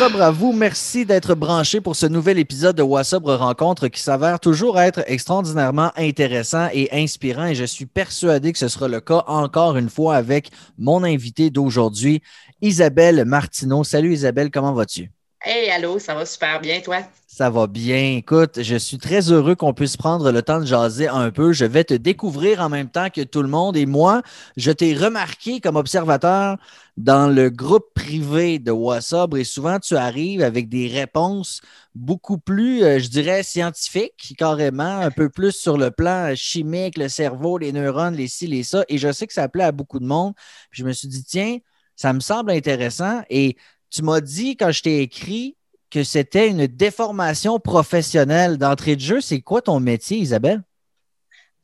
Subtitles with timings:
[0.00, 0.52] Wassabre à vous.
[0.52, 5.92] Merci d'être branché pour ce nouvel épisode de Wassabre Rencontre qui s'avère toujours être extraordinairement
[5.94, 7.44] intéressant et inspirant.
[7.44, 11.50] Et je suis persuadé que ce sera le cas encore une fois avec mon invité
[11.50, 12.22] d'aujourd'hui,
[12.62, 13.84] Isabelle Martineau.
[13.84, 15.10] Salut Isabelle, comment vas-tu?
[15.42, 17.02] Hey, allô, ça va super bien, toi?
[17.26, 18.16] Ça va bien.
[18.16, 21.52] Écoute, je suis très heureux qu'on puisse prendre le temps de jaser un peu.
[21.52, 23.76] Je vais te découvrir en même temps que tout le monde.
[23.76, 24.22] Et moi,
[24.56, 26.56] je t'ai remarqué comme observateur
[26.96, 31.60] dans le groupe privé de WhatsApp et souvent tu arrives avec des réponses
[31.94, 37.08] beaucoup plus, euh, je dirais, scientifiques, carrément, un peu plus sur le plan chimique, le
[37.08, 38.84] cerveau, les neurones, les ci, les ça.
[38.88, 40.34] Et je sais que ça plaît à beaucoup de monde.
[40.72, 41.58] Je me suis dit, tiens,
[41.96, 43.22] ça me semble intéressant.
[43.30, 43.56] Et
[43.90, 45.56] tu m'as dit quand je t'ai écrit
[45.90, 49.20] que c'était une déformation professionnelle d'entrée de jeu.
[49.20, 50.62] C'est quoi ton métier, Isabelle?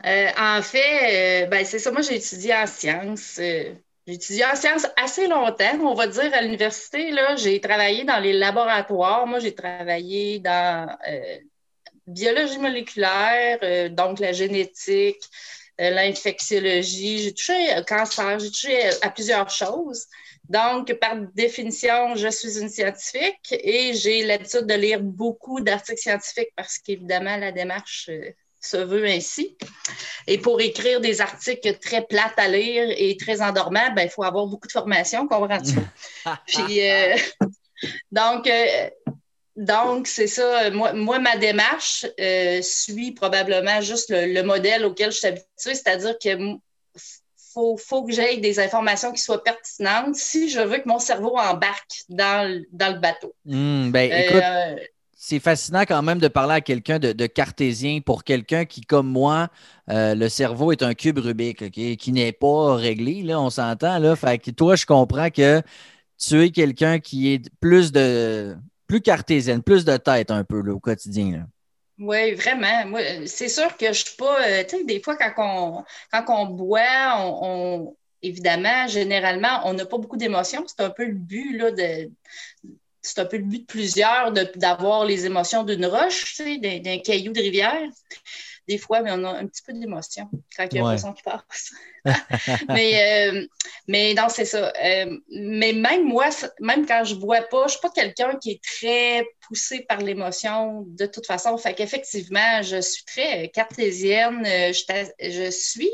[0.04, 1.90] Euh, en fait, euh, ben, c'est ça.
[1.90, 3.38] Moi, j'ai étudié en sciences.
[3.38, 3.72] Euh,
[4.06, 7.12] j'ai étudié en sciences assez longtemps, on va dire, à l'université.
[7.36, 9.26] J'ai travaillé dans les laboratoires.
[9.26, 10.88] Moi, j'ai travaillé dans
[12.06, 15.24] biologie moléculaire, donc la génétique,
[15.76, 17.18] l'infectiologie.
[17.18, 20.06] J'ai touché au cancer, j'ai touché à plusieurs choses.
[20.48, 26.52] Donc, par définition, je suis une scientifique et j'ai l'habitude de lire beaucoup d'articles scientifiques
[26.54, 28.30] parce qu'évidemment, la démarche euh,
[28.60, 29.56] se veut ainsi.
[30.26, 34.22] Et pour écrire des articles très plates à lire et très endormants, ben, il faut
[34.22, 35.74] avoir beaucoup de formation, comprends-tu?
[36.46, 37.16] Puis, euh,
[38.12, 38.90] donc, euh,
[39.56, 40.70] donc, c'est ça.
[40.70, 42.06] Moi, moi, ma démarche
[42.62, 46.56] suit probablement juste le, le, modèle auquel je suis habituée, c'est-à-dire que
[47.56, 51.38] faut, faut que j'aie des informations qui soient pertinentes si je veux que mon cerveau
[51.38, 53.34] embarque dans, le, bateau.
[53.46, 54.76] Hmm, ben, euh,
[55.16, 59.48] c'est fascinant quand même de parler à quelqu'un de, cartésien pour quelqu'un qui, comme moi,
[59.90, 63.98] euh, le cerveau est un cube Rubik, qui n'est pas réglé, là, on s'entend.
[63.98, 64.14] Là.
[64.16, 65.62] Fait que toi, je comprends que
[66.18, 68.54] tu es quelqu'un qui est plus de
[68.86, 71.30] plus cartésienne, plus de tête un peu au quotidien.
[71.38, 71.46] Là.
[71.98, 72.86] Oui, vraiment.
[72.86, 74.46] Moi, c'est sûr que je suis pas.
[74.46, 79.86] Euh, tu sais, des fois, quand on, quand on boit, on, évidemment, généralement, on n'a
[79.86, 80.64] pas beaucoup d'émotions.
[80.66, 82.10] C'est un peu le but là, de.
[83.00, 86.98] C'est un peu le but de plusieurs d'avoir les émotions d'une roche, tu sais, d'un
[86.98, 87.88] caillou de rivière
[88.68, 91.22] des fois, mais on a un petit peu d'émotion quand il y a un qui
[91.22, 91.72] passe.
[92.68, 93.46] mais, euh,
[93.88, 94.72] mais non, c'est ça.
[94.82, 96.28] Euh, mais même moi,
[96.60, 99.80] même quand je ne bois pas, je ne suis pas quelqu'un qui est très poussé
[99.88, 101.56] par l'émotion de toute façon.
[101.58, 104.44] Fait qu'effectivement, je suis très cartésienne.
[104.46, 105.90] Euh, je, suis.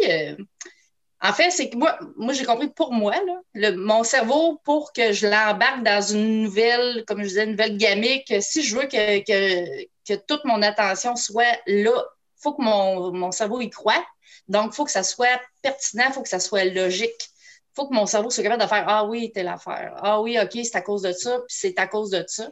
[1.20, 3.14] en fait, c'est que moi, moi j'ai compris pour moi,
[3.54, 7.76] le, mon cerveau, pour que je l'embarque dans une nouvelle, comme je disais, une nouvelle
[7.76, 12.02] gamique, si je veux que, que, que toute mon attention soit là
[12.42, 14.04] faut que mon, cerveau y croit.
[14.48, 17.30] Donc, il faut que ça soit pertinent, il faut que ça soit logique.
[17.72, 19.94] Il faut que mon cerveau soit capable de faire Ah oui, telle affaire.
[19.96, 22.50] Ah oui, OK, c'est à cause de ça, puis c'est à cause de ça.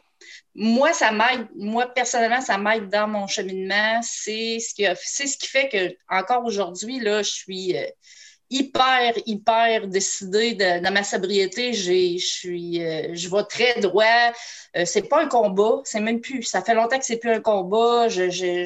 [0.54, 4.00] Moi, ça m'aide, moi, personnellement, ça m'aide dans mon cheminement.
[4.02, 7.84] C'est ce qui, c'est ce qui fait que, encore aujourd'hui, là, je suis euh,
[8.50, 11.72] hyper, hyper décidée de, dans ma sobriété.
[11.72, 14.32] je suis, euh, je vais très droit.
[14.76, 16.42] Euh, c'est pas un combat, c'est même plus.
[16.42, 18.08] Ça fait longtemps que c'est plus un combat.
[18.08, 18.64] je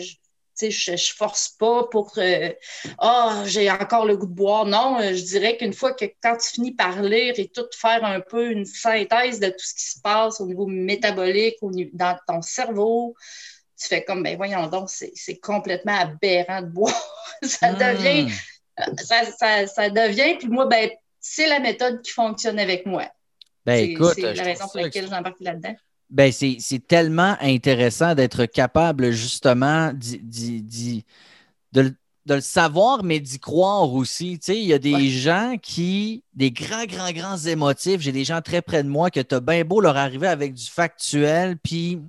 [0.63, 2.51] ne force pas pour euh,
[2.99, 4.67] Ah, j'ai encore le goût de boire.
[4.67, 8.05] Non, euh, je dirais qu'une fois que quand tu finis par lire et tout faire
[8.05, 11.91] un peu une synthèse de tout ce qui se passe au niveau métabolique, au niveau,
[11.93, 13.15] dans ton cerveau,
[13.79, 17.15] tu fais comme ben voyons donc, c'est complètement aberrant de boire.
[17.43, 17.79] ça hmm.
[17.79, 18.33] devient
[18.97, 23.07] ça, ça, devient, puis moi, ben, c'est la méthode qui fonctionne avec moi.
[23.65, 25.75] Ben, écoute, c'est la raison pour laquelle j'embarque là-dedans.
[26.15, 31.03] Ben, c'est tellement intéressant d'être capable justement de,
[32.29, 34.39] le savoir, mais d'y croire aussi.
[34.39, 38.23] Tu sais, il y a des gens qui, des grands, grands, grands émotifs, j'ai des
[38.23, 41.59] gens très près de moi que tu as bien beau leur arriver avec du factuel,
[41.59, 42.01] puis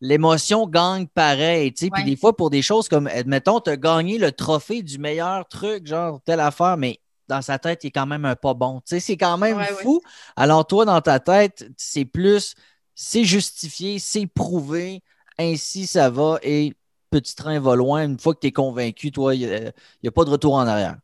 [0.00, 1.72] l'émotion gagne pareil.
[1.72, 4.82] Tu sais, Puis des fois, pour des choses comme, admettons, tu as gagné le trophée
[4.82, 6.98] du meilleur truc, genre telle affaire, mais
[7.28, 8.80] dans sa tête, il est quand même un pas bon.
[8.80, 10.00] Tu sais, c'est quand même fou.
[10.34, 12.56] Alors, toi, dans ta tête, c'est plus
[12.94, 15.02] c'est justifié, c'est prouvé,
[15.38, 16.74] ainsi ça va et
[17.10, 18.04] petit train va loin.
[18.04, 19.72] Une fois que tu es convaincu, toi, il
[20.02, 20.96] n'y a, pas de retour en arrière.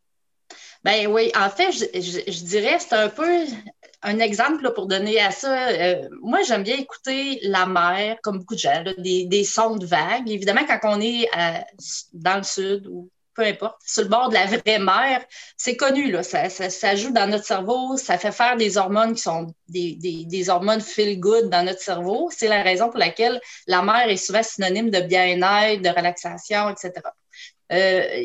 [0.85, 3.45] Ben oui, en fait, je, dirais, c'est un peu
[4.03, 5.69] un exemple pour donner à ça.
[5.69, 9.87] Euh, moi, j'aime bien écouter la mer, comme beaucoup de gens, des, des, sons de
[9.87, 10.31] vagues.
[10.31, 11.29] Évidemment, quand on est
[12.13, 15.25] dans le sud ou peu importe, sur le bord de la vraie mer,
[15.59, 19.23] c'est connu, là, ça, ça, joue dans notre cerveau, ça fait faire des hormones qui
[19.23, 22.31] sont des, hormones feel good dans notre cerveau.
[22.33, 26.93] C'est la raison pour laquelle la mer est souvent synonyme de bien-être, de relaxation, etc.
[27.73, 28.23] Euh,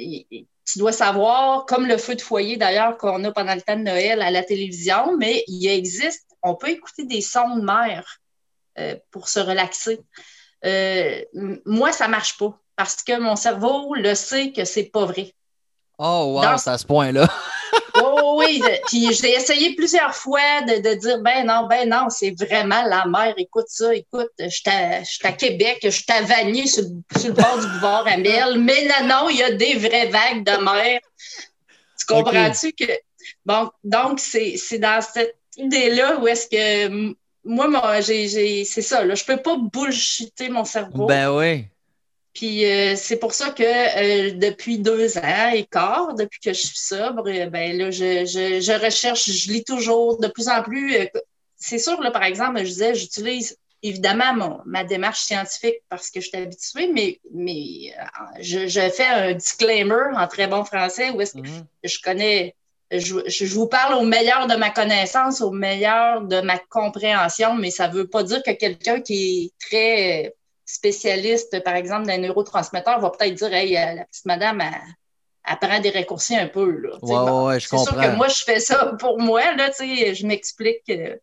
[0.66, 3.84] tu dois savoir, comme le feu de foyer d'ailleurs qu'on a pendant le temps de
[3.84, 8.22] Noël à la télévision, mais il existe, on peut écouter des sons de mer
[9.12, 10.00] pour se relaxer.
[11.66, 15.36] moi, ça ne marche pas parce que mon cerveau le sait que c'est pas vrai.
[16.00, 17.28] Oh, wow, c'est à ce point-là.
[18.01, 22.81] oh, oui, puis j'ai essayé plusieurs fois de, dire ben non, ben non, c'est vraiment
[22.81, 23.36] la mer.
[23.38, 24.63] Écoute ça, écoute, je suis
[25.28, 29.30] à Québec, je suis à Vanier sur, le bord du boulevard Amel, mais non, non,
[29.30, 31.01] il y a des vraies vagues de mer.
[32.00, 32.92] Tu comprends-tu que.
[33.45, 37.13] Bon, donc, c'est dans cette idée-là où est-ce que
[37.44, 41.06] moi, moi j'ai, c'est ça, là, je peux pas bullshiter mon cerveau.
[41.06, 41.68] Ben oui.
[42.33, 46.60] Puis euh, c'est pour ça que euh, depuis deux ans et quart, depuis que je
[46.60, 50.63] suis sobre, euh, ben là, je, je, je, recherche, je lis toujours de plus en
[50.63, 50.95] plus.
[51.57, 56.22] c'est sûr, là, par exemple, je disais, j'utilise évidemment mon, ma démarche scientifique parce que
[56.22, 57.94] je suis habituée, mais, mais
[58.39, 61.66] je, je, fais un disclaimer en très bon français où est-ce que mm-hmm.
[61.84, 62.56] je connais.
[62.92, 67.72] Je, je, vous parle au meilleur de ma connaissance, au meilleur de ma compréhension, mais
[67.72, 70.36] ça ne veut pas dire que quelqu'un qui est très
[70.72, 75.80] spécialiste, par exemple, d'un neurotransmetteur va peut-être dire Hey, euh, la petite madame, elle, prend
[75.80, 76.72] des raccourcis un peu.
[76.72, 76.98] Là.
[77.02, 77.86] Ouais, je comprends.
[77.86, 79.56] C'est sûr que moi, je fais ça pour moi.
[79.56, 80.88] Là, je m'explique.
[80.90, 81.20] et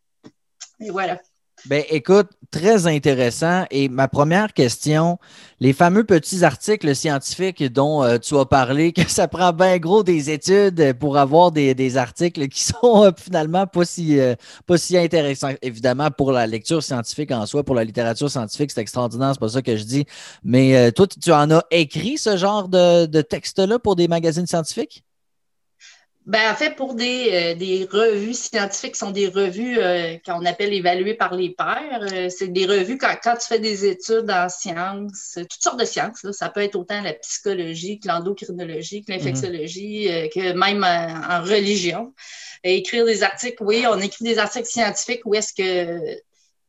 [0.90, 1.20] voilà.
[1.66, 3.64] Ben, écoute, très intéressant.
[3.70, 5.18] Et ma première question,
[5.60, 10.02] les fameux petits articles scientifiques dont euh, tu as parlé, que ça prend bien gros
[10.02, 14.34] des études pour avoir des, articles qui sont euh, finalement pas si, euh,
[14.66, 15.52] pas si intéressants.
[15.62, 19.48] Évidemment, pour la lecture scientifique en soi, pour la littérature scientifique, c'est extraordinaire, c'est pas
[19.48, 20.06] ça que je dis.
[20.44, 25.04] Mais toi, tu en as écrit ce genre de, de texte-là pour des magazines scientifiques?
[26.28, 30.74] Ben, en fait, pour des, euh, des revues scientifiques, sont des revues euh, qu'on appelle
[30.74, 32.06] évaluées par les pairs.
[32.12, 35.86] Euh, c'est des revues quand, quand, tu fais des études en sciences, toutes sortes de
[35.86, 36.22] sciences.
[36.24, 40.28] Là, ça peut être autant la psychologie que l'endocrinologie, que l'infectiologie, mm-hmm.
[40.34, 42.12] que même en, religion.
[42.62, 46.20] Et écrire des articles, oui, on écrit des articles scientifiques où est-ce que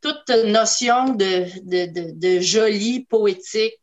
[0.01, 3.81] toute notion de, de, de, de joli, poétique,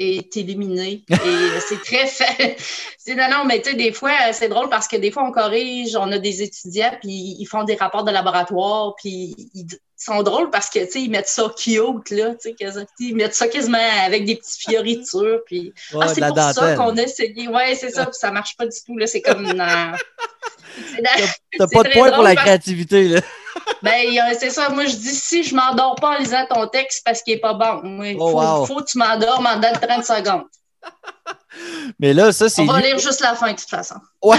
[0.00, 1.04] est éliminé.
[1.10, 2.56] Et c'est très fait.
[3.02, 5.32] C'est non, non, mais tu sais, des fois, c'est drôle parce que des fois, on
[5.32, 9.66] corrige, on a des étudiants, puis ils font des rapports de laboratoire, puis ils
[9.96, 13.34] sont drôles parce que, tu sais, ils mettent ça cute, là, tu sais, ils mettent
[13.34, 17.48] ça quasiment avec des petites fioritures, puis ah, c'est pour ça qu'on a essayé.
[17.48, 19.46] Ouais, c'est ça, puis ça marche pas du tout, là, c'est comme...
[21.58, 23.20] T'as pas de point pour la créativité, là.
[23.82, 24.06] Ben,
[24.38, 24.68] c'est ça.
[24.70, 27.54] Moi, je dis si je m'endors pas en lisant ton texte parce qu'il est pas
[27.54, 28.02] bon.
[28.02, 30.44] Il oh, faut, que tu m'endormes en dedans de 30 secondes.
[31.98, 32.62] Mais là, ça, c'est.
[32.62, 33.96] On va lire juste la fin, de toute façon.
[34.22, 34.38] Ouais.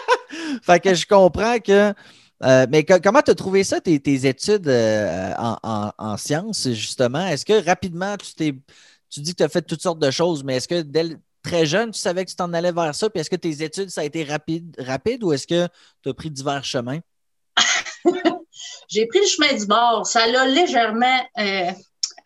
[0.62, 1.92] fait que je comprends que.
[2.44, 7.24] Euh, mais comment tu as trouvé ça, tes, études euh, en, sciences, justement?
[7.24, 8.54] Est-ce que rapidement, tu t'es.
[9.10, 11.66] Tu dis que tu as fait toutes sortes de choses, mais est-ce que dès, très
[11.66, 13.10] jeune, tu savais que tu t'en allais vers ça?
[13.10, 15.68] Puis est-ce que tes études, ça a été rapide, rapide ou est-ce que
[16.02, 17.00] tu as pris divers chemins?
[18.92, 20.06] J'ai pris le chemin du bord.
[20.06, 21.70] Ça l'a légèrement euh,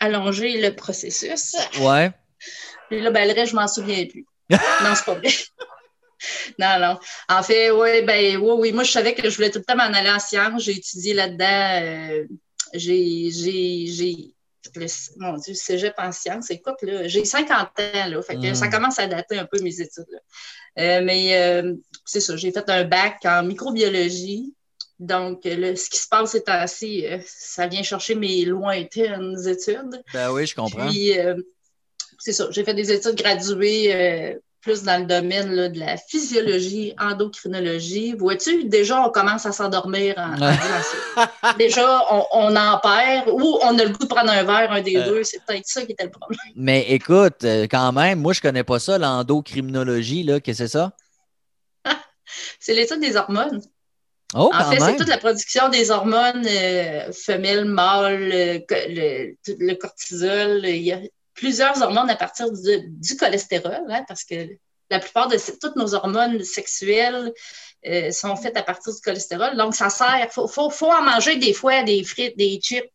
[0.00, 1.54] allongé le processus.
[1.80, 2.10] Ouais.
[2.90, 4.26] Et là, ben, le reste, je m'en souviens plus.
[4.50, 4.58] non,
[4.96, 5.28] c'est pas vrai.
[6.58, 6.98] non, non.
[7.28, 8.72] En fait, oui, ben, oui, oui.
[8.72, 10.64] Moi, je savais que je voulais tout le temps m'en aller en sciences.
[10.64, 11.80] J'ai étudié là-dedans.
[11.82, 12.24] Euh,
[12.74, 14.34] j'ai, j'ai,
[14.74, 14.86] le,
[15.18, 16.50] mon Dieu, cégep en sciences.
[16.50, 18.23] Écoute, là, j'ai 50 ans, là.
[18.23, 18.70] Fait que ça hmm.
[18.70, 20.04] commence à dater un peu mes études,
[20.80, 21.62] euh, mais
[22.04, 24.52] c'est ça, j'ai fait un bac en microbiologie.
[24.99, 30.03] Donc, ce qui se passe c'est assez, euh, ça vient chercher mes lointaines études.
[30.15, 30.88] Ben oui, je comprends.
[30.88, 31.35] Puis, euh,
[32.19, 36.95] c'est ça, j'ai fait des études graduées euh, plus dans le domaine de la physiologie,
[36.99, 38.15] endocrinologie.
[38.15, 40.35] Vois-tu, déjà, on commence à s'endormir en,
[41.59, 44.95] Déjà, on, en perd ou on a le goût de prendre un verre, un des
[44.95, 45.23] deux.
[45.25, 46.41] C'est peut-être ça qui était le problème.
[46.57, 50.41] Mais écoute, quand même, moi, je connais pas ça, l'endocrinologie, là.
[50.41, 50.93] Qu'est-ce que c'est ça?
[52.59, 53.61] c'est l'étude des hormones.
[54.35, 60.66] Oh, en fait, c'est toute la production des hormones euh, femelles, mâles, le, cortisol.
[60.66, 60.99] Il y a
[61.35, 64.49] plusieurs hormones à partir du, cholestérol, hein, parce que
[64.90, 67.33] la plupart de toutes nos hormones sexuelles
[67.87, 69.56] euh, sont faites à partir du cholestérol.
[69.56, 70.18] Donc, ça sert.
[70.18, 72.90] Il faut, faut, en manger des fois des frites, des chips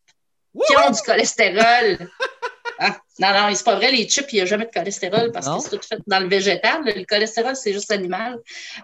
[0.54, 2.10] qui ont du cholestérol.
[2.78, 5.46] Ah, non, non, c'est pas vrai, les chips, il n'y a jamais de cholestérol parce
[5.46, 6.82] que c'est tout fait dans le végétal.
[6.84, 8.38] Le cholestérol, c'est juste animal.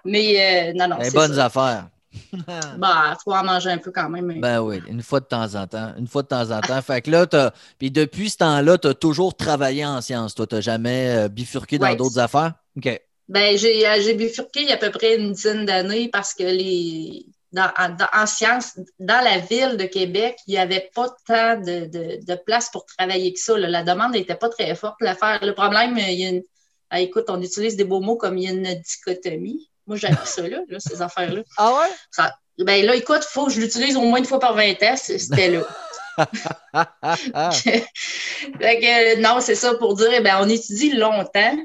[0.05, 0.99] Mais euh, non, non.
[0.99, 1.89] Les bonnes affaires.
[2.79, 4.41] bah, faut en manger un peu quand même.
[4.41, 5.93] Ben oui, une fois de temps en temps.
[5.99, 6.81] Une fois de temps en temps.
[6.83, 10.35] fait que là, puis depuis ce temps-là, tu as toujours travaillé en sciences.
[10.35, 12.55] Toi, tu n'as jamais euh, bifurqué dans d'autres affaires?
[12.77, 13.01] OK.
[13.29, 16.45] Ben, euh, j'ai bifurqué il y a à peu près une dizaine d'années parce que
[16.45, 17.27] les.
[17.51, 17.71] Dans,
[18.13, 22.85] en, sciences, dans la ville de Québec, il n'y avait pas tant de, place pour
[22.85, 23.57] travailler que ça.
[23.57, 24.97] La demande n'était pas très forte.
[25.01, 26.43] Le problème, il y a une,
[26.91, 29.71] ah, écoute, on utilise des beaux mots comme il y a une dichotomie.
[29.89, 31.41] Moi, appris ça là, ces affaires-là.
[31.57, 31.89] Ah ouais?
[32.59, 34.97] ben là, écoute, il faut que je l'utilise au moins une fois par 20 ans.
[34.97, 35.63] C'était là.
[39.19, 41.57] non, c'est ça pour dire, eh ben, on étudie longtemps,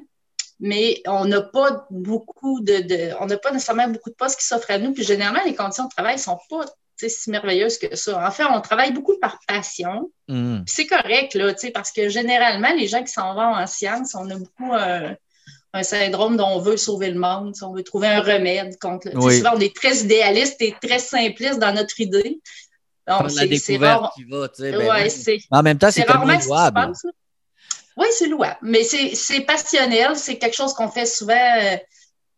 [0.59, 4.71] mais on n'a pas beaucoup de, on n'a pas nécessairement beaucoup de postes qui s'offrent
[4.71, 4.93] à nous.
[4.93, 6.65] Puis généralement, les conditions de travail ne sont pas
[7.05, 8.25] si merveilleuses que ça.
[8.25, 10.09] En fait, on travaille beaucoup par passion.
[10.29, 10.59] Mm.
[10.65, 14.35] C'est correct, là, parce que généralement, les gens qui s'en vont en sciences, on a
[14.35, 14.71] beaucoup
[15.73, 19.19] un syndrome dont on veut sauver le monde, on veut trouver un remède contre le.
[19.19, 22.39] Souvent, on est très idéaliste et très simpliste dans notre idée.
[23.07, 24.63] c'est la découverte qui va, tu
[25.09, 25.37] sais.
[25.51, 26.93] Ben en même temps, c'est rarement louable.
[27.97, 28.57] Oui, c'est louable.
[28.61, 30.15] Mais c'est passionnel.
[30.15, 31.77] C'est quelque chose qu'on fait souvent euh,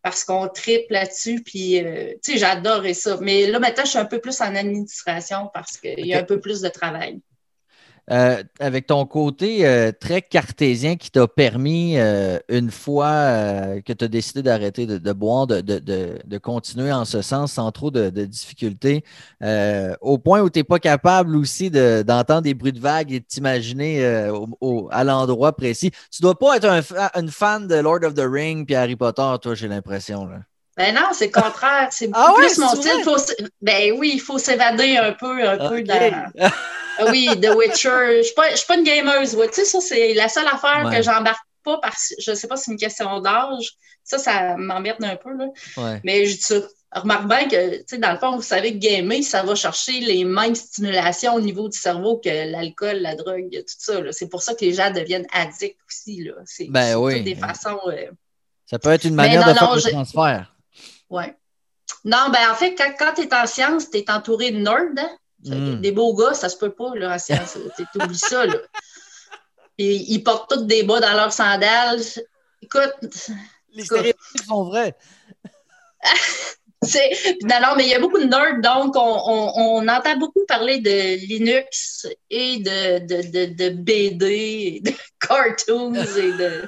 [0.01, 1.43] parce qu'on tripe là-dessus.
[1.43, 3.17] Puis, euh, tu sais, j'adorais ça.
[3.21, 6.23] Mais là, maintenant, je suis un peu plus en administration parce qu'il y a un
[6.23, 7.21] peu plus de travail.
[8.11, 14.05] Euh, avec ton côté euh, très cartésien qui t'a permis, euh, une fois que tu
[14.05, 19.03] as décidé d'arrêter de, boire, de, continuer en ce sens sans trop de, difficultés,
[20.01, 23.25] au point où tu n'es pas capable aussi d'entendre des bruits de vagues et de
[23.25, 25.91] t'imaginer à l'endroit précis.
[26.11, 26.81] Tu dois pas être un,
[27.19, 30.29] une fan de Lord of the Ring puis Harry Potter, toi, j'ai l'impression.
[30.77, 31.87] Ben non, c'est le contraire.
[31.91, 33.49] C'est ah plus mon style.
[33.61, 36.31] ben oui, il faut s'évader un peu, un peu dans.
[36.97, 37.89] Ah oui, The Witcher.
[37.89, 39.31] Je ne suis pas une gameuse.
[39.31, 42.47] Tu sais, ça, c'est la seule affaire que j'embarque pas parce que je ne sais
[42.47, 43.71] pas si c'est une question d'âge.
[44.03, 45.31] Ça, ça m'emmerde un peu.
[45.33, 45.99] Là.
[46.03, 46.55] Mais je dis ça.
[46.91, 49.99] Remarque bien que, tu sais, dans le fond, vous savez que gamer, ça va chercher
[49.99, 53.95] les mêmes stimulations au niveau du cerveau que l'alcool, la drogue, tout ça.
[54.11, 56.29] C'est pour ça que les gens deviennent addicts aussi.
[56.45, 57.21] C'est ben oui.
[57.21, 57.79] des façons.
[57.87, 58.11] Euh,
[58.65, 60.54] ça peut être une manière de faire le transfert.
[61.09, 61.23] Oui.
[62.03, 64.93] Non, ben en fait, quand, quand tu es en science, tu es entouré de nerds.
[64.97, 65.17] Hein?
[65.43, 65.81] Hmm.
[65.81, 67.57] Des beaux gars, ça se peut pas, là, en science.
[67.93, 68.55] T'oublies ça, là.
[69.77, 72.01] Puis, ils portent tous des bas dans leurs sandales.
[72.61, 73.29] Écoute.
[73.73, 74.95] Les stéréotypes sont vrais.
[77.43, 81.25] non, non, mais il y a beaucoup de nerds, donc on, entend beaucoup parler de
[81.25, 86.63] Linux et de, de, de, BD, de cartoons et de.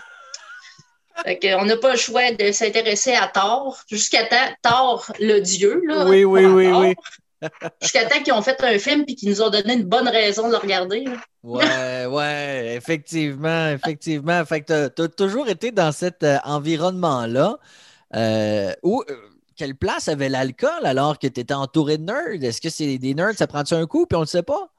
[1.26, 5.82] On n'a pas le choix de s'intéresser à Thor, jusqu'à temps, Thor le dieu.
[5.86, 6.96] Là, oui, oui, oui, oui.
[7.82, 10.48] Jusqu'à temps qu'ils ont fait un film et qu'ils nous ont donné une bonne raison
[10.48, 11.06] de le regarder.
[11.44, 14.44] Ouais, ouais, effectivement, effectivement.
[14.46, 17.58] Fait que tu as, toujours été dans cet euh, environnement-là.
[18.16, 19.16] Euh, où, euh,
[19.56, 22.44] quelle place avait l'alcool alors que tu étais entouré de nerds?
[22.44, 24.70] Est-ce que c'est des nerds, ça prend-tu un coup puis on ne le sait pas?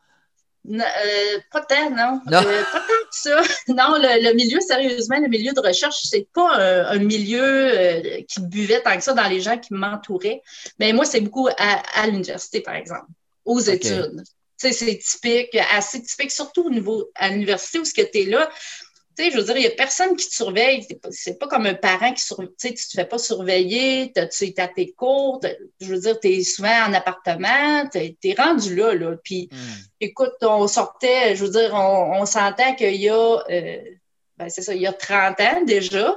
[0.71, 2.21] Euh, pas tant, non.
[2.27, 2.39] non.
[2.47, 3.41] Euh, pas tant que ça.
[3.69, 8.83] Non, le, milieu, sérieusement, le milieu de recherche, c'est pas un, milieu euh, qui buvait
[8.83, 10.43] tant que ça dans les gens qui m'entouraient.
[10.79, 13.07] Mais moi, c'est beaucoup à, l'université, par exemple,
[13.45, 14.23] aux études.
[14.57, 18.51] C'est typique, assez typique, surtout au niveau à l'université où ce que tu es là,
[19.23, 20.87] sais, je veux dire, il n'y a personne qui te surveille.
[21.11, 22.49] C'est pas comme un parent qui surveille.
[22.59, 25.41] Tu sais, tu te fais pas surveiller, tu es à tes cours.
[25.81, 28.95] Je veux dire, tu es souvent en appartement, tu es, rendu là.
[28.95, 29.17] là.
[29.23, 29.57] Puis, hmm.
[30.01, 33.79] écoute, on sortait, je veux dire, on, s'entend qu'il y a, euh,
[34.37, 36.17] ben, c'est ça, il y a 30 ans déjà.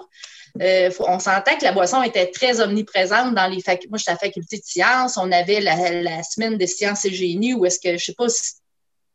[0.61, 3.87] Euh, on s'entend que la boisson était très omniprésente dans les facultés.
[3.89, 5.17] Moi, j'étais à la faculté de sciences.
[5.17, 8.27] On avait la, la semaine des sciences et génie où est-ce que, je sais pas
[8.27, 8.60] si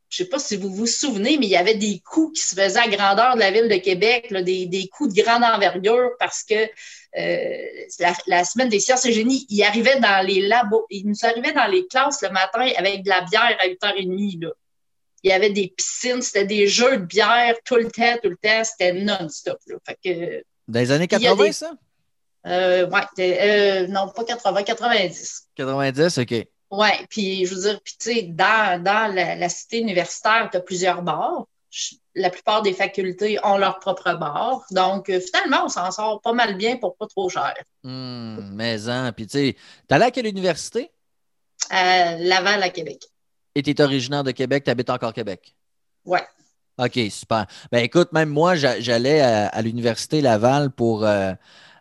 [0.08, 2.46] je ne sais pas si vous vous souvenez, mais il y avait des coups qui
[2.46, 6.10] se faisaient à grandeur de la ville de Québec, des, des, coups de grande envergure
[6.20, 7.56] parce que euh,
[8.26, 11.66] la, semaine des sciences et génie, il arrivait dans les labos, il nous arrivait dans
[11.66, 14.42] les classes le matin avec de la bière à 8h30.
[14.42, 14.50] Là.
[15.24, 18.36] Il y avait des piscines, c'était des jeux de bière tout le temps, tout le
[18.36, 19.58] temps, c'était non-stop.
[20.68, 21.72] dans les années 80, ça?
[22.46, 25.48] Euh, oui, euh, non, pas 80, 90.
[25.56, 26.46] 90, OK.
[26.70, 31.02] Oui, puis je veux dire, puis tu sais, dans, la, cité universitaire, tu as plusieurs
[31.02, 31.46] bars.
[32.14, 34.64] La plupart des facultés ont leur propre bar.
[34.70, 37.54] Donc, euh, finalement, on s'en sort pas mal bien pour pas trop cher.
[37.84, 39.56] Hum, mais hein, puis tu sais,
[39.90, 40.90] allé à quelle université?
[41.70, 43.04] À Laval, à Québec.
[43.54, 45.54] Et tu es originaire de Québec, tu habites encore Québec?
[46.04, 46.20] Oui.
[46.78, 47.46] OK, super.
[47.72, 51.04] Ben écoute, même moi, j'allais à, l'université Laval pour.
[51.04, 51.32] Euh,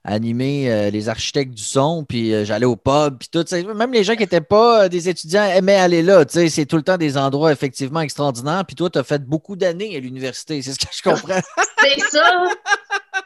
[0.05, 3.43] animer euh, les architectes du son, puis euh, j'allais au pub, puis tout.
[3.53, 6.23] Même les gens qui n'étaient pas euh, des étudiants aimaient aller là.
[6.27, 8.63] C'est tout le temps des endroits effectivement extraordinaires.
[8.65, 11.41] Puis toi, tu as fait beaucoup d'années à l'université, c'est ce que je comprends.
[11.81, 12.43] c'est ça.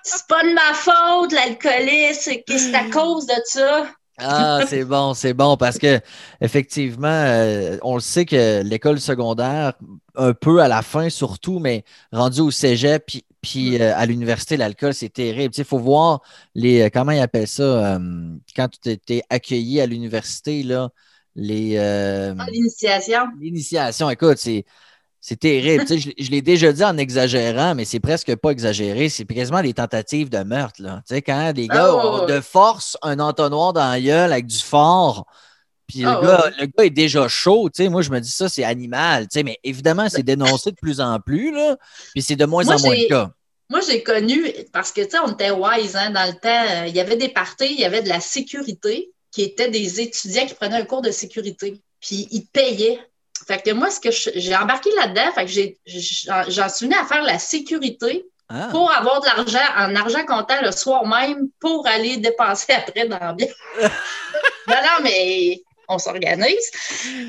[0.03, 3.87] C'est pas de ma faute, l'alcoolisme, c'est à cause de ça.
[4.21, 5.99] Ah, c'est bon, c'est bon, parce que
[6.41, 9.73] effectivement, on le sait que l'école secondaire,
[10.19, 13.81] un peu à la fin surtout, mais rendu au cégep, puis puis mm.
[13.81, 15.53] euh, à l'université, l'alcool, c'est terrible.
[15.57, 16.21] Il faut voir
[16.55, 16.81] les.
[16.81, 17.99] Euh, comment ils appellent ça euh,
[18.55, 20.89] quand tu étais accueilli à l'université, là,
[21.35, 21.77] les.
[21.77, 23.21] Ah, l'initiation.
[23.39, 24.65] L'initiation, écoute, c'est.
[25.21, 25.83] C'est terrible.
[25.85, 29.09] je, je l'ai déjà dit en exagérant, mais c'est presque pas exagéré.
[29.09, 30.81] C'est quasiment des tentatives de meurtre.
[30.81, 31.03] Là.
[31.09, 32.21] quand les gars oh!
[32.21, 35.25] ont de force un entonnoir dans la gueule avec du fort,
[35.89, 37.89] Puis le, gars, le gars est déjà chaud, tu sais.
[37.89, 39.43] Moi, je me dis ça, c'est animal, tu sais.
[39.43, 41.77] Mais évidemment, c'est dénoncé de plus en plus, là.
[42.13, 43.31] Puis c'est de moins en moins le cas.
[43.71, 46.85] Moi, j'ai connu, parce que, tu sais, on était wise, hein, dans le temps.
[46.87, 50.45] Il y avait des parties, il y avait de la sécurité, qui étaient des étudiants
[50.45, 51.81] qui prenaient un cours de sécurité.
[51.99, 52.99] Puis ils payaient.
[53.47, 57.23] Fait que moi, ce que j'ai embarqué là-dedans, fait que j'en suis venue à faire
[57.23, 58.67] la sécurité ah.
[58.71, 63.17] pour avoir de l'argent en argent comptant le soir même pour aller dépenser après dans
[63.39, 63.87] non,
[64.67, 66.71] non, mais on s'organise.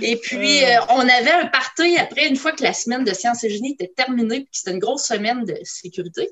[0.02, 3.42] Et puis, euh, on avait un party après, une fois que la semaine de sciences
[3.42, 6.30] et génie était terminée, puis c'était une grosse semaine de sécurité.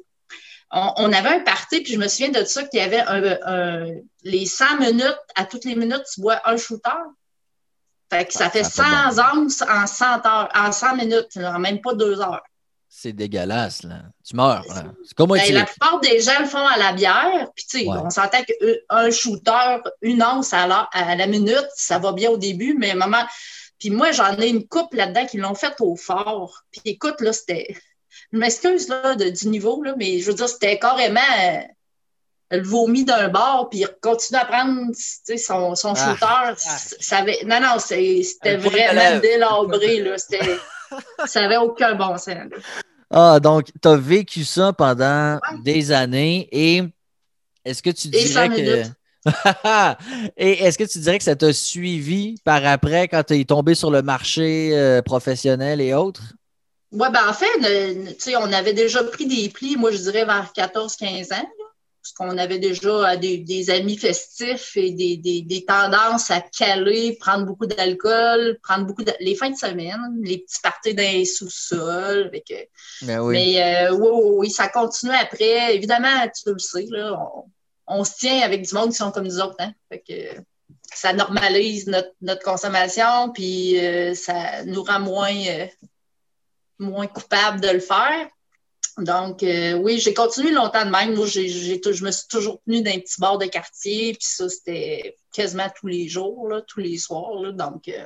[0.70, 3.86] On, avait un party, puis je me souviens de ça, qu'il y avait un,
[4.22, 6.90] les 100 minutes, à toutes les minutes, tu bois un shooter.
[8.10, 8.82] Fait que ça ah, fait 100
[9.34, 12.42] onces en 100 heures, en 100 minutes, même pas deux heures.
[12.90, 14.02] C'est dégueulasse, là.
[14.26, 14.64] Tu meurs.
[15.04, 17.48] C'est comme ben, La plupart des gens le font à la bière.
[17.54, 21.98] Puis, tu sais, on s'entend qu'un shooter, une once à la, à la, minute, ça
[21.98, 23.24] va bien au début, mais maman.
[23.78, 26.62] Puis moi, j'en ai une couple là-dedans qui l'ont fait au fort.
[26.72, 27.76] Puis écoute, là, c'était.
[28.32, 31.60] Je m'excuse là, du niveau, là, mais je veux dire, c'était carrément euh,
[32.50, 34.92] le vomi d'un bord, puis il continue à prendre
[35.36, 36.54] son, son ah.
[36.56, 36.98] shooter.
[37.00, 37.38] Ça avait...
[37.44, 40.00] Non, non, c'était vraiment délabré.
[40.00, 40.16] Là.
[41.26, 42.36] Ça n'avait aucun bon sens.
[43.10, 46.82] Ah, donc, tu as vécu ça pendant des années et
[47.64, 48.84] est-ce que tu dirais que.
[50.36, 53.74] et est-ce que tu dirais que ça t'a suivi par après quand tu es tombé
[53.74, 56.34] sur le marché euh, professionnel et autres?
[56.92, 61.34] Oui, ben en fait, on avait déjà pris des plis, moi je dirais vers 14-15
[61.34, 61.46] ans
[62.16, 68.58] parce qu'on avait déjà des, amis festifs et des, tendances à caler, prendre beaucoup d'alcool,
[68.62, 72.30] prendre beaucoup de, les fins de semaine, les petits parties dans les sous-sols.
[73.02, 73.34] Ben oui.
[73.34, 75.74] Mais euh, oui, ça continue après.
[75.74, 77.18] Évidemment, tu le sais, là,
[77.86, 79.56] on, se tient avec du monde qui sont comme nous autres.
[79.58, 79.72] Hein?
[80.94, 85.66] ça normalise notre, consommation, puis euh, ça nous rend moins, euh,
[86.78, 88.28] moins coupables de le faire.
[88.98, 91.14] Donc, euh, oui, j'ai continué longtemps de même.
[91.14, 94.48] Moi, j'ai, je me suis toujours tenue dans un petit bar de quartier, puis ça,
[94.48, 97.34] c'était quasiment tous les jours, là, tous les soirs.
[97.40, 98.04] Là, donc, euh,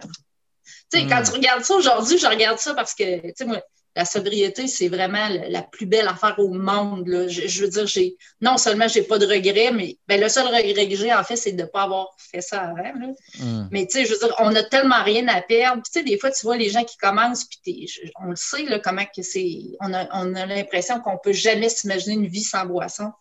[0.90, 1.24] tu sais, quand hmm.
[1.24, 3.62] tu regardes ça aujourd'hui, je regarde ça parce que, tu sais, moi,
[3.94, 7.04] la sobriété, c'est vraiment la, plus belle affaire au monde.
[7.28, 10.88] Je, veux dire, j'ai non seulement j'ai pas de regrets, mais ben, le seul regret
[10.88, 13.14] que j'ai, en fait, c'est de ne pas avoir fait ça avant.
[13.38, 13.68] Hmm.
[13.70, 15.82] Mais tu sais, je veux dire, on n'a tellement rien à perdre.
[15.82, 17.90] Tu sais, des fois, tu vois les gens qui commencent, puis
[18.22, 19.58] on le sait, là, comment que c'est.
[19.80, 23.12] On a, on a l'impression qu'on peut jamais s'imaginer une vie sans boisson.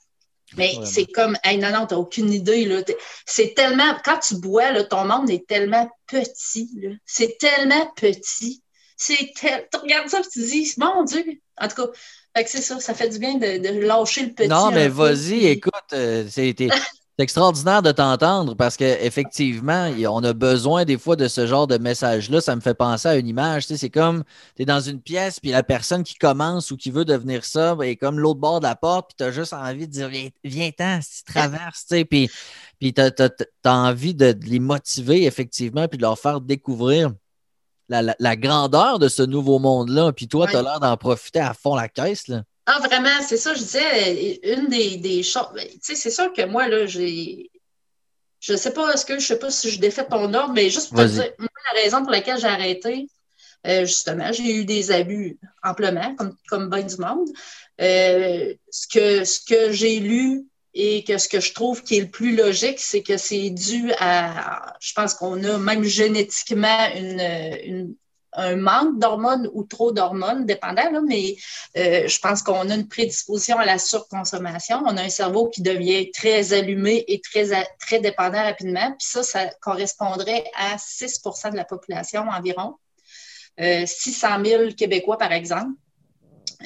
[0.58, 2.66] Mais c'est comme, hey, non, non, t'as aucune idée.
[2.66, 2.82] Là.
[3.26, 6.70] C'est tellement, quand tu bois, là, ton monde est tellement petit.
[7.06, 8.62] C'est tellement petit
[9.02, 11.24] c'est tu regardes ça et tu te dis, mon Dieu,
[11.60, 14.48] en tout cas, c'est ça, ça fait du bien de, lâcher le petit.
[14.48, 16.56] Non, mais vas-y, écoute, euh, c'est
[17.18, 22.42] extraordinaire de t'entendre parce qu'effectivement, on a besoin des fois de ce genre de message-là.
[22.42, 23.66] Ça me fait penser à une image.
[23.66, 24.24] c'est comme
[24.56, 27.76] tu es dans une pièce, puis la personne qui commence ou qui veut devenir ça
[27.82, 30.10] est comme l'autre bord de la porte, puis tu as juste envie de dire
[30.44, 32.30] Viens-t'en, si tu traverses, puis,
[32.80, 33.32] puis tu as,
[33.66, 37.12] envie de, les motiver, effectivement, puis de leur faire découvrir
[37.92, 40.12] la, grandeur de ce nouveau monde-là.
[40.14, 42.28] Puis toi, tu as l'air d'en profiter à fond la caisse.
[42.28, 42.44] Là.
[42.66, 45.50] Ah, vraiment, c'est ça, je disais, une des, choses.
[45.54, 47.50] Ben, tu sais, c'est sûr que moi, là, j'ai.
[48.40, 50.90] Je sais pas, est-ce que je sais pas si je défais ton ordre, mais juste
[50.90, 53.08] pour te dire, moi, la raison pour laquelle j'ai arrêté,
[53.68, 57.28] euh, justement, j'ai eu des abus amplement, comme, comme bien du monde.
[57.80, 62.02] Euh, ce que, ce que j'ai lu et que ce que je trouve qui est
[62.02, 66.88] le plus logique, c'est que c'est dû à, je pense qu'on a même génétiquement
[68.34, 71.36] un manque d'hormones ou trop d'hormones, dépendant, mais
[71.78, 74.82] euh, je pense qu'on a une prédisposition à la surconsommation.
[74.86, 78.92] On a un cerveau qui devient très allumé et très, très dépendant rapidement.
[78.92, 82.76] Puis ça, ça correspondrait à 6% de la population environ.
[83.60, 85.72] 600 euh, 000 Québécois, par exemple.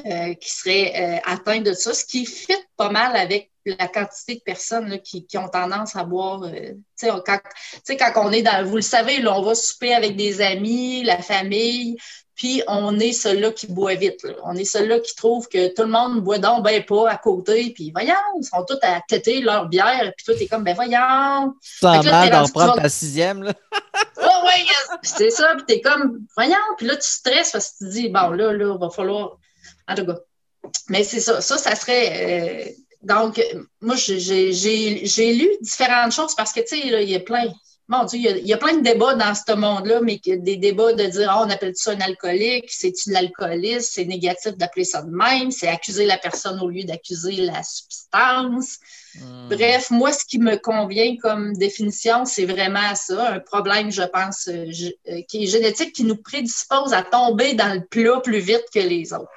[0.06, 4.42] Euh, qui seraient atteints de ça, ce qui fit pas mal avec la quantité de
[4.42, 6.44] personnes qui, ont tendance à boire.
[6.44, 7.08] Euh, tu
[7.84, 11.04] sais, quand, on est dans, vous le savez, là, on va souper avec des amis,
[11.04, 11.98] la famille,
[12.36, 14.28] puis on est ceux-là qui boit vite.
[14.44, 17.72] On est ceux-là qui trouvent que tout le monde boit donc ben pas à côté,
[17.74, 21.54] puis voyons, ils sont tous à têter leur bière, puis toi, t'es comme, ben voyons.
[21.62, 23.54] Sans mal d'en prendre ta sixième, là.
[24.18, 24.68] oui,
[25.02, 28.10] c'est ça, puis t'es comme, voyons, puis là, tu stresses parce que tu te dis,
[28.10, 29.38] bon, là, là, il va falloir.
[29.88, 30.16] En tout cas.
[30.90, 32.68] Mais c'est ça, ça, ça serait.
[32.68, 32.72] Euh,
[33.06, 33.40] donc,
[33.82, 37.46] moi, j'ai lu différentes choses parce que, tu sais, il y a plein,
[37.88, 41.06] mon Dieu, il y, a, plein de débats dans ce monde-là, mais des débats de
[41.06, 45.12] dire oh, on appelle ça un alcoolique, c'est-tu de l'alcoolisme, c'est négatif d'appeler ça de
[45.12, 48.80] même, c'est accuser la personne au lieu d'accuser la substance.
[49.20, 49.50] Hmm.
[49.50, 54.48] Bref, moi, ce qui me convient comme définition, c'est vraiment ça, un problème, je pense,
[54.48, 54.66] euh,
[55.10, 58.80] euh, qui est génétique, qui nous prédispose à tomber dans le plat plus vite que
[58.80, 59.30] les autres.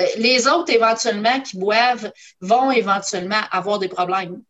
[0.00, 4.42] Euh, les autres, éventuellement, qui boivent, vont éventuellement avoir des problèmes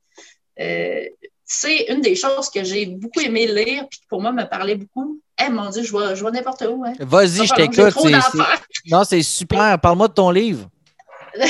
[1.45, 5.21] c'est une des choses que j'ai beaucoup aimé lire, puis pour moi me parlait beaucoup.
[5.45, 6.85] Eh mon Dieu, je vois, je vois n'importe où.
[6.85, 6.95] Hein.
[7.01, 7.95] Vas-y, je t'écoute.
[8.87, 9.79] Non, c'est super.
[9.81, 10.69] Parle-moi de ton livre.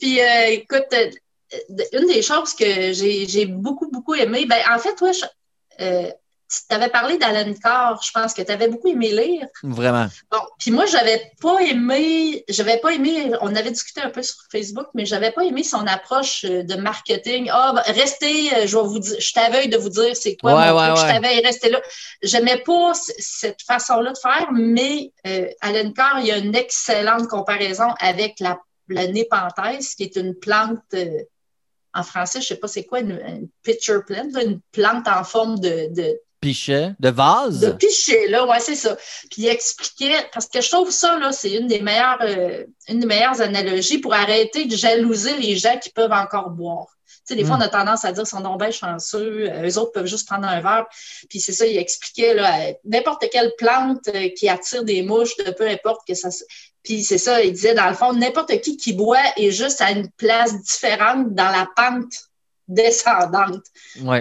[0.00, 1.10] puis euh, écoute, euh,
[1.92, 5.10] une des choses que j'ai beaucoup, beaucoup aimé, ben, en fait, toi,
[5.80, 6.10] euh,
[6.68, 9.46] tu avais parlé d'Alan Carr, je pense que tu avais beaucoup aimé lire.
[9.62, 10.06] Vraiment.
[10.30, 14.36] Bon, puis moi, j'avais pas aimé, j'avais pas aimé, on avait discuté un peu sur
[14.50, 17.48] Facebook, mais j'avais pas aimé son approche euh, de marketing.
[17.52, 20.54] Ah, ben, restez, euh, je vais vous dire, je t'avais de vous dire c'est quoi
[20.54, 21.80] ouais, mon je t'avais resté là.
[22.22, 27.28] J'aimais pas cette façon-là de faire, mais euh, Alan Carr, il y a une excellente
[27.28, 30.80] comparaison avec la, la népenthèse, qui est une plante.
[30.94, 31.22] Euh,
[31.94, 35.92] en français, je sais pas c'est quoi, une, pitcher plant, une plante en forme de,
[35.92, 37.60] de pichet, de vase?
[37.60, 38.96] De pichet, là, ouais, c'est ça.
[39.30, 43.00] Puis il expliquait, parce que je trouve ça, là, c'est une des meilleures, euh, une
[43.00, 46.88] des meilleures analogies pour arrêter de jalouser les gens qui peuvent encore boire.
[47.06, 47.60] Tu sais, des fois, hmm.
[47.60, 50.48] on a tendance à dire sont donc bien chanceux, euh, eux autres peuvent juste prendre
[50.48, 50.86] un verre.
[51.30, 55.52] Puis c'est ça, il expliquait, là, n'importe quelle plante euh, qui attire des mouches, de
[55.52, 56.28] peu importe que ça.
[56.82, 59.92] Puis c'est ça, il disait, dans le fond, n'importe qui qui boit est juste à
[59.92, 62.31] une place différente dans la pente
[62.72, 63.64] descendante.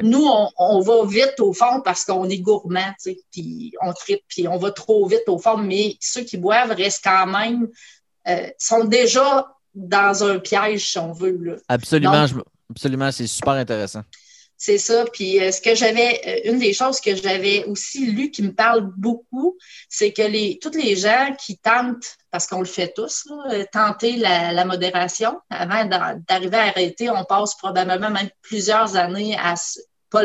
[0.03, 2.93] Nous, on, va vite au fond parce qu'on est gourmand,
[3.31, 7.03] puis on tripe, puis on va trop vite au fond, mais ceux qui boivent restent
[7.03, 7.67] quand même,
[8.27, 11.37] euh, sont déjà dans un piège, si on veut.
[11.41, 11.55] Là.
[11.67, 12.25] Absolument,
[12.69, 14.03] absolument, c'est super intéressant.
[14.63, 15.05] C'est ça.
[15.11, 18.53] Puis euh, ce que j'avais, euh, une des choses que j'avais aussi lu qui me
[18.53, 19.57] parle beaucoup,
[19.89, 24.17] c'est que les, toutes les gens qui tentent, parce qu'on le fait tous, euh, tenter
[24.17, 29.55] la, modération, avant d'arriver à arrêter, on passe probablement même plusieurs années à
[30.11, 30.23] pas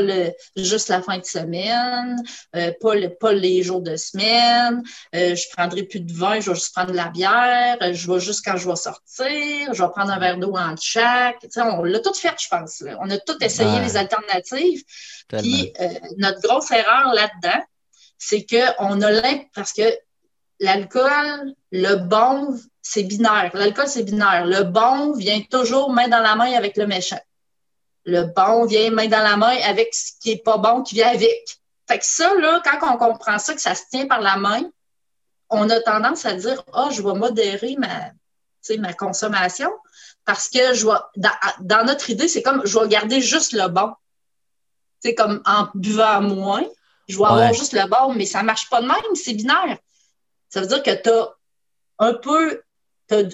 [0.57, 2.17] juste la fin de semaine,
[2.57, 4.83] euh, pas, les jours de semaine,
[5.15, 8.11] euh, je prendrai plus de vin, je vais juste prendre de la bière, euh, je
[8.11, 11.47] vais juste quand je vais sortir, je vais prendre un verre d'eau en chaque.
[11.57, 12.83] on l'a tout fait, je pense.
[13.01, 14.83] On a tout essayé les alternatives.
[15.29, 15.73] Puis
[16.19, 17.63] notre grosse erreur là-dedans,
[18.19, 19.97] c'est qu'on a l'impression, parce que
[20.59, 23.51] l'alcool, le bon, c'est binaire.
[23.55, 24.47] L'alcool, c'est binaire.
[24.47, 27.21] Le bon vient toujours main dans la main avec le méchant
[28.07, 31.09] le bon vient main dans la main avec ce qui est pas bon qui vient
[31.09, 31.59] avec.
[31.89, 34.63] Fait que ça, là, quand on comprend ça, que ça se tient par la main,
[35.51, 38.13] on a tendance à dire Ah, oh, je vais modérer ma,
[38.79, 39.71] ma consommation
[40.25, 43.93] parce que je dans, notre idée, c'est comme je vais garder juste le bon.
[45.01, 46.65] C'est comme en buvant moins,
[47.09, 49.79] je vais avoir juste le bon, mais ça ne marche pas de même, c'est binaire.
[50.49, 51.35] Ça veut dire que tu as
[51.99, 52.63] un peu,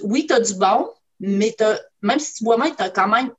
[0.02, 1.54] oui, tu as du bon, mais
[2.00, 3.32] même si tu bois moins, tu as quand même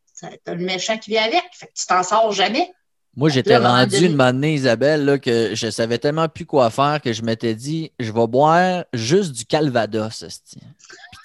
[0.44, 1.44] t'as le méchant qui vient avec.
[1.54, 2.72] Fait que tu t'en sors jamais.
[3.16, 7.14] Moi, j'étais rendu une année, Isabelle, là, que je savais tellement plus quoi faire que
[7.14, 10.26] je m'étais dit, je vais boire juste du Calvados.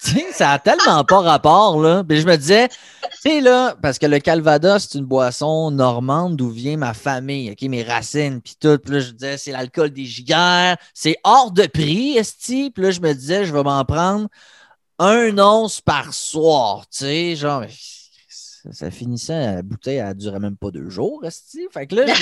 [0.03, 2.03] Puis, ça a tellement pas rapport, là.
[2.07, 2.77] Puis je me disais, tu
[3.21, 7.61] sais, là, parce que le Calvados, c'est une boisson normande d'où vient ma famille, OK,
[7.63, 8.77] mes racines, puis tout.
[8.77, 12.69] Puis là, je disais, c'est l'alcool des giguères, c'est hors de prix, esti.
[12.69, 14.27] Puis là, je me disais, je vais m'en prendre
[14.99, 17.63] un once par soir, tu sais, genre
[18.71, 21.67] ça, finissait, la bouteille, elle durait même pas deux jours, esti.
[21.71, 22.13] Fait que là,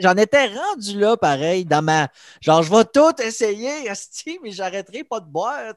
[0.00, 2.08] j'en étais rendu là, pareil, dans ma.
[2.40, 5.74] Genre, je vais tout essayer, esti, mais j'arrêterai pas de boire,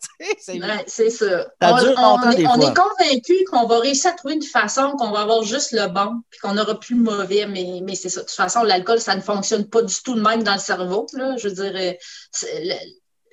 [0.88, 1.48] C'est ça.
[1.62, 5.88] on, est, convaincu qu'on va réussir à trouver une façon qu'on va avoir juste le
[5.88, 8.22] bon, puis qu'on n'aura plus le mauvais, mais, mais c'est ça.
[8.22, 11.08] De toute façon, l'alcool, ça ne fonctionne pas du tout de même dans le cerveau,
[11.14, 11.36] là.
[11.38, 11.98] Je veux dire,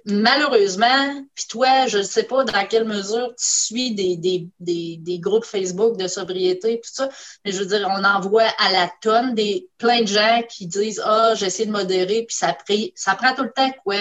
[0.06, 4.98] malheureusement, puis toi, je ne sais pas dans quelle mesure tu suis des, des, des,
[4.98, 7.08] des, groupes Facebook de sobriété, tout ça,
[7.44, 10.66] mais je veux dire, on en voit à la tonne des plein de gens qui
[10.66, 12.56] disent Ah, j'essaie de modérer, puis ça,
[12.94, 13.96] ça prend tout le temps quoi?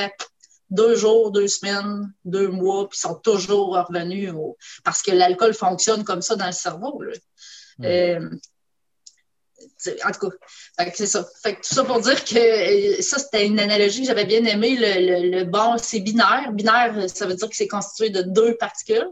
[0.69, 4.33] Deux jours, deux semaines, deux mois, puis ils sont toujours revenus
[4.83, 7.01] parce que l'alcool fonctionne comme ça dans le cerveau.
[7.01, 7.13] Là.
[7.83, 8.29] Euh,
[10.05, 11.25] en tout cas, c'est ça.
[11.41, 14.75] Fait tout ça pour dire que euh, ça, c'était une analogie que j'avais bien aimée.
[14.79, 16.51] Le, bon, c'est binaire.
[16.51, 19.09] Binaire, ça veut dire que c'est constitué de deux particules.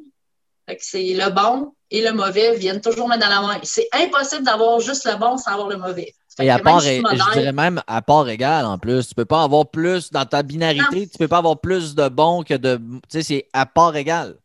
[0.68, 3.60] Fait que c'est le bon et le mauvais viennent toujours mettre dans la main.
[3.64, 6.14] C'est impossible d'avoir juste le bon sans avoir le mauvais.
[6.40, 9.08] et à part, je dirais même à part égale en plus.
[9.08, 12.44] Tu peux pas avoir plus dans ta binarité, tu peux pas avoir plus de bon
[12.44, 12.78] que de.
[12.78, 14.36] Tu sais, c'est à part égale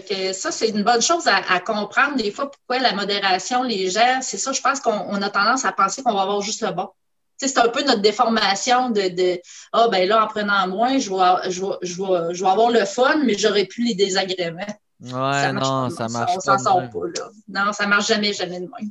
[0.00, 4.20] que ça, c'est une bonne chose à, comprendre des fois pourquoi la modération, les gens,
[4.22, 6.88] c'est ça, je pense qu'on a tendance à penser qu'on va avoir juste le bon.
[7.36, 9.40] c'est un peu notre déformation de,
[9.72, 13.64] Ah, ben là, en prenant moins, je vais, je, vais, avoir le fun, mais j'aurai
[13.64, 14.60] plus les désagréments.
[15.00, 16.36] Ouais, non, ça marche pas.
[16.36, 17.30] On s'en sort pas, là.
[17.48, 18.88] Non, ça marche jamais, jamais de moins.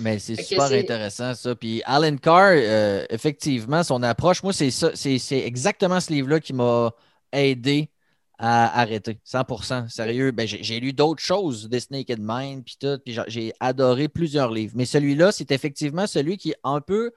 [0.00, 1.54] Mais c'est super intéressant, ça.
[1.54, 6.52] Puis Alan Carr, euh, effectivement, son approche, moi, c'est ça, c'est exactement ce livre-là qui
[6.52, 6.92] m'a
[7.32, 7.90] aidé
[8.38, 9.20] à arrêter.
[9.24, 10.30] 100% Sérieux.
[10.30, 14.74] Ben, j'ai lu d'autres choses, The Naked Mind, puis tout, puis j'ai adoré plusieurs livres.
[14.76, 17.12] Mais celui-là, c'est effectivement celui qui, un peu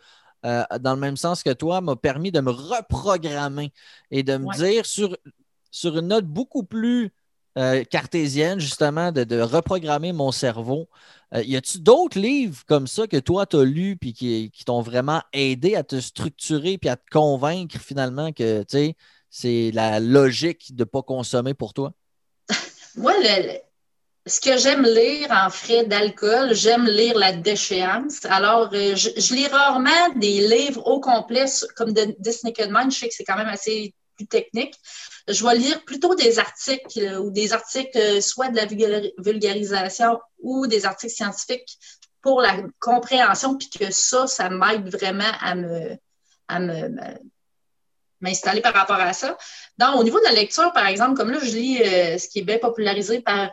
[0.45, 3.71] euh, dans le même sens que toi, m'a permis de me reprogrammer
[4.09, 5.15] et de me dire sur,
[5.69, 7.11] sur une note beaucoup plus
[7.57, 10.89] euh, cartésienne, justement, de, reprogrammer mon cerveau.
[11.35, 14.65] Euh, y a-tu d'autres livres comme ça que toi, tu as lus puis qui, qui
[14.65, 18.63] t'ont vraiment aidé à te structurer puis à te convaincre finalement que
[19.31, 21.93] c'est la logique de ne pas consommer pour toi?
[22.97, 23.13] Moi,
[24.27, 28.23] ce que j'aime lire en frais d'alcool, j'aime lire la déchéance.
[28.25, 32.91] Alors, euh, je, lis rarement des livres au complet comme de Naked Mind.
[32.91, 34.75] Je sais que c'est quand même assez plus technique.
[35.27, 38.65] Je vais lire plutôt des articles euh, ou des articles euh, soit de la
[39.17, 41.77] vulgarisation ou des articles scientifiques
[42.21, 45.97] pour la compréhension, puis que ça, ça m'aide vraiment à me,
[46.47, 46.89] à me,
[48.21, 49.37] m'installer par rapport à ça.
[49.77, 52.39] Donc, au niveau de la lecture, par exemple, comme là, je lis euh, ce qui
[52.39, 53.51] est bien popularisé par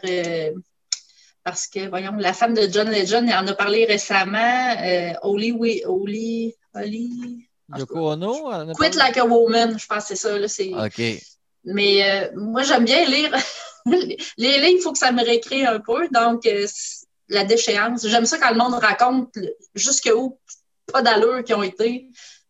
[1.48, 5.52] parce que, voyons, la femme de John Legend elle en a parlé récemment, euh, Oli,
[5.86, 8.74] Oli, Oli, Yoko Ono?
[8.74, 10.38] Quit Like a Woman, je pense que c'est ça.
[10.38, 11.02] Là, OK.
[11.64, 13.34] Mais euh, moi, j'aime bien lire.
[13.86, 16.08] les livres, il faut que ça me récrée un peu.
[16.08, 16.66] Donc, euh,
[17.28, 18.06] la déchéance.
[18.06, 19.38] J'aime ça quand le monde raconte
[19.74, 20.38] jusqu'où
[20.92, 22.08] pas d'allure qui ont été.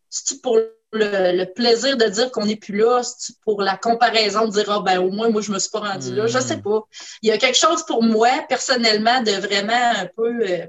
[0.09, 0.57] C'est pour
[0.91, 3.01] le, plaisir de dire qu'on n'est plus là,
[3.43, 6.15] pour la comparaison de dire ah, ben au moins moi je me suis pas rendu
[6.15, 6.27] là.
[6.27, 6.63] Je sais hmm.
[6.63, 6.81] pas.
[7.21, 10.67] Il y a quelque chose pour moi personnellement de vraiment un peu euh,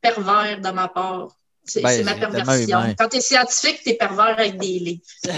[0.00, 1.36] pervers de ma part.
[1.64, 2.94] C'est ben, ma perversion.
[2.98, 5.02] Quand tu es scientifique, tu es pervers avec des livres.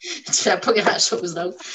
[0.00, 1.58] tu fais pas grand-chose d'autre.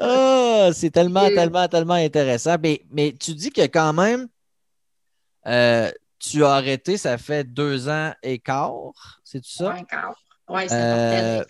[0.00, 2.56] Ah, c'est tellement, tellement, tellement intéressant.
[2.62, 4.28] Mais, mais tu dis que quand même,
[5.46, 9.72] euh, tu as arrêté, ça fait deux ans et quart, c'est tout ça?
[9.72, 10.16] Un quart.
[10.48, 11.44] Oui, c'est euh,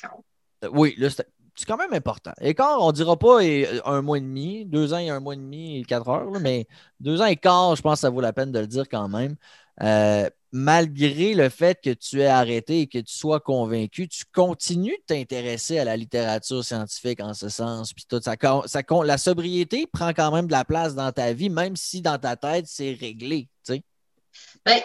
[0.72, 2.32] Oui, là, c'est quand même important.
[2.40, 3.40] Écart, on ne dira pas
[3.84, 6.66] un mois et demi, deux ans et un mois et demi et quatre heures, mais
[7.00, 9.08] deux ans et quart, je pense que ça vaut la peine de le dire quand
[9.08, 9.36] même.
[9.82, 14.96] Euh, malgré le fait que tu aies arrêté et que tu sois convaincu, tu continues
[15.08, 17.92] de t'intéresser à la littérature scientifique en ce sens.
[17.92, 18.34] Puis tout, ça,
[18.66, 22.18] ça, la sobriété prend quand même de la place dans ta vie, même si dans
[22.18, 23.48] ta tête, c'est réglé.
[24.64, 24.80] Ben,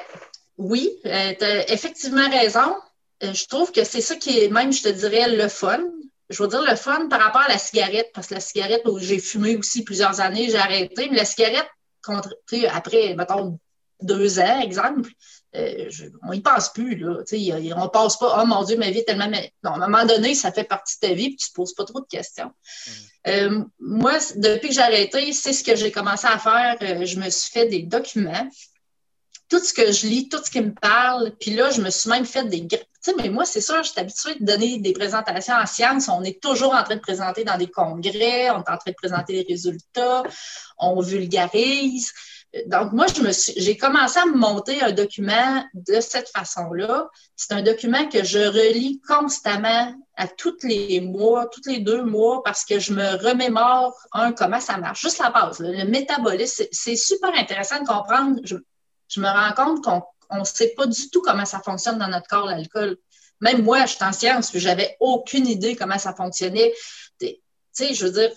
[0.58, 2.76] oui, euh, tu as effectivement raison.
[3.24, 5.84] Euh, je trouve que c'est ça qui est même, je te dirais, le fun.
[6.30, 9.20] Je veux dire le fun par rapport à la cigarette, parce que la cigarette, j'ai
[9.20, 11.68] fumé aussi plusieurs années, j'ai arrêté, mais la cigarette,
[12.72, 13.60] après, mettons,
[14.02, 15.10] deux ans, exemple,
[15.56, 15.90] euh,
[16.24, 16.96] on n'y pense plus.
[16.96, 19.30] Là, on ne passe pas, oh mon Dieu, ma vie est tellement.
[19.64, 21.54] Non, à un moment donné, ça fait partie de ta vie, puis tu ne te
[21.56, 22.52] poses pas trop de questions.
[22.88, 22.92] Mm.
[23.28, 26.78] Euh, moi, depuis que j'ai arrêté, c'est ce que j'ai commencé à faire.
[26.82, 28.50] Euh, je me suis fait des documents.
[29.54, 31.32] Tout ce que je lis, tout ce qui me parle.
[31.40, 32.68] Puis là, je me suis même fait des.
[32.68, 36.10] Tu sais, mais moi, c'est sûr, je suis habituée de donner des présentations en sciences.
[36.10, 38.96] On est toujours en train de présenter dans des congrès, on est en train de
[38.96, 40.24] présenter les résultats,
[40.80, 42.12] on vulgarise
[42.68, 47.10] donc, moi, je me j'ai commencé à me monter un document de cette façon-là.
[47.36, 52.44] C'est un document que je relis constamment à tous les mois, tous les deux mois,
[52.44, 55.02] parce que je me remémore, un, comment ça marche.
[55.02, 58.40] Juste la base, le métabolisme, c'est super intéressant de comprendre.
[59.20, 62.48] Me rends compte qu'on ne sait pas du tout comment ça fonctionne dans notre corps,
[62.48, 62.98] l'alcool.
[63.42, 66.74] Même moi, je suis en sciences, puis j'avais aucune idée comment ça fonctionnait.
[67.20, 67.36] Tu
[67.72, 68.32] sais, je veux dire,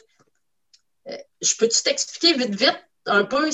[1.09, 3.51] euh, je peux-tu t'expliquer vite, vite un peu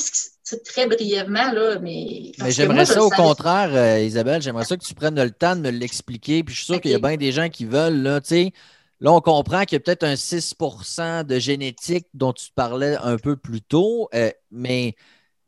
[0.65, 2.33] très brièvement, là, mais.
[2.39, 5.61] Mais j'aimerais ça au contraire, euh, Isabelle, j'aimerais ça que tu prennes le temps de
[5.61, 6.43] me l'expliquer.
[6.43, 8.53] Puis je suis sûr qu'il y a bien des gens qui veulent, là, tu sais.
[9.01, 13.17] Là, on comprend qu'il y a peut-être un 6% de génétique dont tu parlais un
[13.17, 14.95] peu plus tôt, euh, mais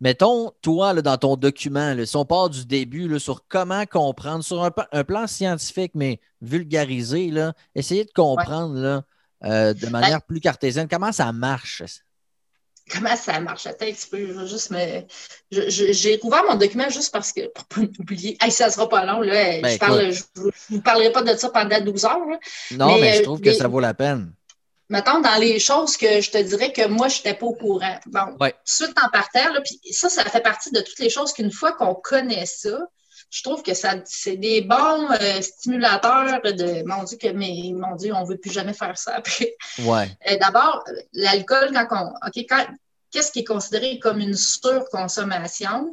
[0.05, 3.87] mettons, toi, là, dans ton document, là, si on part du début là, sur comment
[3.87, 4.71] comprendre, sur un,
[5.05, 9.03] plan scientifique, mais vulgarisé, là, essayer de comprendre là,
[9.45, 11.83] euh, de ben manière plus cartésienne comment ça marche?
[12.93, 13.67] Comment ça marche?
[13.67, 15.05] Attends un petit peu, je vais juste me.
[15.51, 18.37] J'ai rouvert mon document juste parce que, pour pas m'oublier.
[18.43, 19.61] Hey, ça sera pas long, là.
[19.63, 22.19] Ben, je ne vous parlerai pas de ça pendant 12 heures.
[22.73, 24.35] Non, mais, je trouve que ça vaut la peine.
[24.95, 27.99] Mettons, dans les choses que je te dirais que moi, je n'étais pas au courant.
[28.07, 28.55] Bon, ouais.
[28.65, 31.73] suite en parterre, là, puis ça, ça fait partie de toutes les choses qu'une fois
[31.73, 32.79] qu'on connaît ça,
[33.29, 37.97] je trouve que ça c'est des bons euh, stimulateurs de mon Dieu que mais mon
[37.97, 39.57] Dieu, on ne veut plus jamais faire ça après.
[39.81, 40.17] Ouais.
[40.31, 42.29] Euh, d'abord, l'alcool, quand on.
[42.29, 42.47] OK,
[43.11, 45.91] qu'est-ce qui est considéré comme une surconsommation?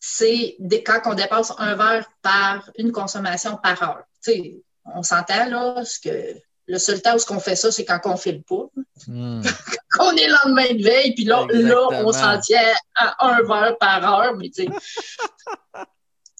[0.00, 4.04] c'est quand on dépasse un verre par une consommation par heure.
[4.86, 8.16] on s'entend là, ce que le seul temps où on fait ça, c'est quand on
[8.16, 8.66] fait le pas.
[9.06, 9.42] Hmm.
[9.90, 13.76] quand on est lendemain de veille, puis là, là on s'en tient à un verre
[13.78, 14.68] par heure, mais tu sais.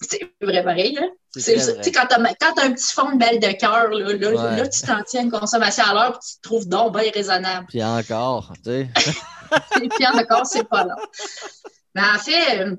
[0.01, 0.99] c'est vrai pareil.
[1.01, 1.11] Hein?
[1.35, 5.03] Quand tu as, un petit fond de belle de cœur, là, là, là, tu t'en
[5.03, 7.67] tiens une consommation à l'heure, tu te trouves donc bien raisonnable.
[7.69, 8.89] Puis encore, tu sais.
[9.97, 10.97] puis encore, c'est pas là.
[11.95, 12.77] Mais en fait, euh,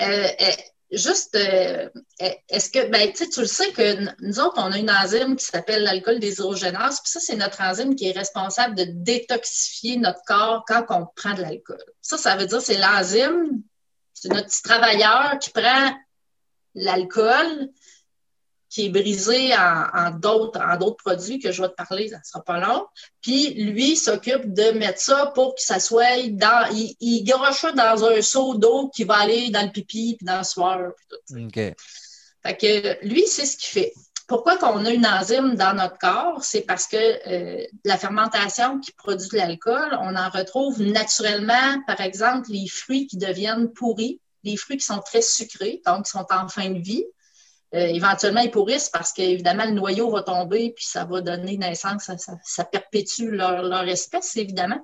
[0.00, 0.28] euh,
[0.96, 1.88] juste, euh,
[2.48, 5.82] est-ce que, ben, tu le sais que nous autres, on a une enzyme qui s'appelle
[5.82, 10.84] l'alcool déshydrogénase, puis ça, c'est notre enzyme qui est responsable de détoxifier notre corps quand
[10.90, 11.82] on prend de l'alcool.
[12.00, 13.62] Ça, ça veut dire c'est l'enzyme,
[14.14, 15.92] c'est notre petit travailleur qui prend
[16.74, 17.70] l'alcool,
[18.68, 22.22] qui est brisé en, d'autres, en d'autres produits que je vais te parler, ça ne
[22.24, 22.86] sera pas long.
[23.22, 26.68] Puis lui s'occupe de mettre ça pour que ça soit dans.
[26.72, 30.38] Il, il ça dans un seau d'eau qui va aller dans le pipi puis dans
[30.38, 30.80] le soir.
[31.30, 31.54] OK.
[31.54, 33.92] Fait que lui, c'est ce qu'il fait.
[34.26, 36.42] Pourquoi qu'on a une enzyme dans notre corps?
[36.42, 42.00] C'est parce que euh, la fermentation qui produit de l'alcool, on en retrouve naturellement, par
[42.00, 46.26] exemple, les fruits qui deviennent pourris, les fruits qui sont très sucrés, donc qui sont
[46.30, 47.04] en fin de vie.
[47.74, 52.10] Euh, éventuellement, ils pourrissent parce qu'évidemment, le noyau va tomber puis ça va donner naissance,
[52.44, 54.80] ça, perpétue leur, espèce, évidemment.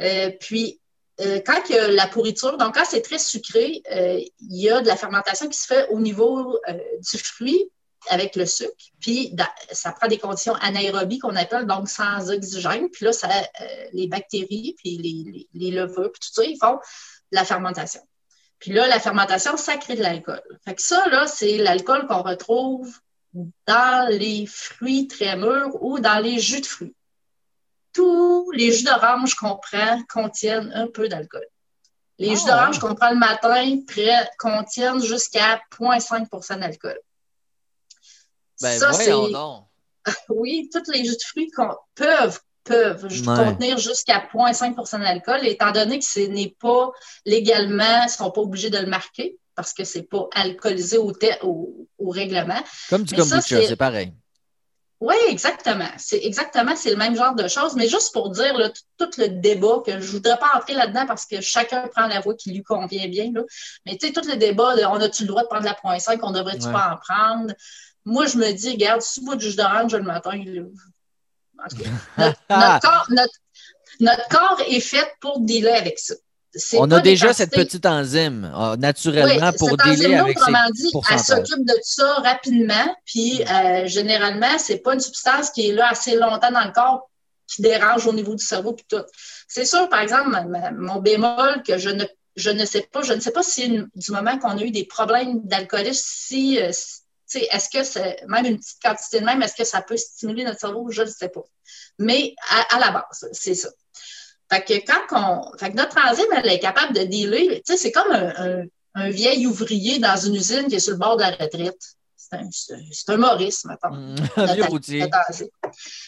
[0.00, 0.80] Euh, puis,
[1.20, 4.80] euh, quand il y a la pourriture, donc quand c'est très sucré, il y a
[4.80, 7.70] de la fermentation qui se fait au niveau du fruit
[8.08, 8.72] avec le sucre.
[9.00, 9.34] Puis,
[9.70, 12.90] ça prend des conditions anaérobies qu'on appelle, donc sans oxygène.
[12.90, 13.12] Puis là,
[13.92, 18.02] les bactéries, puis les, les, levures, puis tout ça, ils font de la fermentation.
[18.58, 20.42] Puis là, la fermentation, ça crée de l'alcool.
[20.64, 22.98] Fait que ça, là, c'est l'alcool qu'on retrouve
[23.66, 26.96] dans les fruits très mûrs ou dans les jus de fruits.
[27.92, 31.46] Tous les jus d'orange qu'on prend contiennent un peu d'alcool.
[32.18, 33.78] Les jus ah, d'orange qu'on prend le matin
[34.38, 36.98] contiennent jusqu'à 0,5% d'alcool.
[38.62, 39.12] Ben, ça, c'est.
[40.30, 41.50] oui, tous les jus de fruits
[41.94, 46.90] peuvent peuvent contenir jusqu'à 0,5% d'alcool, étant donné que ce n'est pas
[47.24, 50.98] légalement, ils ne sont pas obligés de le marquer parce que ce n'est pas alcoolisé
[50.98, 51.12] au,
[51.98, 52.62] au, règlement.
[52.90, 54.12] Comme du kombucha, c'est pareil.
[55.00, 55.88] Oui, exactement.
[55.98, 57.74] C'est exactement, c'est le même genre de choses.
[57.74, 58.54] Mais juste pour dire
[58.96, 62.20] tout, le débat, que je ne voudrais pas entrer là-dedans parce que chacun prend la
[62.20, 63.30] voie qui lui convient bien.
[63.34, 63.42] Là.
[63.84, 66.32] Mais tu sais, tout le débat on a-tu le droit de prendre la 0,5, on
[66.32, 67.52] devrait-tu pas en prendre?
[68.06, 70.32] Moi, je me dis, regarde, si vous du jus d'orange le matin,
[74.00, 76.14] notre, corps, est fait pour dealer avec ça.
[76.74, 81.66] On a déjà cette petite enzyme ah, naturellement pour dealer avec autrement dit, elle s'occupe
[81.66, 82.96] de ça rapidement.
[83.04, 83.50] Puis mm.
[83.50, 87.10] euh, généralement, ce n'est pas une substance qui est là assez longtemps dans le corps
[87.46, 89.04] qui dérange au niveau du cerveau puis tout.
[89.48, 90.36] C'est sûr, par exemple,
[90.76, 92.04] mon bémol que je ne,
[92.36, 94.84] je ne sais pas, je ne sais pas si du moment qu'on a eu des
[94.84, 96.70] problèmes d'alcoolisme, si, euh,
[97.34, 100.60] est-ce que c'est même une petite quantité de même, est-ce que ça peut stimuler notre
[100.60, 100.90] cerveau?
[100.90, 101.42] Je ne sais pas.
[101.98, 102.34] Mais
[102.70, 103.68] à, la base, c'est ça.
[104.50, 105.58] Fait que quand on.
[105.58, 107.62] Fait que notre enzyme, elle est capable de dealer.
[107.64, 111.30] C'est comme un, vieil ouvrier dans une usine qui est sur le bord de la
[111.32, 111.80] retraite.
[112.16, 113.94] C'est un, Maurice, mettons.
[113.94, 114.16] Mmh,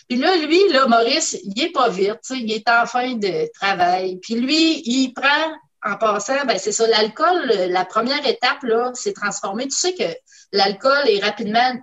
[0.09, 4.17] Puis là, lui, là, Maurice, il n'est pas vite, il est en fin de travail.
[4.17, 5.53] Puis lui, il prend
[5.85, 9.69] en passant, ben c'est ça, l'alcool, la première étape, là, c'est transformé.
[9.69, 10.05] Tu sais que
[10.53, 11.75] l'alcool est rapidement,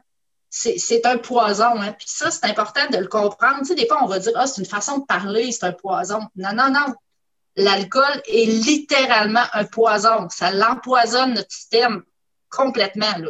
[0.50, 1.82] c'est un poison.
[1.82, 1.94] Hein?
[1.94, 3.60] Puis ça, c'est important de le comprendre.
[3.60, 5.74] Tu sais, des fois, on va dire, ah, c'est une façon de parler, c'est un
[5.74, 6.20] poison.
[6.36, 6.94] Non, non, non.
[7.58, 10.28] L'alcool est littéralement un poison.
[10.30, 12.04] Ça l'empoisonne notre système
[12.50, 13.18] complètement.
[13.18, 13.30] Là.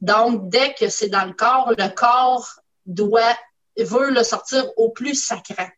[0.00, 3.36] Donc, dès que c'est dans le corps, le corps doit,
[3.78, 5.72] veut le sortir au plus sacré.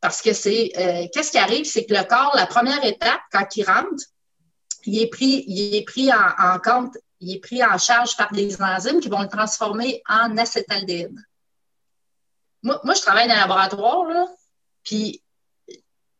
[0.00, 3.56] Parce que c'est, euh, qu'est-ce qui arrive, c'est que le corps, la première étape, quand
[3.56, 4.04] il rentre,
[4.84, 8.62] il est pris, il est pris en, compte, il est pris en charge par des
[8.62, 11.18] enzymes qui vont le transformer en acétaldéhyde.
[12.62, 14.26] Moi, moi, je travaille dans un laboratoire, là,
[14.84, 15.22] puis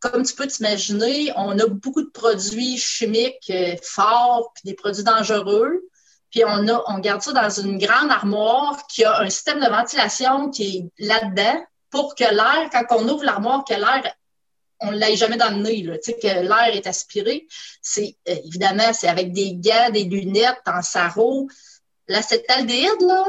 [0.01, 5.05] comme tu peux t'imaginer, on a beaucoup de produits chimiques euh, forts, puis des produits
[5.05, 5.83] dangereux.
[6.31, 9.69] Puis on, a, on garde ça dans une grande armoire qui a un système de
[9.69, 14.15] ventilation qui est là-dedans pour que l'air, quand on ouvre l'armoire, que l'air,
[14.81, 17.47] on ne l'aille jamais dans le nez, que l'air est aspiré.
[17.83, 21.49] C'est euh, évidemment, c'est avec des gants, des lunettes, en sarreau.
[22.07, 23.25] L'acétaldéhyde, là,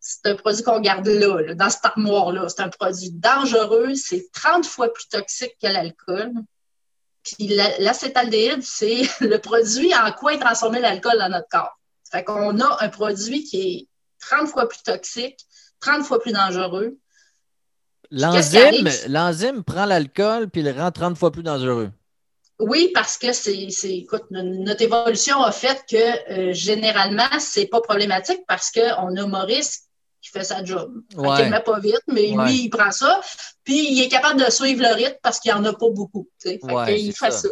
[0.00, 2.48] c'est un produit qu'on garde là, dans cette armoire-là.
[2.48, 6.32] C'est un produit dangereux, c'est 30 fois plus toxique que l'alcool.
[7.22, 7.48] Puis
[7.78, 11.78] l'acétaldéhyde, c'est le produit en quoi est transformé l'alcool dans notre corps.
[12.10, 13.88] Fait qu'on a un produit qui est
[14.20, 15.38] 30 fois plus toxique,
[15.80, 16.98] 30 fois plus dangereux,
[18.10, 21.90] L'enzyme, l'enzyme prend l'alcool puis le rend 30 fois plus dangereux.
[22.60, 28.42] oui, parce que c'est, écoute, notre évolution a fait que euh, généralement, c'est pas problématique
[28.46, 29.84] parce qu'on a Maurice
[30.22, 31.02] qui fait sa job.
[31.16, 31.40] Ouais.
[31.40, 33.20] Il ne met pas vite, mais lui, il prend ça.
[33.62, 36.28] Puis il est capable de suivre le rythme parce qu'il n'y en a pas beaucoup.
[36.42, 37.48] Fait il fait ça.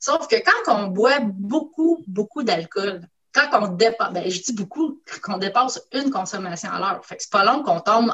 [0.00, 5.00] Sauf que quand on boit beaucoup, beaucoup d'alcool, quand on dépasse, ben, je dis beaucoup,
[5.22, 8.12] quand on dépasse une consommation à l'heure, fait que c'est pas long qu'on tombe,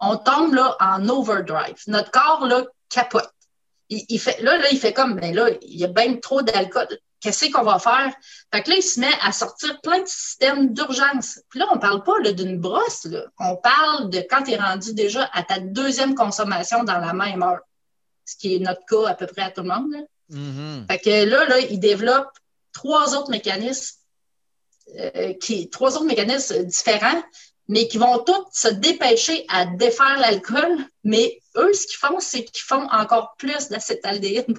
[0.00, 1.76] on tombe là en overdrive.
[1.86, 3.30] Notre corps là capote.
[3.90, 6.86] Il, fait, là, là, il fait comme, ben là, il y a bien trop d'alcool.
[7.20, 8.12] Qu'est-ce qu'on va faire?
[8.52, 11.40] Fait que là, il se met à sortir plein de systèmes d'urgence.
[11.48, 13.24] Puis là, on parle pas d'une brosse, là.
[13.38, 17.42] On parle de quand tu es rendu déjà à ta deuxième consommation dans la même
[17.42, 17.60] heure.
[18.26, 19.90] Ce qui est notre cas à peu près à tout le monde.
[19.90, 20.00] Là.
[20.32, 20.86] Mm-hmm.
[20.86, 22.30] Fait que là, là, il développe
[22.72, 23.96] trois autres mécanismes
[24.96, 27.22] euh, qui, trois autres mécanismes différents,
[27.68, 30.78] mais qui vont tous se dépêcher à défaire l'alcool.
[31.04, 34.58] Mais eux, ce qu'ils font, c'est qu'ils font encore plus d'acétaldéhyde.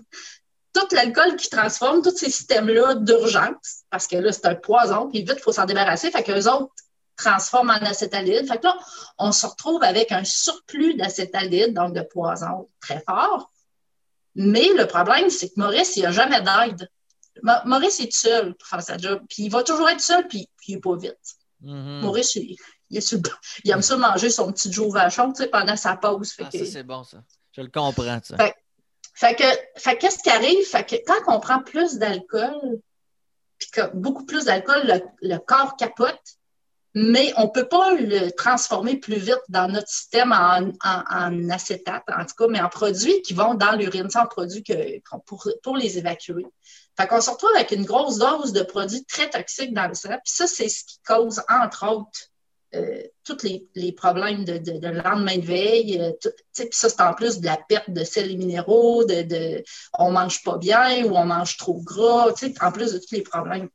[0.73, 5.19] Tout l'alcool qui transforme tous ces systèmes-là d'urgence, parce que là, c'est un poison, puis
[5.19, 6.11] vite, il faut s'en débarrasser.
[6.11, 6.71] Fait qu'eux autres
[7.19, 8.47] transforment en acétaldéhyde.
[8.47, 8.77] Fait que là,
[9.17, 13.51] on se retrouve avec un surplus d'acétaldéhyde, donc de poison très fort.
[14.35, 16.89] Mais le problème, c'est que Maurice, il n'a jamais d'aide.
[17.65, 20.75] Maurice est seul pour faire sa job, puis il va toujours être seul, puis, il
[20.75, 21.17] n'est pas vite.
[21.63, 22.01] Mm-hmm.
[22.01, 22.55] Maurice, il,
[22.89, 26.33] il, aime ça manger son petit Joe Vachon pendant sa pause.
[26.39, 27.23] ah, ça, c'est bon, ça.
[27.55, 28.37] Je le comprends, ça.
[29.15, 30.65] Fait, que, qu'est-ce qui arrive?
[30.65, 32.79] Fait que quand on prend plus d'alcool,
[33.57, 36.21] puis beaucoup plus d'alcool, le, corps capote,
[36.95, 42.25] mais on ne peut pas le transformer plus vite dans notre système en, acétate, en
[42.25, 45.97] tout cas, mais en produits qui vont dans l'urine, sans produits que, pour, pour les
[45.97, 46.47] évacuer.
[46.97, 50.09] Fait qu'on se retrouve avec une grosse dose de produits très toxiques dans le sang.
[50.09, 52.29] Puis ça, c'est ce qui cause, entre autres,
[52.75, 53.37] euh, tous
[53.75, 55.99] les, problèmes de, de, lendemain de veille.
[55.99, 56.11] Euh,
[56.53, 59.63] puis ça, c'est en plus de la perte de sels et minéraux, de, de
[59.97, 63.69] on mange pas bien ou on mange trop gras, en plus de tous les problèmes.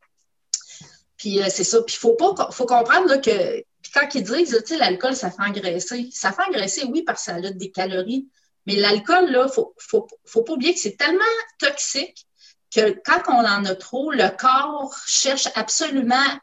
[1.16, 1.82] Puis euh, c'est ça.
[1.82, 6.32] Puis il faut, pas, faut comprendre que quand ils disent l'alcool, ça fait engraisser, ça
[6.32, 8.28] fait engraisser, oui, parce que ça a des calories.
[8.66, 11.24] Mais l'alcool, il ne faut, faut, faut, pas oublier que c'est tellement
[11.59, 12.26] toxique
[12.74, 16.38] que quand on en a trop, le corps cherche absolument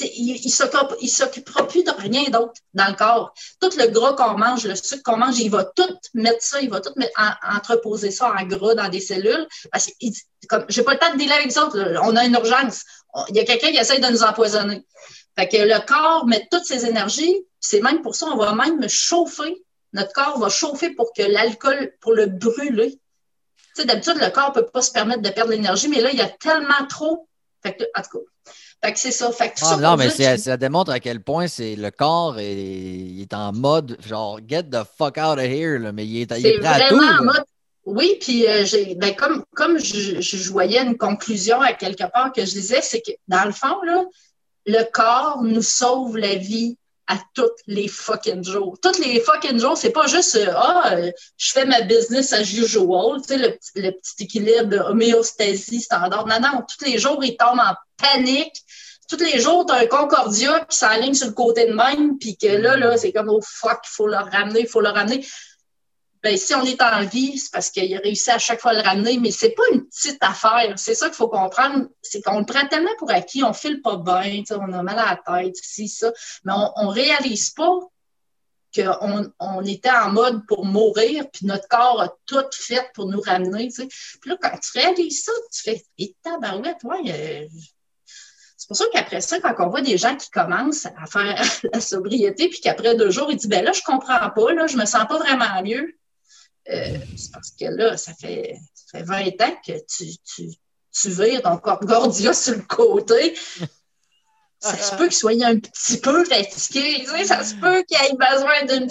[0.00, 3.34] il ne s'occupera plus de rien d'autre dans le corps.
[3.60, 6.70] Tout le gras qu'on mange, le sucre qu'on mange, il va tout mettre ça, il
[6.70, 7.12] va tout mettre,
[7.42, 9.46] entreposer ça en gras dans des cellules.
[9.70, 11.68] Parce que, j'ai pas le temps de délai avec ça,
[12.02, 12.82] on a une urgence.
[13.28, 14.84] Il y a quelqu'un qui essaie de nous empoisonner.
[15.38, 18.88] Fait que le corps met toutes ses énergies, c'est même pour ça, on va même
[18.88, 19.62] chauffer.
[19.92, 22.98] Notre corps va chauffer pour que l'alcool, pour le brûler.
[23.76, 26.22] D'habitude, le corps ne peut pas se permettre de perdre l'énergie, mais là, il y
[26.22, 27.28] a tellement trop.
[27.62, 28.24] Fait que, en tout cas,
[28.84, 29.32] fait que c'est ça.
[29.32, 33.22] Fait que ah, non, mais ça démontre à quel point c'est le corps est, il
[33.22, 36.46] est en mode genre get the fuck out of here, là, mais il est, il
[36.46, 36.96] est prêt à tout.
[36.96, 37.44] En mode,
[37.86, 38.64] oui, puis euh,
[38.96, 43.00] ben, comme, comme je, je, voyais une conclusion à quelque part que je disais, c'est
[43.00, 44.04] que dans le fond, là,
[44.66, 48.78] le corps nous sauve la vie à toutes les fucking jours.
[48.80, 52.50] Toutes les fucking jours, c'est pas juste euh, ah, euh, je fais ma business as
[52.54, 56.26] usual, tu sais, le, le, petit équilibre de homéostasie standard.
[56.26, 58.62] Non, non, tous les jours, il tombe en panique.
[59.08, 62.36] Tous les jours, tu as un Concordia qui s'aligne sur le côté de même, puis
[62.36, 65.24] que là, là, c'est comme oh fuck, il faut le ramener, il faut le ramener
[66.24, 68.74] ben, si on est en vie, c'est parce qu'il a réussi à chaque fois à
[68.74, 70.72] le ramener, mais c'est pas une petite affaire.
[70.78, 71.88] C'est ça qu'il faut comprendre.
[72.00, 75.20] C'est qu'on le prend tellement pour acquis, on file pas bien, on a mal à
[75.26, 76.10] la tête, si, ça.
[76.44, 77.78] Mais on, ne réalise pas
[78.74, 83.20] qu'on on était en mode pour mourir, puis notre corps a tout fait pour nous
[83.20, 83.68] ramener.
[83.68, 87.50] Puis là, quand tu réalises ça, tu fais Et tabarouette, ouais.
[88.64, 91.38] C'est pour ça qu'après ça, quand on voit des gens qui commencent à faire
[91.74, 94.78] la sobriété, puis qu'après deux jours, ils disent ben là, je comprends pas, là, je
[94.78, 95.94] me sens pas vraiment mieux.
[96.70, 100.48] Euh, c'est parce que là, ça fait, ça fait 20 ans que tu, tu,
[100.98, 103.36] tu vires ton cordia sur le côté.
[104.60, 107.04] Ça se peut qu'il soit un petit peu fatigué.
[107.26, 108.86] ça se peut qu'il ait besoin d'un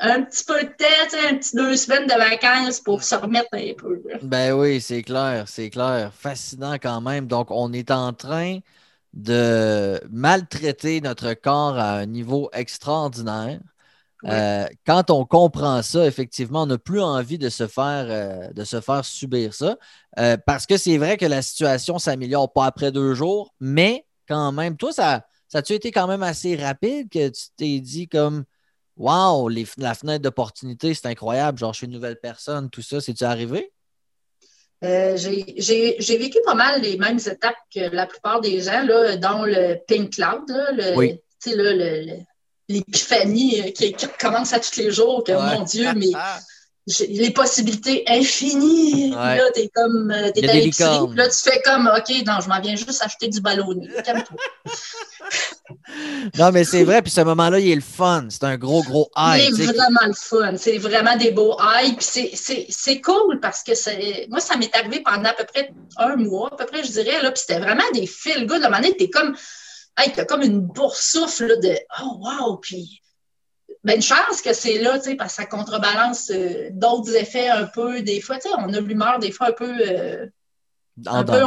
[0.00, 3.74] un petit peu de temps, un petit deux semaines de vacances pour se remettre un
[3.76, 4.02] peu.
[4.22, 6.10] Ben oui, c'est clair, c'est clair.
[6.18, 7.26] Fascinant quand même.
[7.26, 8.60] Donc, on est en train
[9.14, 13.60] de maltraiter notre corps à un niveau extraordinaire.
[14.26, 18.64] Euh, quand on comprend ça, effectivement, on n'a plus envie de se faire, euh, de
[18.64, 19.76] se faire subir ça.
[20.18, 24.50] Euh, parce que c'est vrai que la situation s'améliore pas après deux jours, mais quand
[24.50, 28.44] même, toi, ça, ça a-tu été quand même assez rapide que tu t'es dit comme
[28.96, 33.24] Wow, la fenêtre d'opportunité, c'est incroyable, genre je suis une nouvelle personne, tout ça, c'est-tu
[33.24, 33.73] arrivé?
[34.82, 39.76] J'ai vécu pas mal les mêmes étapes que la plupart des gens, là, dont le
[39.86, 41.20] Pink Cloud, le, oui.
[41.46, 42.24] le
[42.68, 46.06] l'épiphanie euh, qui, commence à tous les jours, que mon Dieu, mais
[47.08, 49.10] les possibilités infinies.
[49.10, 51.14] Là, t'es comme, euh, t'es à l'épicerie.
[51.14, 53.88] Là, tu fais comme, OK, non, je m'en viens juste acheter du ballonné.
[56.38, 57.02] non, mais c'est vrai.
[57.02, 58.26] Puis ce moment-là, il est le fun.
[58.28, 59.52] C'est un gros, gros high.
[59.54, 60.56] C'est vraiment le fun.
[60.56, 61.96] C'est vraiment des beaux highs.
[61.96, 63.72] Puis c'est cool parce que
[64.28, 67.22] moi, ça m'est arrivé pendant à peu près un mois, à peu près, je dirais.
[67.22, 68.62] Là, puis c'était vraiment des feel good.
[68.62, 69.34] À un moment donné, t'es comme,
[69.98, 72.56] hey, t'as comme une boursoufle de, oh, wow.
[72.58, 73.00] Puis
[73.84, 77.48] ben, une chance que c'est là, tu sais, parce que ça contrebalance euh, d'autres effets
[77.50, 78.00] un peu.
[78.00, 79.74] Des fois, tu sais, on a l'humeur des fois un peu.
[79.86, 80.26] Euh,
[81.06, 81.42] un peu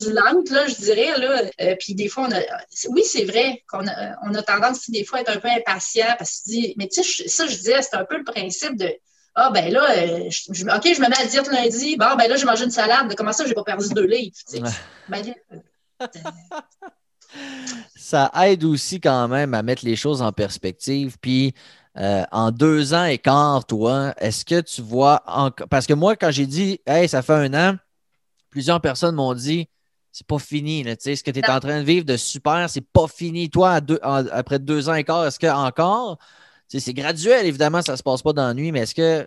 [0.00, 1.18] ondulante, là, je dirais.
[1.18, 1.42] Là.
[1.60, 2.40] Euh, puis des fois, on a.
[2.90, 6.14] Oui, c'est vrai qu'on a, on a tendance, des fois, à être un peu impatient
[6.18, 6.74] parce que tu dis.
[6.76, 8.92] Mais tu sais, ça, je disais, c'est un peu le principe de.
[9.34, 9.94] Ah, ben là,
[10.30, 11.96] je, OK, je me mets à diète lundi.
[11.96, 13.14] Bon, ben là, j'ai mangé une salade.
[13.16, 14.34] Comment ça, j'ai pas perdu deux livres?
[15.08, 15.22] Ben,
[17.96, 21.18] ça aide aussi quand même à mettre les choses en perspective.
[21.20, 21.54] Puis,
[21.98, 25.22] euh, en deux ans et quart, toi, est-ce que tu vois.
[25.68, 27.76] Parce que moi, quand j'ai dit, hey, ça fait un an,
[28.50, 29.68] plusieurs personnes m'ont dit,
[30.12, 30.82] c'est pas fini.
[30.82, 33.50] Là, ce que tu es en train de vivre de super, c'est pas fini.
[33.50, 33.80] Toi,
[34.32, 36.18] après deux ans et quart, est-ce que encore,
[36.68, 39.26] c'est graduel, évidemment, ça se passe pas dans la nuit, mais est-ce que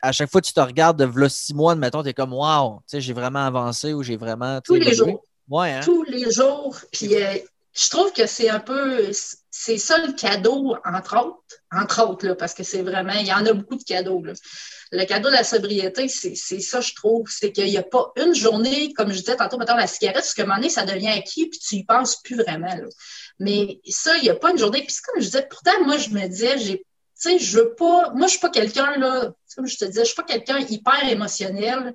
[0.00, 2.82] à chaque fois que tu te regardes de six mois, mettons, tu es comme, wow,
[2.92, 4.60] j'ai vraiment avancé ou j'ai vraiment.
[4.60, 5.22] Tous les jours.
[5.52, 5.80] Hein?
[5.82, 6.76] Tous les jours.
[6.92, 7.38] Puis euh,
[7.72, 9.10] je trouve que c'est un peu.
[9.50, 11.42] C'est ça le cadeau, entre autres.
[11.72, 13.14] Entre autres, là, parce que c'est vraiment.
[13.14, 14.22] Il y en a beaucoup de cadeaux.
[14.92, 17.28] Le cadeau de la sobriété, c'est ça, je trouve.
[17.28, 20.34] C'est qu'il n'y a pas une journée, comme je disais tantôt, mettons la cigarette, parce
[20.34, 22.74] qu'à un moment donné, ça devient acquis, puis tu y penses plus vraiment.
[23.38, 24.82] Mais ça, il n'y a pas une journée.
[24.82, 26.84] Puis comme je disais, pourtant, moi, je me disais, j'ai
[27.20, 28.12] tu sais, je veux pas.
[28.14, 31.08] Moi, je suis pas quelqu'un, là, comme je te disais, je suis pas quelqu'un hyper
[31.08, 31.94] émotionnel.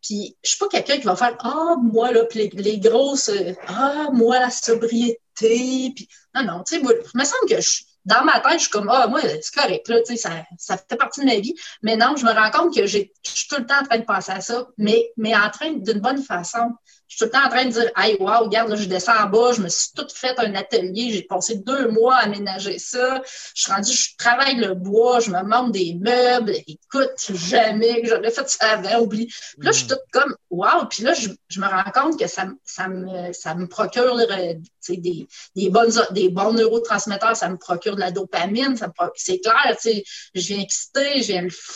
[0.00, 3.54] Puis je suis pas quelqu'un qui va faire Ah, moi, là, puis les, grosses euh,
[3.66, 5.18] Ah, moi, la sobriété.
[5.34, 8.70] Puis non, non, tu sais, il me semble que je, dans ma tête, je suis
[8.70, 11.54] comme Ah, moi, c'est correct, là, tu sais, ça, ça fait partie de ma vie.
[11.82, 14.04] Mais non, je me rends compte que je suis tout le temps en train de
[14.04, 16.74] penser à ça, mais, mais en train d'une bonne façon
[17.08, 19.16] je suis tout le temps en train de dire Hey, wow, regarde, là, je descends
[19.16, 22.78] en bas, je me suis tout fait un atelier, j'ai passé deux mois à aménager
[22.78, 23.22] ça.
[23.54, 26.54] Je suis rendue, je travaille le bois, je me monte des meubles.
[26.66, 29.26] Écoute, jamais que j'aurais fait ça avant, oublie.
[29.26, 29.88] Puis là, je suis mm.
[29.88, 33.54] toute comme Wow, puis là, je, je, me rends compte que ça, ça, me, ça
[33.54, 38.76] me procure des, des, bonnes, des bons neurotransmetteurs, ça me procure de la dopamine,
[39.16, 40.02] c'est clair, je
[40.34, 41.22] viens exciter,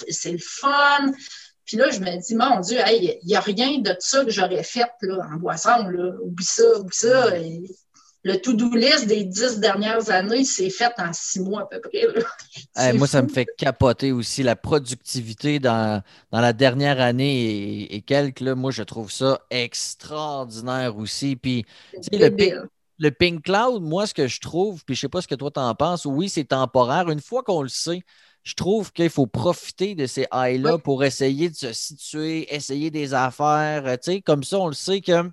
[0.08, 1.12] c'est le fun.
[1.70, 4.64] Puis là, je me dis, mon Dieu, il n'y a rien de ça que j'aurais
[4.64, 5.86] fait là, en boisson.
[5.86, 6.14] Là.
[6.20, 7.30] Oublie ça, oublie ça.
[8.24, 12.06] le to-do list des dix dernières années, c'est fait en six mois à peu près.
[12.94, 16.02] moi, ça me fait capoter aussi la productivité dans,
[16.32, 18.40] dans la dernière année et, quelques.
[18.40, 21.36] Là, moi, je trouve ça extraordinaire aussi.
[21.36, 21.64] Puis,
[22.10, 22.66] le,
[22.98, 25.36] le Pink Cloud, moi, ce que je trouve, puis je ne sais pas ce que
[25.36, 27.10] toi t'en penses, oui, c'est temporaire.
[27.10, 28.00] Une fois qu'on le sait,
[28.42, 33.12] je trouve qu'il faut profiter de ces highs-là pour essayer de se situer, essayer des
[33.12, 33.86] affaires.
[33.86, 35.30] Euh, comme ça, on le sait que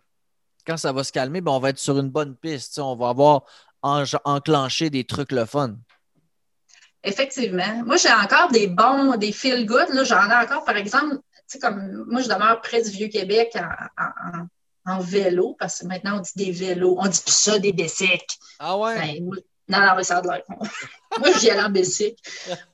[0.65, 2.79] quand ça va se calmer, ben, on va être sur une bonne piste.
[2.79, 3.43] On va avoir
[3.81, 5.75] enclenché des trucs le fun.
[7.03, 7.83] Effectivement.
[7.85, 9.87] Moi, j'ai encore des bons, des feel good.
[10.03, 11.19] J'en ai encore, par exemple,
[11.61, 13.57] comme moi, je demeure près du Vieux-Québec
[14.85, 16.97] en, vélo, parce que maintenant, on dit des vélos.
[16.99, 18.35] On dit plus ça, des bicycles.
[18.59, 18.95] Ah ouais?
[18.95, 19.29] Ben,
[19.67, 20.43] non, non, mais ça a l'air.
[21.19, 22.21] Moi, j'y allais en bicycle.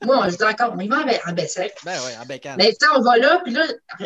[0.02, 1.74] Moi, je dis encore, on y va en bicycle.
[1.84, 2.56] Ben oui, en bécane.
[2.58, 3.64] Mais tu sais, on va là, puis là,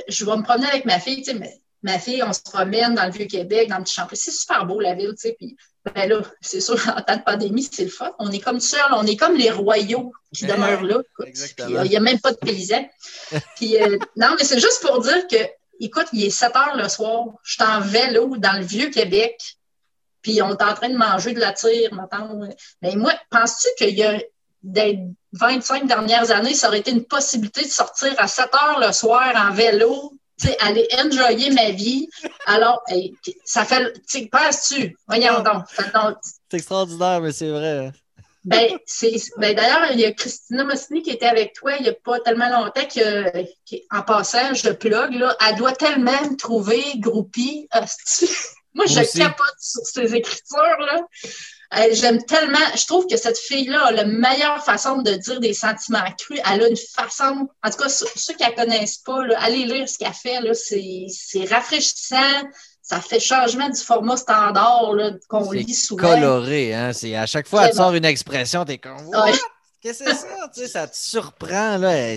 [0.08, 3.04] je vais me promener avec ma fille, tu sais, ma fille, on se promène dans
[3.04, 4.06] le Vieux-Québec, dans le petit champ.
[4.12, 5.56] C'est super beau, la ville, tu sais, puis
[5.94, 8.12] ben là, c'est sûr, en temps de pandémie, c'est le fun.
[8.18, 10.98] On est comme seuls, on est comme les royaux qui demeurent là.
[11.24, 11.82] Exactement.
[11.82, 12.88] Il n'y a même pas de paysans.
[13.56, 15.36] puis, euh, non, mais c'est juste pour dire que,
[15.80, 19.57] écoute, il est 7 heures le soir, je suis en vélo dans le Vieux-Québec,
[20.22, 22.40] puis on est en train de manger de la tire, maintenant.
[22.82, 24.18] Mais moi, penses-tu qu'il y a
[24.62, 24.98] des
[25.32, 29.32] 25 dernières années, ça aurait été une possibilité de sortir à 7 heures le soir
[29.36, 30.12] en vélo,
[30.60, 32.08] aller enjoyer ma vie?
[32.46, 32.82] Alors,
[33.44, 33.92] ça fait.
[34.30, 34.96] Penses-tu?
[35.06, 35.64] Voyons donc.
[36.50, 37.92] C'est extraordinaire, mais c'est vrai.
[38.44, 38.78] Ben,
[39.36, 42.18] ben, d'ailleurs, il y a Christina Mossini qui était avec toi il n'y a pas
[42.20, 43.44] tellement longtemps que,
[43.90, 47.68] en passant, je plug, là, elle doit tellement me trouver groupie.
[48.78, 51.00] Moi, je capote sur ces écritures-là.
[51.76, 55.52] Euh, j'aime tellement, je trouve que cette fille-là a la meilleure façon de dire des
[55.52, 56.40] sentiments crus.
[56.50, 59.88] Elle a une façon, en tout cas, ceux qui ne la connaissent pas, allez lire
[59.88, 62.42] ce qu'elle fait, c'est rafraîchissant.
[62.80, 64.94] Ça fait changement du format standard
[65.28, 66.14] qu'on lit souvent.
[66.14, 66.92] coloré, hein?
[67.16, 69.10] À chaque fois, elle sort une expression, t'es comme
[69.80, 70.50] Qu'est-ce que c'est ça?
[70.54, 71.78] tu sais, ça te surprend.
[71.78, 72.16] Là.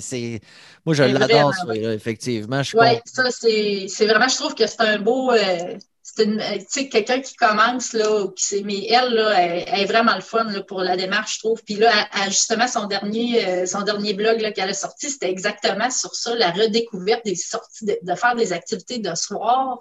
[0.85, 2.61] Moi, je l'adore, effectivement.
[2.73, 5.31] Oui, ça, c'est vraiment, je trouve que c'est un beau.
[5.31, 5.77] Euh,
[6.15, 10.61] c'est quelqu'un qui commence, là, qui mais elle, là, elle, est vraiment le fun là,
[10.61, 11.63] pour la démarche, je trouve.
[11.63, 11.91] Puis là,
[12.27, 16.51] justement, son dernier, euh, son dernier blog qu'elle a sorti, c'était exactement sur ça, la
[16.51, 19.79] redécouverte des sorties, de, faire des activités de soir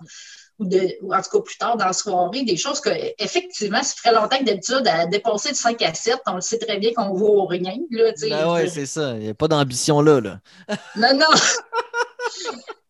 [0.59, 3.83] ou, de, ou en tout cas plus tard dans la soirée, des choses que, effectivement,
[3.83, 6.79] ça ferait longtemps que d'habitude, à dépasser de 5 à 7, on le sait très
[6.79, 7.77] bien qu'on vaut rien.
[7.91, 9.15] Là, ben ouais, c'est ça.
[9.15, 10.41] Il n'y a pas d'ambition là, là.
[10.97, 11.27] non, non.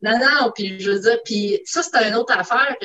[0.03, 2.76] non, non, puis je veux dire, puis ça, c'est une autre affaire.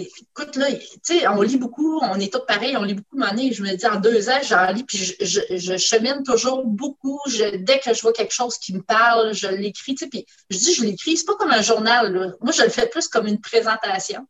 [0.00, 3.52] Écoute, là, tu sais, on lit beaucoup, on est tous pareils, on lit beaucoup de
[3.52, 7.20] Je me dis, en deux ans, j'en lis, puis je, chemine toujours beaucoup.
[7.28, 10.58] dès que je vois quelque chose qui me parle, je l'écris, tu sais, puis je
[10.58, 13.40] dis, je l'écris, c'est pas comme un journal, Moi, je le fais plus comme une
[13.40, 14.26] présentation.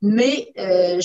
[0.00, 1.00] Mais euh,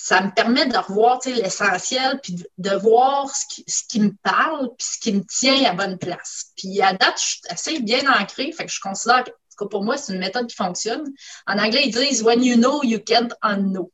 [0.00, 5.00] ça me permet de revoir l'essentiel, puis de, voir ce qui, me parle, puis ce
[5.00, 6.52] qui me tient à bonne place.
[6.56, 9.24] Puis à date, je suis assez bien ancrée, fait que je considère
[9.64, 11.04] pour moi, c'est une méthode qui fonctionne.
[11.46, 13.92] En anglais, ils disent When you know, you can't unknow.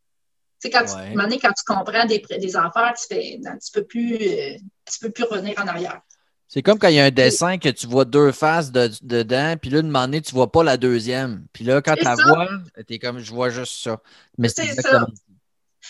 [0.60, 4.56] Tu sais, quand, tu, quand tu comprends des, des affaires, tu ne peux, plus, euh,
[5.00, 6.00] peux plus revenir en arrière.
[6.48, 9.70] C'est comme quand il y a un dessin que tu vois deux faces dedans, puis
[9.70, 11.46] là, de moment donné, tu ne vois pas la deuxième.
[11.52, 12.48] Puis là, quand tu la vois,
[12.86, 14.00] tu es comme, je vois juste ça.
[14.38, 15.33] Mais c'est exactement ça.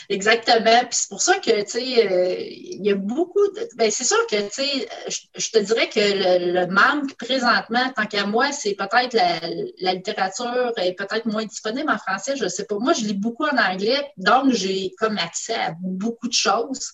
[0.09, 0.81] Exactement.
[0.81, 3.69] Puis c'est pour ça que, tu sais, euh, il y a beaucoup de.
[3.77, 4.89] Ben, c'est sûr que, tu sais,
[5.37, 10.95] je, te dirais que le, manque présentement, tant qu'à moi, c'est peut-être la, littérature est
[10.95, 12.79] peut-être moins disponible en français, je sais pas.
[12.79, 16.93] Moi, je lis beaucoup en anglais, donc j'ai comme accès à beaucoup de choses.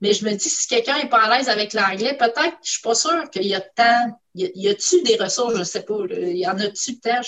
[0.00, 2.82] Mais je me dis, si quelqu'un n'est pas à l'aise avec l'anglais, peut-être, je suis
[2.82, 4.18] pas sûre qu'il y a tant.
[4.34, 5.96] Y a-tu des ressources, je sais pas.
[6.10, 7.20] Il y en a-tu tant?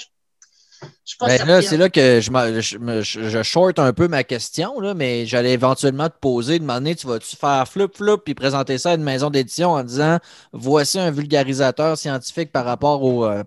[1.21, 5.53] Ben là, c'est là que je, je, short un peu ma question, là, mais j'allais
[5.53, 9.73] éventuellement te poser, demander tu vas-tu faire flip-flop puis présenter ça à une maison d'édition
[9.73, 10.19] en disant
[10.53, 13.43] voici un vulgarisateur scientifique par rapport au, euh,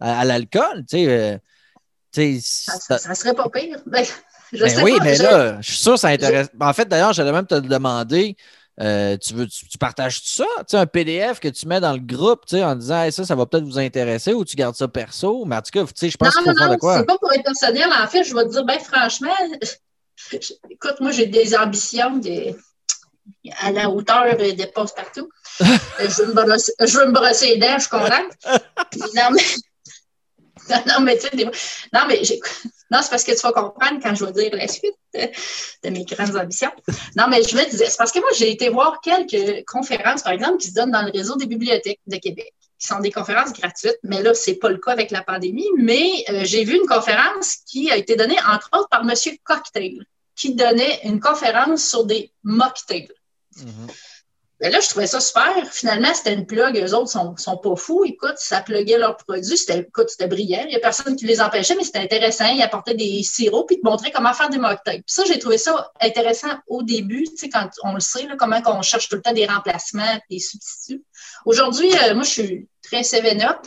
[0.00, 0.84] à, l'alcool?
[0.88, 3.78] Tu sais, euh, ça, ça, serait pas pire.
[3.86, 4.04] Ben,
[4.52, 6.48] ben oui, mais là, je suis sûr que ça intéresse.
[6.58, 8.34] En fait, d'ailleurs, j'allais même te demander
[8.80, 10.46] euh, tu, veux, tu, partages tout ça?
[10.68, 13.46] Tu un PDF que tu mets dans le groupe tu en disant ça, ça va
[13.46, 15.44] peut-être vous intéresser ou tu gardes ça perso.
[15.46, 16.98] Mais en tout cas, tu sais, je pense qu'il faut faire de quoi.
[16.98, 17.88] C'est pas pour être personnel.
[18.00, 19.34] En fait, je vais te dire, ben franchement,
[20.70, 22.20] écoute, moi, j'ai des ambitions
[23.60, 25.28] à la hauteur des postes partout.
[25.60, 28.32] je, veux me brosser, je veux me brosser les dents, je suis contente.
[29.14, 29.42] non, mais.
[30.86, 31.44] Non, mais tu sais,
[31.92, 32.20] non, mais
[32.90, 36.04] non, c'est parce que tu vas comprendre quand je vais dire la suite de, mes
[36.04, 36.72] grandes ambitions.
[37.16, 40.32] Non, mais je me disais, c'est parce que moi, j'ai été voir quelques conférences, par
[40.32, 43.52] exemple, qui se donnent dans le réseau des bibliothèques de Québec, qui sont des conférences
[43.52, 45.68] gratuites, mais là, c'est pas le cas avec la pandémie.
[45.76, 49.14] Mais euh, j'ai vu une conférence qui a été donnée, entre autres, par M.
[49.44, 50.04] Cocktail,
[50.36, 53.08] qui donnait une conférence sur des mocktails.
[53.56, 54.07] Mm-hmm.
[54.60, 55.54] Ben là, je trouvais ça super.
[55.70, 56.76] Finalement, c'était une plug.
[56.76, 58.04] Eux autres sont, sont pas fous.
[58.04, 59.56] Écoute, ça pluguait leurs produits.
[59.56, 60.62] C'était, écoute, c'était brillant.
[60.64, 62.46] Il n'y a personne qui les empêchait, mais c'était intéressant.
[62.46, 65.02] Ils apportaient des sirops puis ils te montraient comment faire des mocktails.
[65.02, 68.34] Puis ça, j'ai trouvé ça intéressant au début, tu sais, quand on le sait, là,
[68.36, 71.04] comment on cherche tout le temps des remplacements, des substituts.
[71.44, 73.58] Aujourd'hui, euh, moi, je suis très 7-up.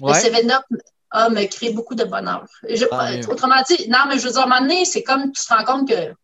[0.00, 0.62] Le 7-up
[1.10, 2.44] a me créé beaucoup de bonheur.
[2.92, 5.44] Ah, autrement dit, non, mais je veux dire, à un moment donné, c'est comme tu
[5.44, 6.14] te rends compte que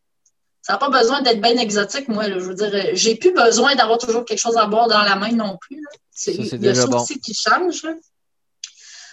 [0.63, 2.29] ça n'a pas besoin d'être bien exotique, moi.
[2.29, 5.33] Je veux dire, j'ai plus besoin d'avoir toujours quelque chose à boire dans la main
[5.33, 5.85] non plus.
[6.29, 7.85] il y a ça aussi qui change.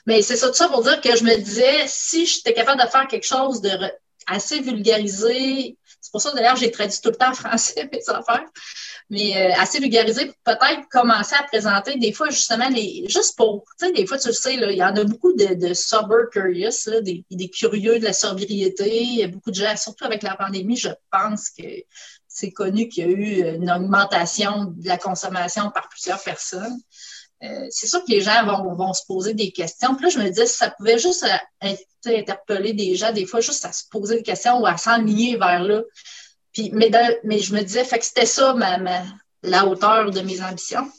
[0.06, 2.88] Mais c'est ça tout ça pour dire que je me disais, si j'étais capable de
[2.88, 3.72] faire quelque chose de
[4.28, 8.45] assez vulgarisé, c'est pour ça d'ailleurs j'ai traduit tout le temps en français mes affaires,
[9.10, 13.64] mais euh, assez vulgarisé pour peut-être commencer à présenter des fois justement les juste pour,
[13.80, 16.89] tu sais, des fois tu le sais, il y en a beaucoup de, sober curious,
[17.02, 19.02] des, des, curieux de la sobriété.
[19.02, 21.64] Il y a beaucoup de gens, surtout avec la pandémie, je pense que
[22.28, 26.80] c'est connu qu'il y a eu une augmentation de la consommation par plusieurs personnes.
[27.44, 29.96] Euh, c'est sûr que les gens vont, vont, se poser des questions.
[29.96, 31.26] Puis là, je me disais, ça pouvait juste
[31.64, 31.76] euh,
[32.06, 35.64] interpeller des gens, des fois, juste à se poser des questions ou à s'enligner vers
[35.64, 35.82] là.
[36.52, 36.92] Puis, mais,
[37.24, 38.78] mais je me disais, fait que c'était ça ma,
[39.44, 40.92] la hauteur de mes ambitions.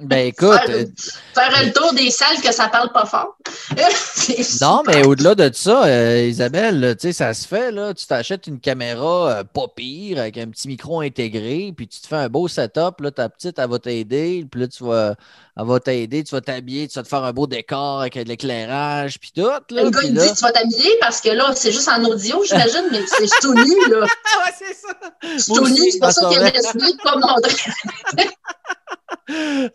[0.00, 0.58] Ben écoute.
[0.58, 3.36] Faire, euh, le tour des salles que ça parle pas fort.
[4.60, 7.94] non, mais au-delà de ça, euh, Isabelle, tu sais, ça se fait, là.
[7.94, 12.08] Tu t'achètes une caméra euh, pas pire avec un petit micro intégré, puis tu te
[12.08, 15.14] fais un beau setup, là, ta petite, elle va t'aider, puis là, tu vas,
[15.56, 18.28] elle va t'aider, tu vas t'habiller, tu vas te faire un beau décor avec de
[18.28, 19.42] l'éclairage, puis tout.
[19.42, 22.42] Là, le gars, il dit tu vas t'habiller parce que là, c'est juste en audio,
[22.44, 24.00] j'imagine, mais c'est tout nu, là.
[24.00, 24.94] ouais, c'est ça.
[25.38, 28.30] C'est tout nu, c'est pour ça qu'il a décidé de pas montrer.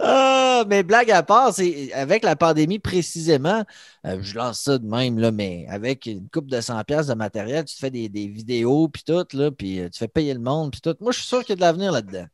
[0.09, 3.63] Ah, mais blague à part, c'est avec la pandémie précisément,
[4.05, 7.13] euh, je lance ça de même, là, mais avec une coupe de 100 pièces de
[7.13, 10.39] matériel, tu te fais des, vidéos, puis tout, là, puis euh, tu fais payer le
[10.39, 10.95] monde, puis tout.
[10.99, 12.25] Moi, je suis sûr qu'il y a de l'avenir là-dedans.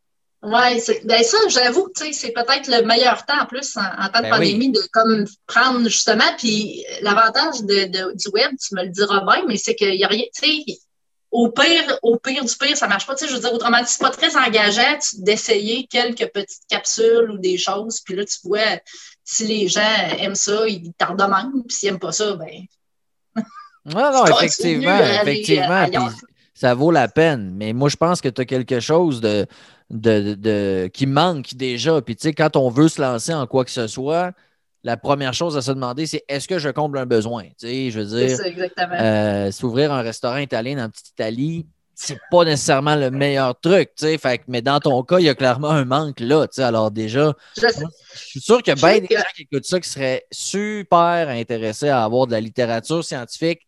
[0.44, 4.24] Oui, ben ça, j'avoue que c'est peut-être le meilleur temps en plus en, temps de
[4.24, 6.24] ben pandémie de comme prendre justement.
[6.38, 10.08] Puis l'avantage de, du web, tu me le diras bien, mais c'est qu'il n'y a
[10.08, 10.78] rien, tu sais,
[11.36, 13.14] au pire, au pire du pire, ça ne marche pas.
[13.14, 17.30] Tu sais, je veux dire, autrement dit, c'est pas très engageant d'essayer quelques petites capsules
[17.30, 18.00] ou des choses.
[18.00, 18.80] Puis là, tu vois,
[19.26, 19.82] si les gens
[20.18, 21.68] aiment ça, ils t'en demandent.
[21.68, 22.66] Puis s'ils n'aiment pas ça, ben.
[23.86, 26.10] Non, non, effectivement, effectivement.
[26.56, 27.52] ça vaut la peine.
[27.54, 29.46] Mais moi, je pense que tu as quelque chose de,
[29.92, 32.02] de, de, qui manque déjà.
[32.02, 34.32] Puis, tu sais, quand on veut se lancer en quoi que ce soit,
[34.86, 37.46] la première chose à se demander, c'est est-ce que je comble un besoin?
[37.60, 38.38] Tu sais, je veux dire,
[39.00, 41.66] euh, s'ouvrir un restaurant italien en petite Italie,
[41.96, 44.18] c'est pas nécessairement le meilleur truc, tu sais.
[44.20, 46.64] Fait, mais dans ton cas, il y a clairement un manque là, tu sais.
[46.64, 47.66] Alors déjà, je,
[48.14, 51.90] suis sûr qu'il y a bien des gens qui écoutent ça qui seraient super intéressés
[51.90, 53.68] à avoir de la littérature scientifique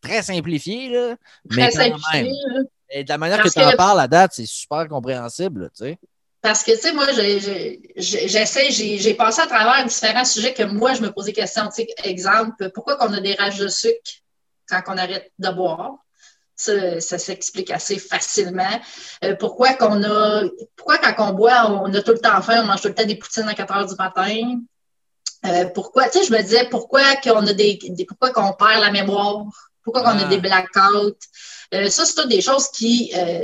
[0.00, 1.16] très simplifiée, là.
[1.48, 2.26] Très mais quand même.
[2.90, 5.98] Et de la manière que tu en parles à date, c'est super compréhensible, tu sais.
[6.46, 7.06] Parce que, tu sais, moi,
[7.96, 11.64] j'essaie, j'ai passé à travers différents sujets que moi, je me posais question.
[11.74, 14.12] Tu sais, exemple, pourquoi qu'on a des rages de sucre
[14.68, 15.96] quand on arrête de boire?
[16.54, 18.80] Ça, s'explique assez facilement.
[19.24, 20.44] Euh, pourquoi qu'on a,
[20.76, 23.04] pourquoi quand on boit, on a tout le temps faim, on mange tout le temps
[23.04, 24.60] des poutines à 4 heures du matin?
[25.46, 27.76] Euh, pourquoi, tu sais, je me disais, pourquoi qu'on a des,
[28.06, 29.46] pourquoi qu'on perd la mémoire?
[29.82, 31.18] Pourquoi qu'on a des blackouts?
[31.74, 33.40] Euh, ça, c'est toutes des choses qui, euh,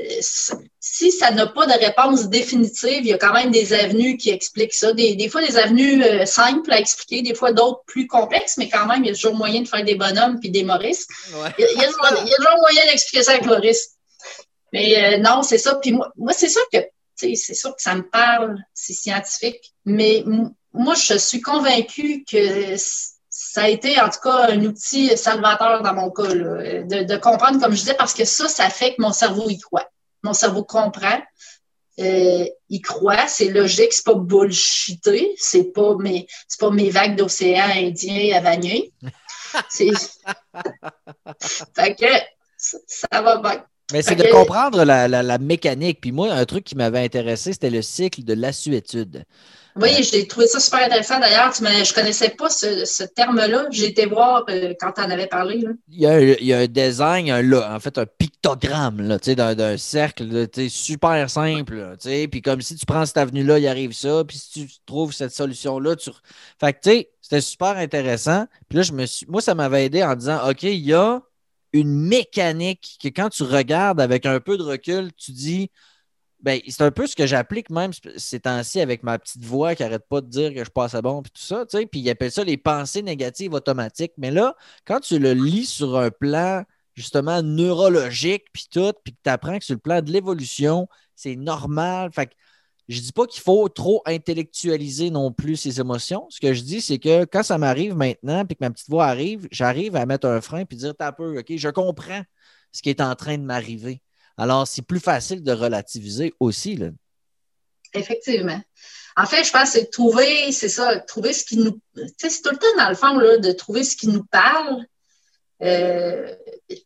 [0.81, 4.31] si ça n'a pas de réponse définitive, il y a quand même des avenues qui
[4.31, 4.93] expliquent ça.
[4.93, 8.87] Des, fois, des avenues euh, simples à expliquer, des fois d'autres plus complexes, mais quand
[8.87, 11.07] même, il y a toujours moyen de faire des bonhommes puis des Maurice.
[11.31, 13.91] Il, y a, toujours moyen d'expliquer ça avec Maurice.
[14.73, 15.75] Mais non, c'est ça.
[15.77, 16.79] Puis moi, moi c'est sûr que,
[17.17, 20.25] c'est sûr que ça me parle, c'est scientifique, mais
[20.75, 22.77] moi, je suis convaincue que
[23.53, 27.73] ça a été en tout cas un outil salvateur dans mon cas, de, comprendre, comme
[27.73, 29.91] je disais, parce que ça, ça fait que mon cerveau y croit.
[30.23, 31.21] Mon cerveau comprend,
[31.99, 37.15] euh, il croit, c'est logique, c'est pas bullshité, c'est pas mes, c'est pas mes vagues
[37.15, 38.95] d'océan Indien à Vanier.
[39.69, 39.91] C'est...
[41.77, 42.07] fait que
[42.57, 43.67] ça va bien.
[43.93, 46.01] Mais c'est de comprendre la, la, mécanique.
[46.01, 49.25] Puis moi, un truc qui m'avait intéressé, c'était le cycle de l'assuétude.
[49.77, 51.19] Oui, j'ai trouvé ça super intéressant.
[51.19, 53.67] D'ailleurs, je ne connaissais pas ce, terme-là.
[53.71, 55.65] J'ai été voir euh, quand tu en avais parlé.
[55.89, 60.49] Il, y a, il, y a, un design, un, en fait, un pictogramme d'un cercle
[60.69, 61.97] super simple.
[62.31, 64.25] Puis comme si tu prends cette avenue-là, il arrive ça.
[64.27, 66.11] Puis si tu trouves cette solution-là, tu.
[66.61, 68.47] Fait que, tu sais, c'était super intéressant.
[68.69, 69.27] Puis là, je me suis...
[69.27, 71.23] moi, ça m'avait aidé en disant OK, il y a
[71.73, 75.71] une mécanique que quand tu regardes avec un peu de recul, tu dis
[76.43, 79.83] ben, c'est un peu ce que j'applique même ces temps-ci avec ma petite voix qui
[79.85, 82.01] n'arrête pas de dire que je passe à bon, puis tout ça, tu sais, puis
[82.01, 84.13] il appelle ça les pensées négatives automatiques.
[84.19, 86.65] Mais là, quand tu le lis sur un plan
[86.95, 91.37] justement neurologique, puis tout, puis que tu apprends que sur le plan de l'évolution, c'est
[91.37, 92.11] normal.
[92.13, 92.33] Fait que
[92.89, 96.27] je dis pas qu'il faut trop intellectualiser non plus ses émotions.
[96.31, 99.07] Ce que je dis, c'est que quand ça m'arrive maintenant, puis que ma petite voix
[99.07, 102.23] arrive, j'arrive à mettre un frein puis dire T'as peu, OK, je comprends
[102.73, 104.01] ce qui est en train de m'arriver.
[104.37, 106.77] Alors, c'est plus facile de relativiser aussi.
[106.77, 106.89] Là.
[107.95, 108.61] Effectivement.
[109.17, 111.73] En fait, je pense que c'est trouver, c'est ça, trouver ce qui nous.
[111.95, 114.25] Tu sais, c'est tout le temps, dans le fond, là, de trouver ce qui nous
[114.25, 114.85] parle.
[115.63, 116.35] Euh,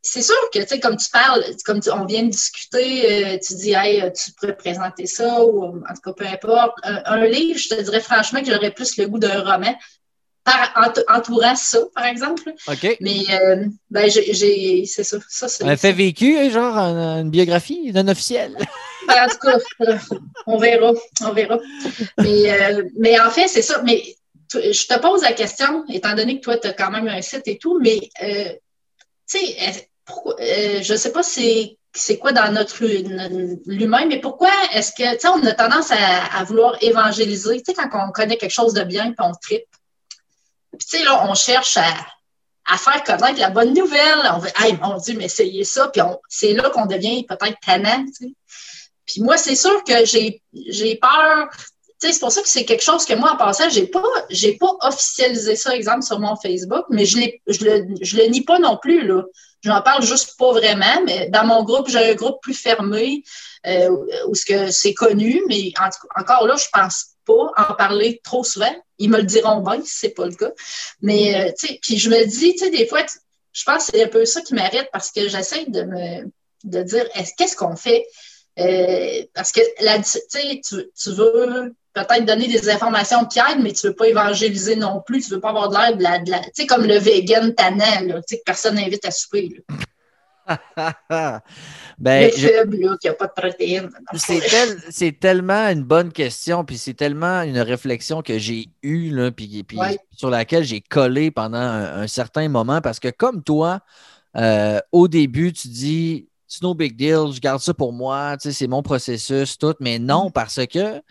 [0.03, 3.55] c'est sûr que, tu sais, comme tu parles, comme on vient de discuter, euh, tu
[3.55, 6.74] dis, hey, tu pourrais présenter ça, ou en tout cas, peu importe.
[6.83, 9.74] Un, livre, je te dirais franchement que j'aurais plus le goût d'un roman
[10.45, 12.53] par, entourant ça, par exemple.
[12.68, 12.97] OK.
[13.01, 15.18] Mais euh, ben, j'ai, c'est ça.
[15.29, 18.57] ça un fait vécu, genre une, biographie non officielle?
[19.09, 19.99] Ben, en tout cas,
[20.47, 20.93] on verra.
[21.22, 21.59] On verra.
[22.18, 22.51] Mais,
[22.99, 23.81] mais en fait, c'est ça.
[23.85, 24.03] Mais
[24.53, 27.47] je te pose la question, étant donné que toi, tu as quand même un site
[27.47, 28.01] et tout, mais
[29.29, 29.89] tu sais,
[30.83, 32.85] je ne sais pas c'est c'est quoi dans notre
[33.66, 37.74] l'humain, mais pourquoi est-ce que, tu sais, on a tendance à, vouloir évangéliser, tu sais,
[37.74, 39.64] quand on connaît quelque chose de bien, puis on tripe,
[40.77, 44.20] puis, tu sais, là, on cherche à, faire connaître la bonne nouvelle.
[44.35, 45.89] On veut, hey, mon Dieu, mais essayez ça.
[45.89, 48.05] Puis, c'est là qu'on devient peut-être tannant.
[49.07, 50.43] Puis, moi, c'est sûr que j'ai,
[50.97, 51.49] peur.
[51.99, 54.71] C'est pour ça que c'est quelque chose que moi, en passant, j'ai pas, j'ai pas
[54.83, 58.77] officialisé ça, exemple, sur mon Facebook, mais je, je, le, je le nie pas non
[58.77, 59.23] plus, là.
[59.63, 63.25] Je n'en parle juste pas vraiment, mais dans mon groupe, j'ai un groupe plus fermé
[63.67, 63.89] euh,
[64.29, 65.73] où que c'est connu, mais
[66.15, 68.75] encore là, je pense pas en parler trop souvent.
[68.99, 70.53] Ils me le diront bien si c'est pas le cas.
[71.01, 73.01] Mais, euh, puis je me dis, des fois,
[73.53, 76.31] je pense que c'est un peu ça qui m'arrête parce que j'essaie de me
[76.65, 77.05] de dire,
[77.37, 78.07] qu'est-ce qu'on fait?
[78.59, 81.75] Euh, parce que là, tu, tu veux
[82.05, 85.23] peut-être donner des informations qui aident, mais tu ne veux pas évangéliser non plus.
[85.23, 86.41] Tu ne veux pas avoir de l'air de la.
[86.41, 89.63] tu sais, comme le vegan tannant, là, tu sais, que personne n'invite à souper.
[91.99, 93.91] ben, le faible, qui n'a pas de protéines.
[94.91, 99.65] C'est, tellement une bonne question, puis c'est tellement une réflexion que j'ai eue, là, puis,
[100.13, 103.81] sur laquelle j'ai collé pendant un, certain moment, parce que comme toi,
[104.37, 108.69] euh, au début, tu dis, c'est no big deal, je garde ça pour moi, c'est
[108.69, 110.33] mon processus, tout, mais non, mm.
[110.33, 111.03] parce que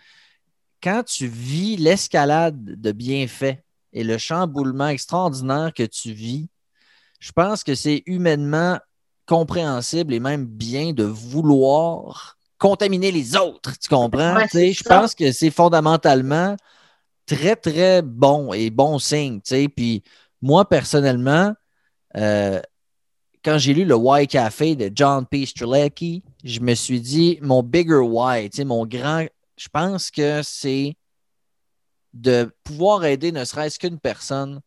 [0.82, 3.58] quand tu vis l'escalade de bienfaits
[3.92, 6.48] et le chamboulement extraordinaire que tu vis,
[7.20, 8.78] je pense que c'est humainement
[9.26, 13.78] compréhensible et même bien de vouloir contaminer les autres.
[13.78, 14.38] Tu comprends?
[14.52, 16.56] je pense que c'est fondamentalement
[17.26, 19.40] très, très bon et bon signe.
[19.76, 20.02] Puis
[20.40, 21.52] moi, personnellement,
[22.16, 22.60] euh,
[23.44, 25.46] quand j'ai lu le Why Café de John P.
[25.46, 29.26] Strzelecki, je me suis dit, mon bigger why, mon grand,
[29.56, 30.96] je pense que c'est
[32.12, 34.60] de pouvoir aider ne serait-ce qu'une personne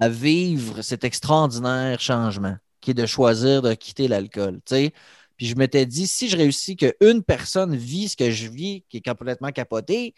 [0.00, 4.60] à vivre cet extraordinaire changement qui est de choisir de quitter l'alcool.
[4.66, 8.98] Puis je m'étais dit, si je réussis qu'une personne vit ce que je vis, qui
[8.98, 10.14] est complètement capoté,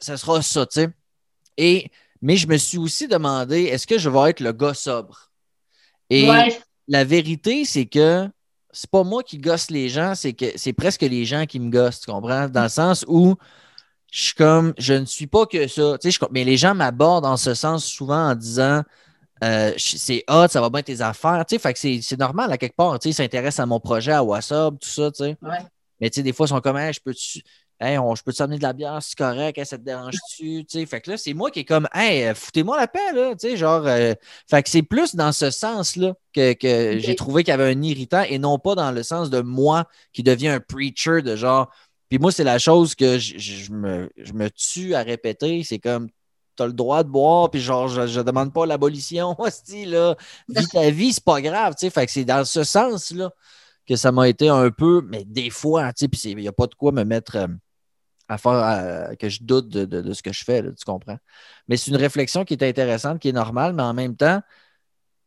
[0.00, 0.66] ça sera ça.
[1.56, 1.90] Et,
[2.22, 5.30] mais je me suis aussi demandé, est-ce que je vais être le gars sobre?
[6.08, 6.28] Et
[6.88, 8.28] la vérité, c'est que
[8.72, 11.70] c'est pas moi qui gosse les gens, c'est que c'est presque les gens qui me
[11.70, 12.48] gossent, tu comprends?
[12.48, 13.36] Dans le sens où
[14.10, 15.96] je suis comme, je ne suis pas que ça.
[15.98, 18.82] Tu sais, mais les gens m'abordent en ce sens souvent en disant,
[19.42, 21.44] euh, c'est hot, ça va bien tes affaires.
[21.46, 22.98] Tu sais, fait que c'est normal à quelque part.
[22.98, 25.10] Tu sais, ils s'intéressent à mon projet, à WhatsApp, tout ça.
[25.10, 25.36] Tu sais.
[26.00, 27.40] Mais tu sais, des fois, ils sont comme, je
[27.80, 30.64] peux-tu je peux t'amener de la bière, c'est correct, ça te dérange-tu?
[30.86, 33.32] Fait que là, c'est moi qui est comme, hey, foutez-moi la paix, là.
[33.32, 34.14] Tu sais, genre, euh,
[34.48, 36.54] fait que c'est plus dans ce sens-là que,
[36.98, 39.86] j'ai trouvé qu'il y avait un irritant et non pas dans le sens de moi
[40.12, 41.70] qui devient un preacher de genre.
[42.10, 45.62] Puis moi, c'est la chose que je, me, je me tue à répéter.
[45.64, 46.08] C'est comme,
[46.56, 50.16] tu as le droit de boire, puis genre, je, ne demande pas l'abolition, hostie, là.
[50.48, 51.90] Vis ta vie, c'est pas grave, tu sais.
[51.90, 53.32] Fait que c'est dans ce sens-là
[53.86, 56.52] que ça m'a été un peu, mais des fois, tu sais, puis il n'y a
[56.52, 57.46] pas de quoi me mettre euh,
[58.30, 61.18] à faire, que je doute de, ce que je fais, tu comprends?
[61.66, 64.40] Mais c'est une réflexion qui est intéressante, qui est normale, mais en même temps,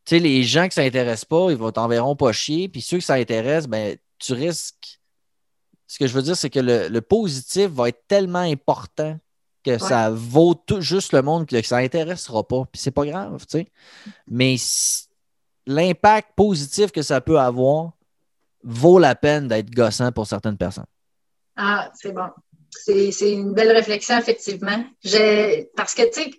[0.06, 2.98] tu sais, les gens qui ne s'intéressent pas, ils vont t'enverront pas chier, puis ceux
[2.98, 5.00] qui s'intéressent, ben, tu risques.
[5.86, 9.18] Ce que je veux dire, c'est que le, positif va être tellement important
[9.62, 12.64] que ça vaut tout, juste le monde que ça n'intéressera pas.
[12.72, 13.66] Puis c'est pas grave, tu sais.
[14.26, 14.56] Mais
[15.66, 17.92] l'impact positif que ça peut avoir
[18.62, 20.86] vaut la peine d'être gossant pour certaines personnes.
[21.56, 22.28] Ah, c'est bon.
[22.84, 24.84] C'est une belle réflexion, effectivement.
[25.76, 26.30] Parce que, tu sais,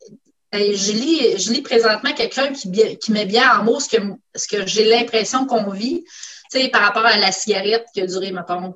[0.54, 4.02] je lis, je lis présentement quelqu'un qui, qui, met bien en mots ce que,
[4.36, 6.04] ce que j'ai l'impression qu'on vit,
[6.52, 8.76] tu sais, par rapport à la cigarette qui a duré, mettons,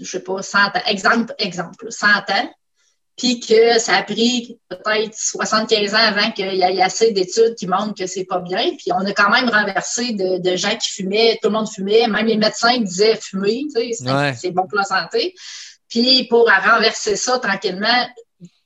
[0.00, 0.70] je sais pas, 100 ans.
[0.86, 2.50] Exemple, exemple, 100 ans
[3.16, 7.66] puis que ça a pris peut-être 75 ans avant qu'il y ait assez d'études qui
[7.66, 8.70] montrent que c'est pas bien.
[8.76, 12.26] Puis on a quand même renversé de, gens qui fumaient, tout le monde fumait, même
[12.26, 15.34] les médecins disaient fumer, tu sais, c'est bon pour la santé.
[15.88, 18.08] Puis pour renverser ça tranquillement,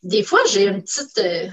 [0.02, 1.48] des fois j'ai une petite euh,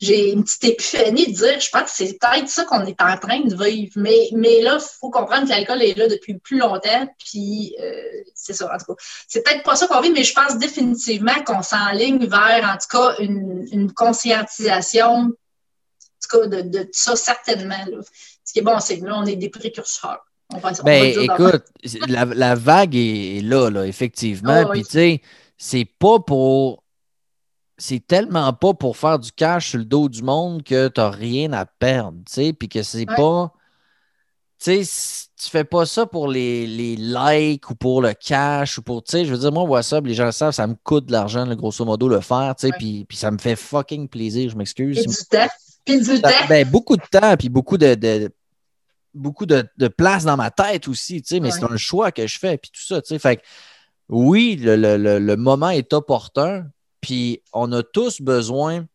[0.00, 3.16] j'ai une petite épiphanie de dire, je pense que c'est peut-être ça qu'on est en
[3.18, 3.92] train de vivre.
[3.96, 7.14] Mais, mais là, il faut comprendre que l'alcool est là depuis plus longtemps.
[7.18, 9.02] Puis, euh, c'est ça, en tout cas.
[9.26, 12.96] C'est peut-être pas ça qu'on vit, mais je pense définitivement qu'on s'enligne vers, en tout
[12.96, 17.84] cas, une, une conscientisation, en tout cas, de, de ça, certainement.
[17.90, 17.98] Là.
[18.44, 20.24] Ce qui est bon, c'est que là, on est des précurseurs.
[20.50, 21.64] On va, ben, écoute,
[22.08, 24.64] la, la, vague est là, là effectivement.
[24.64, 25.22] Ah Puis, tu sais,
[25.58, 26.82] c'est pas pour
[27.78, 31.10] c'est tellement pas pour faire du cash sur le dos du monde que tu n'as
[31.10, 33.52] rien à perdre, tu sais, puis que c'est pas.
[34.60, 38.82] Tu sais, tu fais pas ça pour les, les, likes ou pour le cash ou
[38.82, 41.06] pour, tu sais, je veux dire, moi, WhatsApp, les gens le savent, ça me coûte
[41.06, 44.50] de l'argent, grosso modo, le faire, tu sais, puis, puis ça me fait fucking plaisir,
[44.50, 45.06] je m'excuse.
[45.06, 45.46] du temps.
[45.84, 46.28] Puis du temps.
[46.48, 48.32] Ben, beaucoup de temps, puis beaucoup de, de
[49.18, 52.26] beaucoup de, de, place dans ma tête aussi, tu sais, mais c'est un choix que
[52.26, 53.18] je fais, puis tout ça, tu sais.
[53.18, 53.42] Fait
[54.08, 56.66] oui, le, le, le, moment est opportun,
[57.00, 58.86] puis on a tous besoin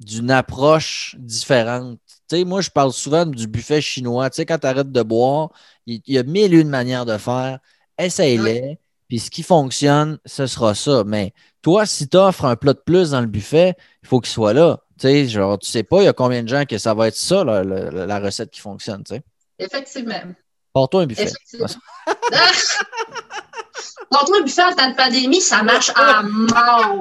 [0.00, 1.98] d'une approche différente.
[2.28, 4.30] Tu sais, moi, je parle souvent du buffet chinois.
[4.30, 5.50] Tu sais, quand tu arrêtes de boire,
[5.86, 7.60] il, y a mille et une manières de faire.
[7.98, 8.78] Essaye-les.
[9.08, 11.04] Puis ce qui fonctionne, ce sera ça.
[11.04, 14.32] Mais toi, si tu offres un plat de plus dans le buffet, il faut qu'il
[14.32, 14.81] soit là.
[14.98, 17.08] Tu sais, genre, tu sais pas, il y a combien de gens que ça va
[17.08, 19.22] être ça, la, recette qui fonctionne, tu sais.
[19.58, 20.22] Effectivement.
[20.72, 21.32] Porte-toi un buffet.
[24.10, 27.00] Porte-toi un buffet en temps de pandémie, ça marche à mort.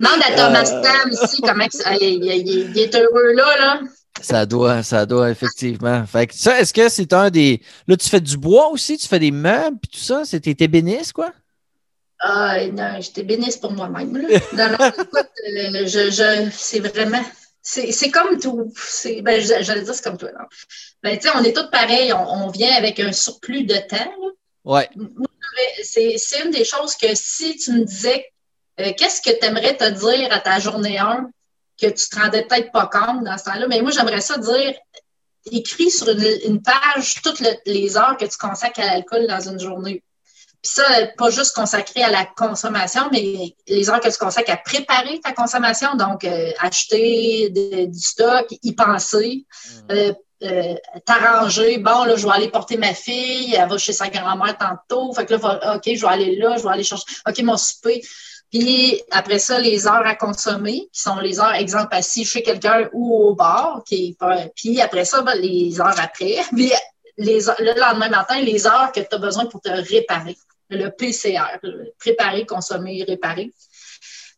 [0.00, 0.82] Demande à Thomas euh...
[0.82, 1.66] Tam ici comment
[2.00, 3.80] il, est heureux là, là.
[4.22, 6.04] Ça doit, ça doit, effectivement.
[6.06, 7.62] Fait que ça, est-ce que c'est un des.
[7.86, 10.24] Là, tu fais du bois aussi, tu fais des meubles puis tout ça?
[10.24, 11.32] C'était ébéniste, quoi?
[12.20, 14.12] Ah, non, j'étais bénisse pour moi-même.
[14.52, 17.24] non, non, écoute, euh, je, je, c'est vraiment.
[17.62, 18.72] c'est comme tout.
[19.22, 20.30] Ben, J'allais dire c'est comme toi.
[21.02, 22.12] Ben, on est tous pareils.
[22.12, 24.14] On, vient avec un surplus de temps.
[24.64, 24.88] Ouais.
[25.82, 28.26] C'est une des choses que si tu me disais
[28.80, 31.30] euh, qu'est-ce que tu aimerais te dire à ta journée 1
[31.80, 34.74] que tu te rendais peut-être pas compte dans ce temps-là, mais moi, j'aimerais ça dire
[35.50, 40.02] écris sur une, page toutes les heures que tu consacres à l'alcool dans une journée.
[40.62, 40.84] Puis ça,
[41.16, 45.32] pas juste consacré à la consommation, mais les heures que tu consacres à préparer ta
[45.32, 49.92] consommation, donc euh, acheter du stock, y penser, mm.
[49.92, 51.78] euh, euh, t'arranger.
[51.78, 55.12] Bon, là, je vais aller porter ma fille, elle va chez sa grand-mère tantôt.
[55.12, 57.04] Fait que là, OK, je vais aller là, je vais aller chercher.
[57.26, 58.02] OK, mon souper.
[58.50, 62.88] Puis après ça, les heures à consommer, qui sont les heures, exemple, assis chez quelqu'un
[62.92, 63.82] ou au bar.
[63.86, 64.16] Qui
[64.56, 66.36] puis après ça, ben, les heures après.
[66.52, 66.72] Puis
[67.20, 70.36] les, le lendemain matin, les heures que tu as besoin pour te réparer.
[70.70, 71.58] Le PCR,
[71.98, 73.52] préparer, consommer, réparer.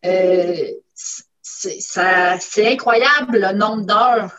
[0.04, 4.32] Euh, c'est incroyable le nombre d'heures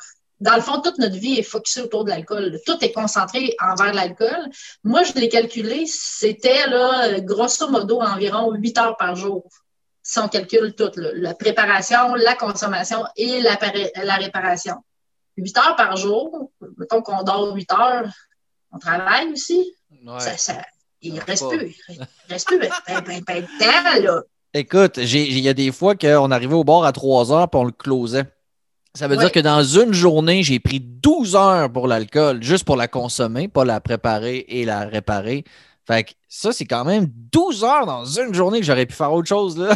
[0.44, 2.60] dans le fond, toute notre vie est focusée autour de l'alcool.
[2.66, 4.50] Tout est concentré envers l'alcool.
[4.84, 6.66] Moi, je l'ai calculé, c'était
[7.20, 9.48] grosso modo environ 8 heures par jour.
[10.02, 13.58] Si on calcule tout, la préparation, la consommation et la,
[14.04, 14.84] la réparation.
[15.38, 18.10] 8 heures par jour, mettons qu'on dort 8 heures,
[18.74, 19.74] on travaille aussi.
[20.20, 20.62] Ça,
[21.02, 21.76] il reste plus.
[21.90, 22.00] Il
[22.30, 24.22] reste plus ben, ben, ben, de temps, là.
[24.56, 27.64] Écoute, il y a des fois qu'on arrivait au bord à 3 heures et on
[27.64, 28.26] le closait.
[28.96, 32.76] Ça veut dire que dans une journée, j'ai pris 12 heures pour l'alcool, juste pour
[32.76, 35.46] la consommer, pas la préparer et la réparer.
[35.88, 39.12] Fait que ça, c'est quand même 12 heures dans une journée que j'aurais pu faire
[39.12, 39.58] autre chose.
[39.58, 39.76] Là.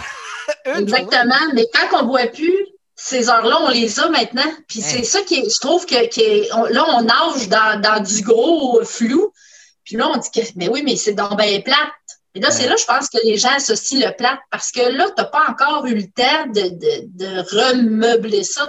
[0.78, 2.68] Exactement, mais quand on ne boit plus,
[3.00, 4.52] ces heures-là, on les a maintenant.
[4.68, 9.32] Puis c'est ça qui est, je trouve que, là, on nage dans, du gros flou.
[9.86, 11.78] Puis là, on dit que, mais oui, mais c'est dans bien plate.
[12.36, 15.06] Et là, c'est là, je pense que les gens associent le plate parce que là,
[15.06, 18.68] tu n'as pas encore eu le temps de, de, de remeubler ça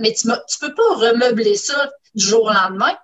[0.00, 2.96] mais tu ne peux pas remeubler ça du jour au lendemain.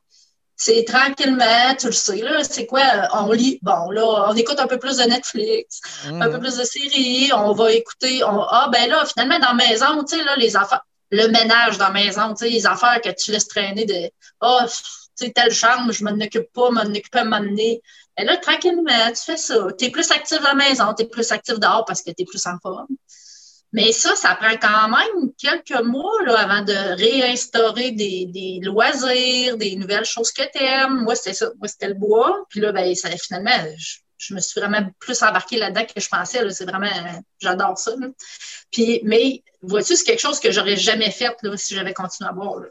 [0.65, 2.83] C'est tranquillement, tu le sais, là, c'est quoi,
[3.15, 6.63] on lit, bon, là, on écoute un peu plus de Netflix, un peu plus de
[6.63, 10.37] séries, on va écouter, on, ah, ben là, finalement, dans la maison, tu sais, là,
[10.37, 13.87] les affaires, le ménage dans la maison, tu sais, les affaires que tu laisses traîner
[13.87, 14.09] de,
[14.41, 14.77] ah, tu
[15.17, 17.83] sais, telle chambre, je m'en occupe pas, m'en occupe à m'amener.
[18.17, 19.67] Et là, tranquillement, tu fais ça.
[19.77, 22.23] Tu es plus actif dans la maison, tu es plus actif dehors parce que tu
[22.23, 22.87] es plus en forme.
[23.73, 29.57] Mais ça, ça prend quand même quelques mois là, avant de réinstaurer des, des loisirs,
[29.57, 31.03] des nouvelles choses que tu aimes.
[31.03, 31.51] Moi, c'était ça.
[31.59, 32.45] Moi, c'était le bois.
[32.51, 33.51] Puis là, ben, ça, finalement,
[34.18, 36.51] je, me suis vraiment plus embarquée là-dedans que je pensais.
[36.51, 36.91] C'est vraiment,
[37.41, 37.93] j'adore ça.
[38.70, 42.33] Puis, mais vois-tu, c'est quelque chose que j'aurais jamais fait là, si j'avais continué à
[42.35, 42.62] boire.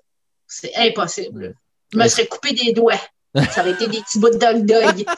[0.45, 1.55] C'est impossible.
[1.91, 3.01] Je me serais coupé des doigts.
[3.35, 5.05] Ça aurait été des petits bouts de dog-dog.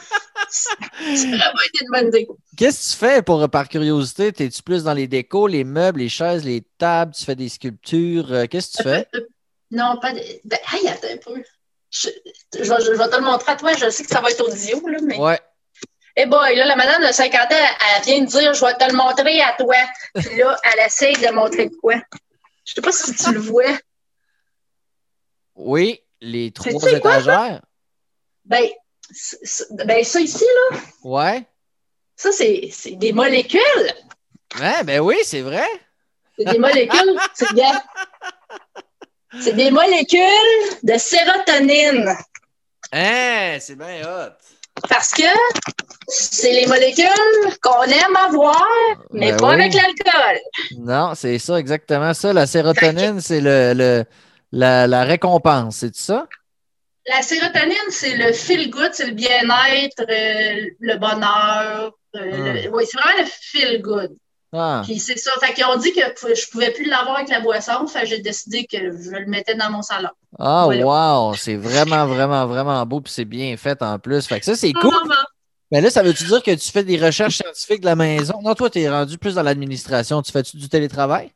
[0.50, 2.28] Ça aurait été une bonne idée.
[2.56, 4.28] Qu'est-ce que tu fais pour, par curiosité?
[4.28, 7.12] Es-tu plus dans les décos, les meubles, les chaises, les tables?
[7.12, 8.32] Tu fais des sculptures?
[8.32, 9.08] Euh, qu'est-ce que tu fais?
[9.70, 10.20] Non, pas de.
[10.44, 11.42] Ben, hey, attends un peu.
[11.90, 12.08] Je,
[12.52, 13.72] je, vais te le montrer à toi.
[13.72, 15.18] Je sais que ça va être audio, là, mais.
[15.18, 15.40] Ouais.
[16.16, 18.88] Eh boy, là, la madame de 50 ans, elle vient de dire Je vais te
[18.88, 19.74] le montrer à toi.
[20.14, 21.94] Puis là, elle essaye de montrer quoi.
[22.64, 23.76] Je sais pas si tu le vois.
[25.56, 27.62] Oui, les trois étagères.
[28.44, 28.68] Ben,
[29.86, 30.78] ben, ça ici, là.
[31.02, 31.46] Ouais.
[32.16, 33.60] Ça, c'est des molécules.
[34.60, 35.66] Ouais, ben oui, c'est vrai.
[36.38, 37.18] C'est des molécules.
[37.34, 37.82] c'est bien.
[39.40, 40.20] C'est des molécules
[40.82, 42.14] de sérotonine.
[42.92, 44.32] Hein, c'est bien hot.
[44.88, 45.22] Parce que
[46.08, 47.06] c'est les molécules
[47.62, 48.66] qu'on aime avoir,
[49.12, 50.38] mais ben pas avec l'alcool.
[50.78, 52.32] Non, c'est ça, exactement ça.
[52.32, 54.04] La sérotonine, c'est le, le,
[54.52, 56.26] la, la récompense, c'est ça?
[57.06, 61.92] La sérotonine, c'est le feel good, c'est le bien-être, euh, le bonheur.
[62.16, 62.68] Euh, ah.
[62.72, 64.16] oui, c'est vraiment le feel good.
[64.56, 64.82] Ah.
[64.84, 65.32] Puis c'est ça.
[65.40, 67.86] Fait qu'ils ont dit que je pouvais plus l'avoir avec la boisson.
[67.86, 70.10] Fait j'ai décidé que je le mettais dans mon salon.
[70.38, 71.34] Ah, wow!
[71.34, 73.00] C'est vraiment, vraiment, vraiment beau.
[73.00, 74.26] Puis c'est bien fait en plus.
[74.26, 74.94] Fait que ça, c'est cool.
[75.70, 78.40] Mais là, ça veut-tu dire que tu fais des recherches scientifiques de la maison?
[78.42, 80.22] Non, toi, tu es rendu plus dans l'administration.
[80.22, 81.32] Tu fais-tu du télétravail?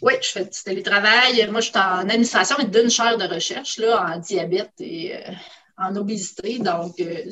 [0.00, 1.48] Oui, je fais du télétravail.
[1.50, 5.32] Moi, je suis en administration et d'une chaire de recherche là, en diabète et euh,
[5.76, 6.58] en obésité.
[6.58, 7.24] Donc, euh,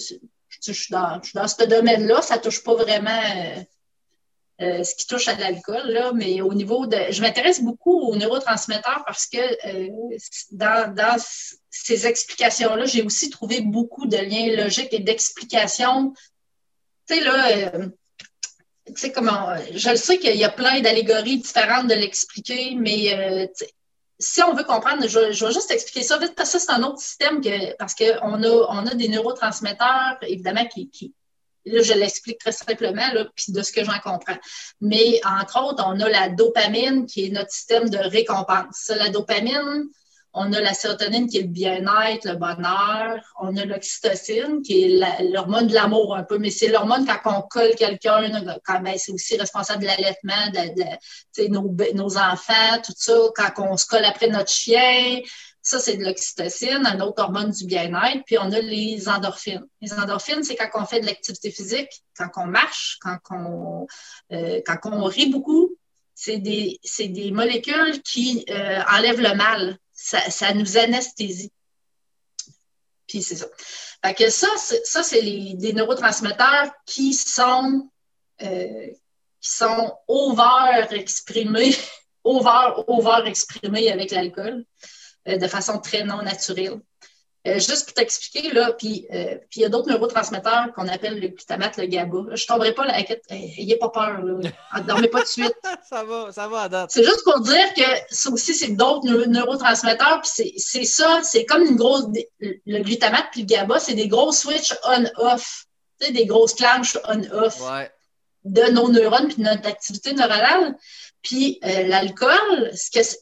[0.49, 2.23] je, suis dans, ce domaine-là.
[2.23, 3.23] Ça ne touche pas vraiment
[4.61, 6.97] euh, ce qui touche à l'alcool, mais au niveau de.
[7.11, 9.39] Je m'intéresse beaucoup aux neurotransmetteurs parce que
[10.51, 11.17] dans,
[11.71, 16.13] ces explications-là, j'ai aussi trouvé beaucoup de liens logiques et d'explications.
[17.07, 17.89] Tu sais, là
[18.87, 23.13] tu sais, comment, je le sais qu'il y a plein d'allégories différentes de l'expliquer, mais
[23.15, 23.47] euh,
[24.19, 27.01] si on veut comprendre, je, vais juste expliquer ça vite, parce que c'est un autre
[27.01, 31.15] système que, parce qu'on a, on a des neurotransmetteurs, évidemment, qui,
[31.67, 34.39] là, je l'explique très simplement, puis de ce que j'en comprends.
[34.81, 38.91] Mais entre autres, on a la dopamine qui est notre système de récompense.
[38.97, 39.89] La dopamine,
[40.39, 43.21] on a la sérotonine qui est le bien-être, le bonheur.
[43.41, 47.43] On a l'oxytocine qui est l'hormone de l'amour un peu, mais c'est l'hormone quand on
[47.43, 53.15] colle quelqu'un, ben, c'est aussi responsable de l'allaitement, de, nos, nos, enfants, tout ça.
[53.35, 55.21] Quand on se colle après notre chien,
[55.63, 58.23] ça, c'est de l'oxytocine, un autre hormone du bien-être.
[58.27, 59.67] Puis on a les endorphines.
[59.81, 63.87] Les endorphines, c'est quand on fait de l'activité physique, quand on marche, quand on,
[64.33, 65.75] euh, quand rit beaucoup.
[66.15, 71.53] C'est des, des, molécules qui euh, enlèvent le mal ça, nous anesthésie.
[73.09, 73.47] Puis c'est ça.
[74.05, 74.49] Fait que ça,
[74.85, 77.89] ça c'est des neurotransmetteurs qui sont,
[78.43, 78.89] euh,
[79.41, 81.75] qui sont over exprimés,
[82.23, 84.65] over, over exprimés avec l'alcool
[85.29, 86.81] euh, de façon très non naturelle.
[87.47, 91.29] Euh, juste pour t'expliquer, là, puis euh, il y a d'autres neurotransmetteurs qu'on appelle le
[91.29, 92.19] glutamate, le GABA.
[92.35, 94.51] Je ne tomberai pas, là, n'ayez pas peur, là.
[94.77, 95.55] Ne dormez pas de suite.
[95.89, 96.91] ça va, ça va date.
[96.91, 101.63] C'est juste pour dire que ça aussi, c'est d'autres neurotransmetteurs, puis c'est ça, c'est comme
[101.63, 102.07] une grosse.
[102.41, 105.67] Le glutamate puis le GABA, c'est des gros switches on-off.
[106.01, 107.61] Tu sais, des grosses clanches on-off
[108.45, 110.77] de nos neurones puis de notre activité neuronale.
[111.27, 112.71] Puis euh, l'alcool,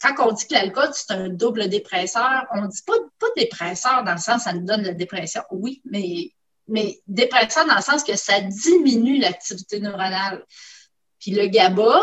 [0.02, 4.04] quand on dit que l'alcool, c'est un double dépresseur, on ne dit pas, pas dépresseur
[4.04, 5.40] dans le sens ça nous donne la dépression.
[5.50, 6.30] Oui, mais,
[6.68, 10.44] mais dépresseur dans le sens que ça diminue l'activité neuronale.
[11.18, 11.98] Puis le GABA,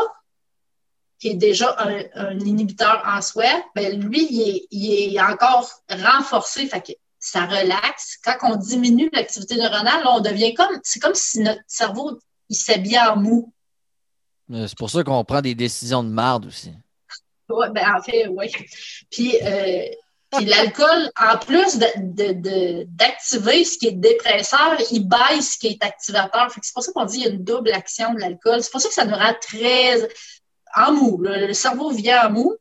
[1.19, 4.27] qui est déjà un, inhibiteur en soi, ben lui,
[4.71, 8.17] il est, encore renforcé, fait que ça relaxe.
[8.23, 12.17] Quand on diminue l'activité neuronale, on devient comme, c'est comme si notre cerveau,
[12.49, 13.53] il s'habille en mou.
[14.53, 16.71] Euh, c'est pour ça qu'on prend des décisions de marde aussi.
[17.49, 18.51] Oui, ben en fait, oui.
[19.09, 19.85] Puis, euh,
[20.39, 26.49] l'alcool, en plus d'activer ce qui est dépresseur, il baisse ce qui est activateur.
[26.61, 28.63] C'est pour ça qu'on dit qu'il y a une double action de l'alcool.
[28.63, 30.07] C'est pour ça que ça nous rend très
[30.75, 31.17] en mou.
[31.21, 32.55] Le, cerveau vient en mou.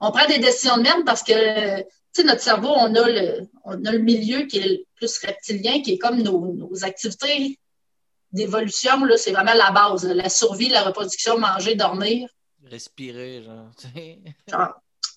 [0.00, 1.82] On prend des décisions de merde parce que
[2.24, 5.92] notre cerveau, on a, le, on a le milieu qui est le plus reptilien, qui
[5.92, 7.58] est comme nos, nos activités
[8.34, 10.04] d'évolution, c'est vraiment la base.
[10.04, 12.28] La survie, la reproduction, manger, dormir.
[12.64, 13.70] Respirer, genre.
[14.48, 14.74] genre.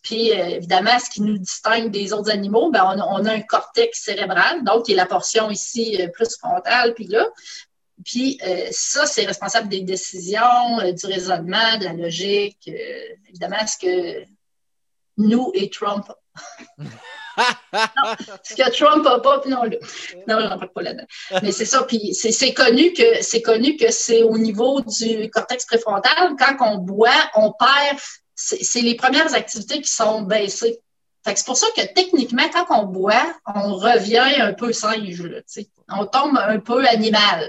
[0.08, 4.04] Puis, euh, évidemment, ce qui nous distingue des autres animaux, ben, on, a, un cortex
[4.04, 7.28] cérébral, donc qui est la portion ici euh, plus frontale, puis là.
[8.06, 12.70] Puis, euh, ça, c'est responsable des décisions, du raisonnement, de la logique.
[13.28, 14.26] évidemment, ce que
[15.18, 16.06] nous et Trump
[18.44, 19.70] ce que Trump n'a pas, non, non,
[20.40, 21.06] je n'en parle pas là-dedans.
[21.44, 25.66] Mais c'est ça, puis c'est connu que c'est connu que c'est au niveau du cortex
[25.66, 28.00] préfrontal, quand on boit, on perd,
[28.36, 30.80] c'est les premières activités qui sont baissées.
[31.26, 35.40] c'est pour ça que techniquement, quand on boit, on revient un peu singe, là,
[35.90, 37.48] on tombe un peu animal.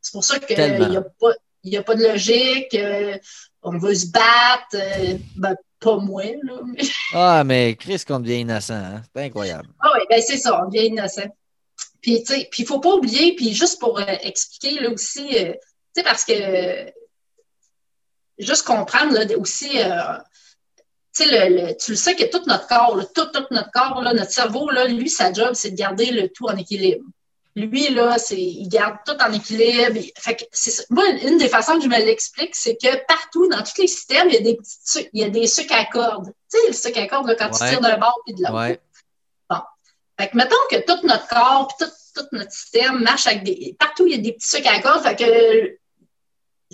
[0.00, 3.18] C'est pour ça qu'il n'y a, pas, a pas de logique, euh,
[3.62, 4.74] on veut se battre.
[4.74, 6.60] Euh, ben, pas moi, là.
[7.14, 9.02] ah, mais Chris qu'on devient innocent, hein?
[9.14, 9.68] c'est incroyable.
[9.80, 11.28] Ah oui, ben c'est ça, on devient innocent.
[12.00, 15.36] Puis, tu sais, il ne faut pas oublier, puis juste pour euh, expliquer, là aussi,
[15.36, 15.58] euh, tu
[15.96, 16.92] sais, parce que
[18.38, 20.18] juste comprendre, là, aussi, euh,
[21.14, 24.14] tu sais, le, tu le sais que tout notre corps, tout, tout notre corps, là,
[24.14, 27.04] notre cerveau, là, lui, sa job, c'est de garder le tout en équilibre.
[27.58, 30.00] Lui, là, c'est, il garde tout en équilibre.
[30.16, 30.44] Fait que
[30.90, 34.28] moi, une des façons que je me l'explique, c'est que partout, dans tous les systèmes,
[34.28, 36.32] il y a des petits il y a des sucres à cordes.
[36.50, 38.80] Tu sais, le sucre à cordes, quand tu tires d'un bord et de l'autre.
[39.50, 39.56] Bon.
[40.20, 43.76] Fait que mettons que tout notre corps, puis tout, notre système marche avec des.
[43.76, 45.02] Partout, il y a des petits sucres à cordes.
[45.02, 45.78] Fait que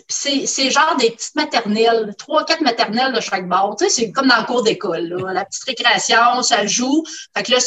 [0.08, 3.76] c'est genre des petites maternelles, trois, quatre maternelles de chaque bord.
[3.78, 5.16] Tu sais, c'est comme dans le cours d'école.
[5.32, 7.04] La petite récréation, ça joue.
[7.34, 7.58] Fait que là,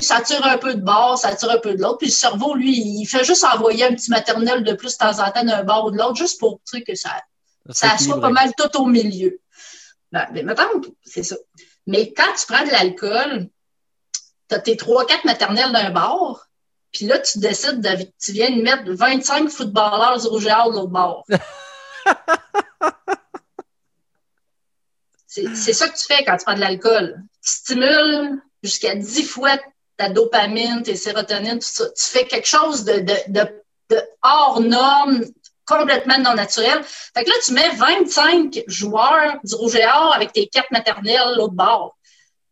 [0.00, 1.98] ça tire un peu de bord, ça tire un peu de l'autre.
[1.98, 5.20] Puis le cerveau, lui, il fait juste envoyer un petit maternel de plus de temps
[5.20, 7.10] en temps d'un bord ou de l'autre, juste pour que ça,
[7.70, 9.40] ça, soit pas mal tout au milieu.
[10.10, 10.66] Ben, mais maintenant,
[11.04, 11.36] c'est ça.
[11.86, 13.48] Mais quand tu prends de l'alcool,
[14.48, 16.46] tu as tes trois, quatre maternelles d'un bord,
[16.92, 20.88] puis là, tu décides de, tu viens de mettre 25 footballeurs rouge et de l'autre
[20.88, 21.24] bord.
[25.26, 27.22] c'est ça que tu fais quand tu prends de l'alcool.
[27.42, 29.58] Tu stimules jusqu'à 10 fois
[29.96, 31.84] ta dopamine, tes sérotonines, tout ça.
[31.90, 33.04] Tu fais quelque chose de,
[34.22, 35.24] hors norme,
[35.66, 36.82] complètement non naturel.
[36.84, 41.34] Fait que là, tu mets 25 joueurs du rouge et or avec tes cartes maternelles
[41.36, 41.96] l'autre bord.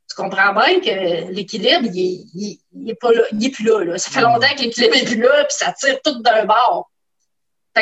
[0.08, 4.20] Tu comprends bien que l'équilibre, il, n'est pas là, il est plus là, Ça fait
[4.20, 6.90] longtemps que l'équilibre est plus là, puis ça tire tout d'un bord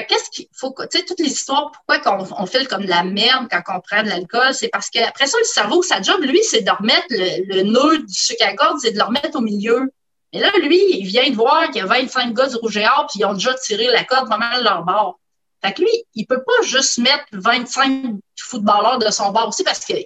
[0.02, 3.48] qu'est-ce qu'il faut, tu sais, toutes les histoires, pourquoi on, on comme de la merde
[3.50, 6.62] quand on prend de l'alcool, c'est parce qu'après ça, le cerveau, sa job, lui, c'est
[6.62, 9.92] de remettre le, nœud du sucre à corde, c'est de le remettre au milieu.
[10.32, 12.86] Mais là, lui, il vient de voir qu'il y a 25 gars du Rouge et
[12.86, 15.20] Or, puis ils ont déjà tiré la corde pas mal de leur bord.
[15.64, 19.84] Fait que lui, il peut pas juste mettre 25 footballeurs de son bord aussi parce
[19.84, 20.04] qu'il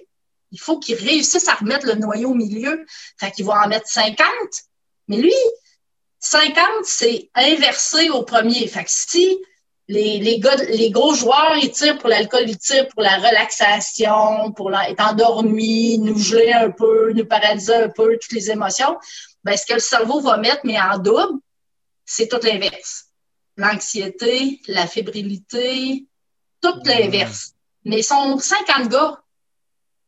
[0.57, 2.85] faut qu'il réussisse à remettre le noyau au milieu.
[3.19, 4.17] Fait qu'il va en mettre 50.
[5.07, 5.33] Mais lui,
[6.19, 8.67] 50, c'est inversé au premier.
[8.67, 9.37] Fait que si
[9.89, 14.51] les, les, gars, les gros joueurs, ils tirent pour l'alcool, ils tirent pour la relaxation,
[14.51, 18.99] pour être endormi, nous geler un peu, nous paralyser un peu, toutes les émotions.
[19.43, 21.39] Ben, ce que le cerveau va mettre, mais en double,
[22.05, 23.07] c'est tout l'inverse.
[23.57, 26.05] L'anxiété, la fébrilité,
[26.61, 27.53] tout l'inverse.
[27.83, 29.19] Mais ils sont 50 gars.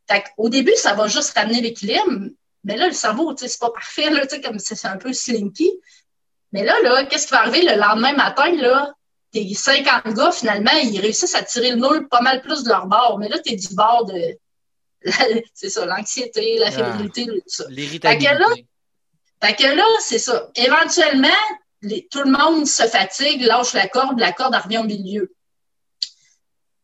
[0.08, 2.30] Fait Au début, ça va juste ramener l'équilibre.
[2.64, 4.98] Mais là, le cerveau, tu sais, c'est pas parfait, là, tu sais, comme c'est un
[4.98, 5.72] peu slinky.
[6.52, 8.94] Mais là, là, qu'est-ce qui va arriver le lendemain matin, là?
[9.32, 12.88] Tes 50 gars, finalement, ils réussissent à tirer le nul pas mal plus de leur
[12.88, 13.18] bord.
[13.18, 14.38] Mais là, t'es du bord de,
[15.53, 16.72] c'est ça, l'anxiété, la ah.
[16.72, 17.66] fébrilité, tout ça.
[17.70, 18.68] L'irritabilité.
[19.44, 20.49] Fait que là, c'est ça.
[20.56, 21.30] Éventuellement,
[22.12, 25.34] tout le monde se fatigue, lâche la corde, la corde revient au milieu.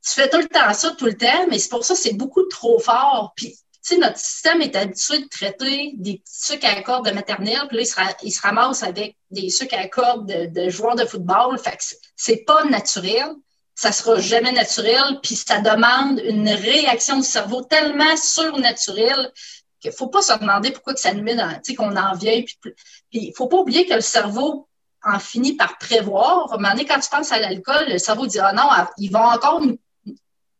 [0.03, 2.13] Tu fais tout le temps ça, tout le temps, mais c'est pour ça que c'est
[2.13, 3.33] beaucoup trop fort.
[3.35, 7.61] Puis, tu sais, notre système est habitué de traiter des sucres à cordes de maternelle,
[7.67, 11.05] puis là, il se, il se ramasse avec des sucres à cordes de, joueurs de
[11.05, 11.57] football.
[11.57, 11.83] Fait que
[12.15, 13.29] c'est pas naturel.
[13.75, 19.31] Ça sera jamais naturel, puis ça demande une réaction du cerveau tellement surnaturelle
[19.79, 22.41] qu'il faut pas se demander pourquoi ça nous met dans, tu sais, qu'on en vient.
[22.41, 22.73] Puis,
[23.11, 24.67] puis faut pas oublier que le cerveau
[25.03, 26.51] en finit par prévoir.
[26.51, 29.11] À un moment donné, quand tu penses à l'alcool, le cerveau dit, ah non, ils
[29.11, 29.77] vont encore nous,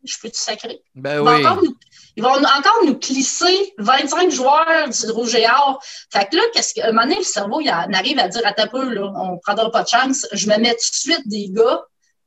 [0.08, 0.82] je peux te sacrer?
[0.96, 1.70] Ben oui.
[2.16, 5.82] ils vont encore nous clisser 25 joueurs du rouge et or.
[6.12, 8.54] Fait que là, qu'est-ce que, un moment donné, le cerveau, il arrive à dire, à
[8.54, 11.50] ta peu, là, on prendra pas de chance, je me mets tout de suite des
[11.50, 11.84] gars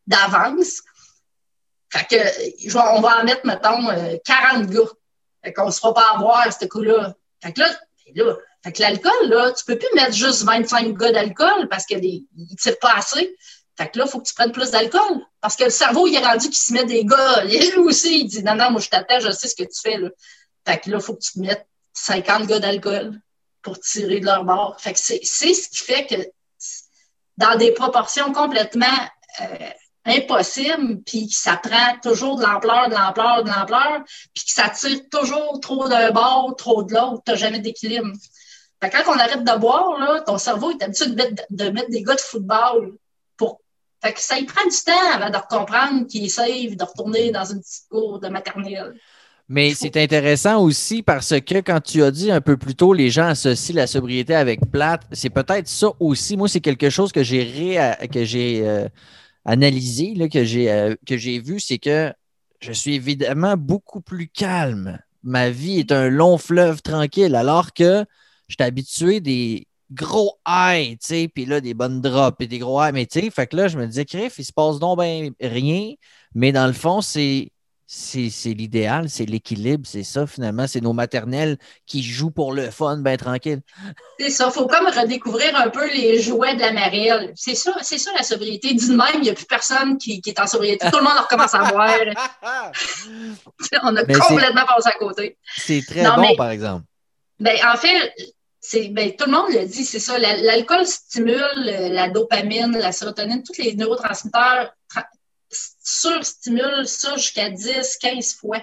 [0.07, 0.81] d'avance.
[1.93, 3.87] Fait que, on va en mettre, mettons,
[4.25, 4.91] 40 euh, gars.
[5.43, 7.15] Fait qu'on ne se fera pas avoir, ce coup-là.
[7.43, 7.69] Fait que là,
[8.15, 11.87] ben là fait que l'alcool, là, tu peux plus mettre juste 25 gars d'alcool parce
[11.87, 11.99] qu'il
[12.37, 13.35] ne tire pas assez.
[13.77, 15.25] Fait que là, il faut que tu prennes plus d'alcool.
[15.41, 17.45] Parce que le cerveau, il est rendu qu'il se met des gars.
[17.45, 19.97] Lui aussi, il dit Non, non, moi, je t'attends, je sais ce que tu fais.
[19.97, 20.09] Là.
[20.67, 23.21] Fait que là, il faut que tu mettes 50 gars d'alcool
[23.63, 24.77] pour tirer de leur bord.
[24.79, 26.17] Fait que c'est ce qui fait que
[27.37, 28.87] dans des proportions complètement
[29.41, 29.71] euh,
[30.05, 34.03] impossible, puis que ça prend toujours de l'ampleur, de l'ampleur, de l'ampleur,
[34.35, 38.13] puis que ça tire toujours trop d'un bord, trop de l'autre, tu n'as jamais d'équilibre.
[38.81, 42.03] Quand on arrête de boire, là, ton cerveau est habitué de mettre, de mettre des
[42.03, 42.97] gars de football.
[44.03, 47.31] Fait que ça y prend du temps avant de comprendre qu'il est safe de retourner
[47.31, 48.95] dans une petite cour de maternelle.
[49.49, 53.11] Mais c'est intéressant aussi parce que quand tu as dit un peu plus tôt, les
[53.11, 55.03] gens associent la sobriété avec plate.
[55.11, 56.37] C'est peut-être ça aussi.
[56.37, 58.07] Moi, c'est quelque chose que j'ai ré...
[58.09, 58.89] que j'ai euh,
[59.45, 62.13] analysé, là, que j'ai euh, que j'ai vu, c'est que
[62.61, 64.99] je suis évidemment beaucoup plus calme.
[65.23, 68.05] Ma vie est un long fleuve tranquille, alors que
[68.49, 72.59] je suis habitué des gros highs, tu sais, puis là, des bonnes drops et des
[72.59, 72.93] gros highs.
[72.93, 75.33] Mais tu sais, fait que là, je me disais, Criff, il se passe donc ben
[75.41, 75.95] rien.
[76.35, 77.51] Mais dans le fond, c'est
[77.93, 80.69] c'est l'idéal, c'est l'équilibre, c'est ça finalement.
[80.69, 83.63] C'est nos maternelles qui jouent pour le fun, bien tranquille.
[84.21, 87.33] C'est ça, il faut comme redécouvrir un peu les jouets de la marielle.
[87.35, 88.75] C'est ça, c'est ça la sobriété.
[88.75, 90.89] D'une même, il n'y a plus personne qui, est en sobriété.
[90.89, 91.91] Tout le monde recommence à boire.
[93.83, 95.37] On a complètement passé à côté.
[95.57, 96.85] C'est très bon, par exemple.
[97.41, 98.15] Ben, en fait,
[98.91, 100.19] ben, tout le monde le dit, c'est ça.
[100.19, 104.75] L'alcool stimule la dopamine, la sérotonine, tous les neurotransmetteurs
[105.83, 108.63] surstimule ça jusqu'à 10, 15 fois.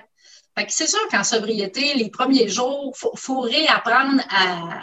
[0.69, 4.82] C'est sûr qu'en sobriété, les premiers jours, il faut, réapprendre à,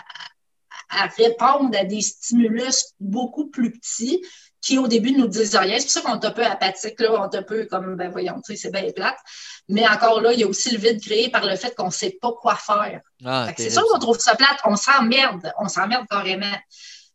[0.88, 4.22] à, répondre à des stimulus beaucoup plus petits
[4.64, 5.78] qui, au début, nous disent rien.
[5.78, 8.10] C'est pour ça qu'on est un peu apathique, là, on est un peu comme, ben
[8.10, 9.18] voyons, c'est bien plate.
[9.68, 11.92] Mais encore là, il y a aussi le vide créé par le fait qu'on ne
[11.92, 13.00] sait pas quoi faire.
[13.24, 16.56] Ah, c'est sûr qu'on trouve ça plate, on s'emmerde, on s'emmerde carrément.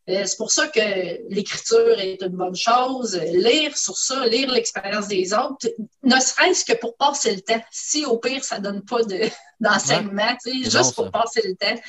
[0.08, 0.80] Euh, c'est pour ça que
[1.28, 3.16] l'écriture est une bonne chose.
[3.16, 5.68] Lire sur ça, lire l'expérience des autres,
[6.02, 7.62] ne serait-ce que pour passer le temps.
[7.70, 9.00] Si au pire, ça ne donne pas
[9.60, 11.80] d'enseignement, juste pour passer le temps.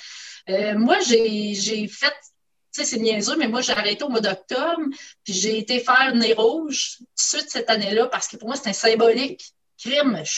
[0.49, 2.13] Euh, moi, j'ai fait,
[2.71, 4.81] sais, c'est niaiseux, mais moi, j'ai arrêté au mois d'octobre,
[5.23, 8.57] puis j'ai été faire Nez Rouge tout de suite cette année-là, parce que pour moi,
[8.65, 9.53] un symbolique.
[9.77, 10.31] Crime, je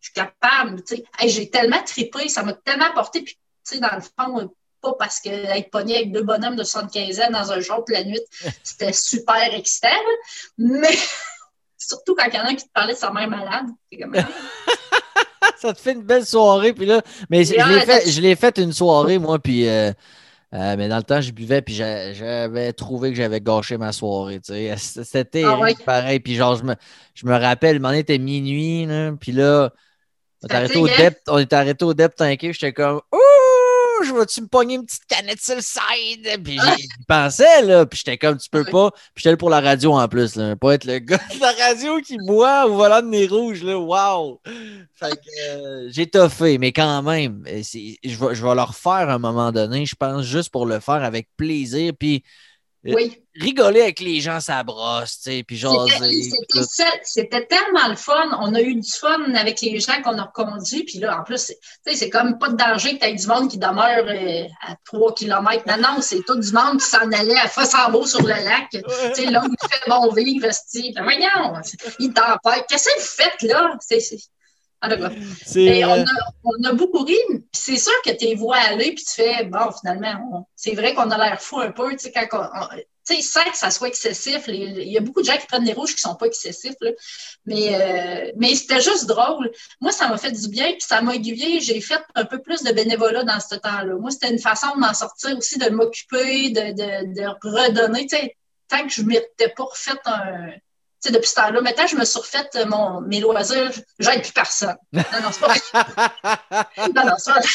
[0.00, 1.04] suis capable, tu sais.
[1.28, 4.50] j'ai tellement tripé, ça m'a tellement porté, puis, tu sais, dans le fond,
[4.80, 8.20] pas parce qu'être pogné avec deux bonhommes de 75 ans dans un jour la nuit,
[8.62, 9.88] c'était super excitant.
[10.56, 10.96] Mais
[11.78, 13.66] surtout quand il y en a un qui te parlait de sa mère malade.
[15.58, 16.72] ça te fait une belle soirée.
[16.72, 19.68] Puis là, mais je l'ai fait, une soirée, moi, puis.
[19.68, 19.92] Euh,
[20.54, 24.40] euh, mais dans le temps, je buvais, puis j'avais trouvé que j'avais gâché ma soirée.
[24.42, 26.20] C'était ah pareil.
[26.20, 26.74] Puis genre, je me,
[27.14, 28.88] je me rappelle, le moment était minuit,
[29.20, 29.70] puis là,
[30.42, 33.37] on est arrêté au depth, on est arrêté au j'étais comme Ouh!
[34.04, 36.42] Je vais-tu me pogner une petite canette sur le side?
[36.42, 37.86] Puis j'y pensais, là.
[37.86, 38.90] Puis j'étais comme, tu peux pas.
[39.14, 40.56] Puis j'étais pour la radio en plus, là.
[40.56, 43.78] Pas être le gars de la radio qui boit au volant de nez rouge, là.
[43.78, 44.40] Wow!
[44.94, 49.08] Fait que euh, j'ai toffé, mais quand même, euh, je vais, je vais le refaire
[49.08, 51.92] à un moment donné, je pense, juste pour le faire avec plaisir.
[51.98, 52.22] Puis
[52.86, 53.22] euh, Oui.
[53.40, 56.30] Rigoler avec les gens, ça brosse, tu sais, puis jaser.
[57.04, 58.28] C'était- tellement le fun.
[58.40, 60.84] On a eu du fun avec les gens qu'on a reconduits.
[60.84, 63.14] Puis là, en plus, c'est- tu sais, c'est comme pas de danger que tu aies
[63.14, 65.64] du monde qui demeure euh, à 3 km.
[65.66, 68.68] Non, non, c'est tout du monde qui s'en allait à Fossambeau sur le lac.
[68.70, 68.80] Tu
[69.14, 70.92] sais, là où il fait bon vivre, esti.
[70.94, 71.60] Ben, voyons,
[71.98, 72.62] il t'empêche.
[72.68, 73.76] Qu'est-ce que vous faites là?
[73.80, 74.18] C'est-
[75.64, 76.00] Mais on, vrai.
[76.02, 76.04] a,
[76.44, 77.16] on a beaucoup ri,
[77.52, 80.94] c'est sûr que tu les vois aller, puis tu fais, bon, finalement, on- c'est vrai
[80.94, 82.82] qu'on a l'air fou un peu, tu sais, quand on- on- tu
[83.16, 85.72] sais, sans que ça soit excessif, il y a beaucoup de gens qui prennent des
[85.72, 86.90] rouges qui sont pas excessifs, là.
[87.46, 89.50] mais, euh, mais c'était juste drôle.
[89.80, 91.60] Moi, ça m'a fait du bien, puis ça m'a aiguillé.
[91.60, 93.94] J'ai fait un peu plus de bénévolat dans ce temps-là.
[93.96, 98.16] Moi, c'était une façon de m'en sortir aussi, de m'occuper, de, de, de redonner, tu
[98.16, 98.36] sais,
[98.68, 100.50] tant que je ne m'étais pas refait un...
[101.00, 103.70] Tu sais, depuis ce temps-là, maintenant, je me suis refait euh, mon, mes loisirs,
[104.00, 104.76] j'aide plus personne.
[104.92, 106.62] Non, non, c'est pas vrai.
[106.94, 107.48] Non, non, c'est pas vrai.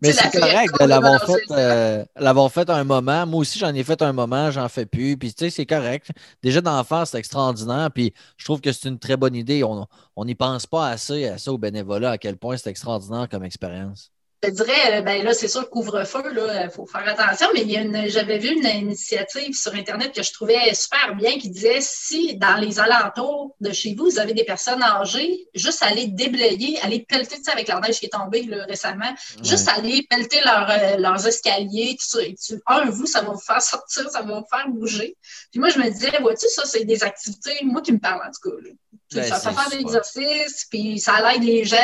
[0.00, 3.26] Mais c'est correct elle de l'avoir fait, euh, l'avoir fait un moment.
[3.26, 5.16] Moi aussi, j'en ai fait un moment, j'en fais plus.
[5.16, 6.10] Puis, tu sais, c'est correct.
[6.42, 7.90] Déjà, d'en faire, c'est extraordinaire.
[7.92, 9.62] Puis, je trouve que c'est une très bonne idée.
[9.64, 13.44] On n'y pense pas assez à ça au bénévolat, à quel point c'est extraordinaire comme
[13.44, 14.12] expérience.
[14.44, 16.22] Je te dirais, euh, ben là, c'est sûr, couvre-feu,
[16.64, 20.12] il faut faire attention, mais il y a une, j'avais vu une initiative sur Internet
[20.12, 24.18] que je trouvais super bien qui disait si dans les alentours de chez vous, vous
[24.18, 28.06] avez des personnes âgées, juste aller déblayer, aller pelleter, tu sais, avec la neige qui
[28.06, 29.12] est tombée là, récemment,
[29.44, 32.22] juste aller pelleter leur, euh, leurs escaliers, tout ça.
[32.22, 35.16] Et tu- un, vous, ça va vous faire sortir, ça va vous faire bouger.
[35.52, 38.30] Puis moi, je me disais, vois-tu, ça, c'est des activités, moi qui me parle en
[38.32, 38.56] tout cas.
[38.60, 38.70] là.
[39.14, 41.76] Ben, ça fait faire des exercices, puis ça aide les gens.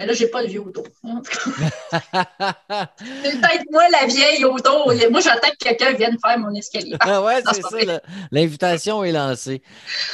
[0.00, 0.84] Mais là, j'ai pas de vieux autour.
[1.02, 1.66] En tout cas,
[3.22, 4.90] C'est peut-être moi la vieille autour.
[5.10, 6.96] Moi, j'attends que quelqu'un vienne faire mon escalier.
[7.00, 8.00] Ah ouais, c'est c'est ça.
[8.30, 9.60] L'invitation est lancée.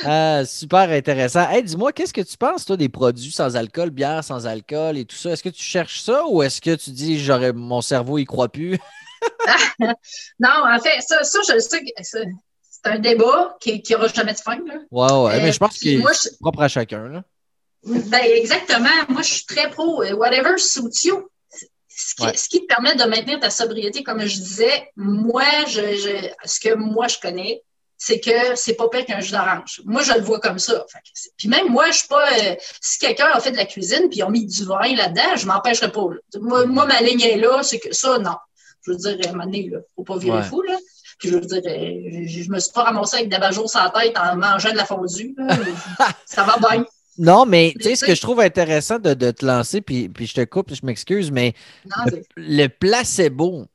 [0.04, 1.48] Euh, super intéressant.
[1.48, 5.04] Hey, dis-moi, qu'est-ce que tu penses, toi, des produits sans alcool, bière sans alcool et
[5.04, 5.30] tout ça?
[5.30, 8.48] Est-ce que tu cherches ça ou est-ce que tu dis, j'aurais mon cerveau, il croit
[8.48, 8.78] plus?
[10.40, 12.24] Non, en fait, ça, ça je le sais que c'est
[12.70, 14.56] c'est un débat qui n'aura jamais de fin.
[14.56, 14.74] Là.
[14.90, 17.08] Ouais, ouais, mais je pense Euh, qu'il moi, est propre à chacun.
[17.08, 17.22] Là.
[17.86, 18.88] Ben, exactement.
[19.08, 20.02] Moi, je suis très pro.
[20.02, 21.28] euh, Whatever suits you.
[21.88, 22.36] Ce qui, Ouais.
[22.36, 26.60] ce qui te permet de maintenir ta sobriété, comme je disais, moi, je, je- ce
[26.60, 27.62] que moi, je connais,
[27.96, 29.80] c'est que c'est pas pire qu'un jus d'orange.
[29.86, 30.84] Moi, je le vois comme ça.
[31.38, 32.28] Puis même moi, je suis pas.
[32.42, 35.36] euh, si quelqu'un a fait de la cuisine puis ils ont mis du vin là-dedans,
[35.36, 36.02] je m'empêcherai pas.
[36.40, 38.36] Moi, moi, ma ligne est là, c'est que ça, non.
[38.84, 40.42] Je veux dire, à un moment donné, là, faut pas virer Ouais.
[40.44, 40.76] fou, là.
[41.18, 43.88] Puis je veux dire, euh, je, je me suis pas ramassé avec des bajots sans
[43.88, 45.34] tête en mangeant de la fondue.
[45.38, 45.56] là.
[46.26, 46.84] ça va bien.
[47.18, 50.26] Non, mais tu sais, ce que je trouve intéressant de, de te lancer, puis, puis
[50.26, 53.66] je te coupe, je m'excuse, mais Non, le, placebo,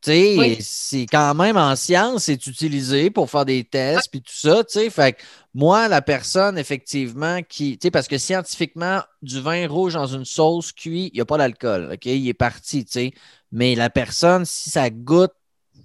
[0.00, 0.56] tu sais, Oui.
[0.60, 4.72] c'est quand même en science, c'est utilisé pour faire des tests, puis tout ça, tu
[4.78, 4.90] sais.
[4.90, 5.22] Fait que
[5.54, 10.24] moi, la personne, effectivement, qui, tu sais, parce que scientifiquement, du vin rouge dans une
[10.24, 12.06] sauce cuite, il n'y a pas d'alcool, OK?
[12.06, 13.12] Il est parti, tu sais.
[13.50, 15.32] Mais la personne, si ça goûte,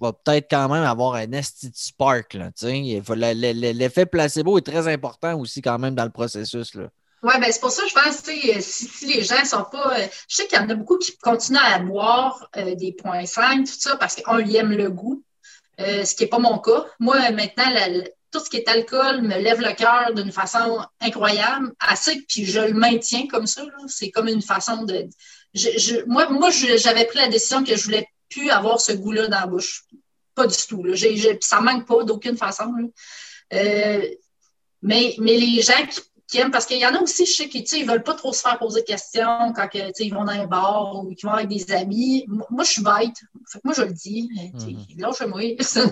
[0.00, 5.78] va peut-être quand même avoir un esti spark, L'effet placebo est très important aussi quand
[5.78, 6.88] même dans le processus, là.
[7.22, 9.98] Oui, ben c'est pour ça que je pense euh, si, si les gens sont pas.
[9.98, 13.26] euh, je sais qu'il y en a beaucoup qui continuent à boire euh, des points
[13.26, 15.22] 5, tout ça, parce qu'un, ils aiment le goût,
[15.78, 16.86] ce qui n'est pas mon cas.
[16.98, 17.64] Moi, maintenant,
[18.30, 22.60] tout ce qui est alcool me lève le cœur d'une façon incroyable, assez, puis je
[22.60, 23.62] le maintiens comme ça.
[23.86, 25.08] C'est comme une façon de.
[26.06, 29.46] moi, moi j'avais pris la décision que je voulais plus avoir ce goût-là dans la
[29.46, 29.84] bouche.
[30.34, 30.82] Pas du tout.
[30.84, 30.94] Là.
[31.40, 32.72] Ça manque pas d'aucune façon.
[32.72, 32.88] là.
[33.52, 34.06] Euh,
[34.82, 37.48] mais, mais les gens qui, qui aiment, parce qu'il y en a aussi, je sais,
[37.48, 40.32] qui ne veulent pas trop se faire poser de questions quand que, ils vont dans
[40.32, 42.24] un bar ou qu'ils vont avec des amis.
[42.48, 43.16] Moi, je suis bête.
[43.50, 44.30] Fait que moi, je le dis.
[44.54, 45.40] Mm Lâchez-moi.
[45.76, 45.84] non,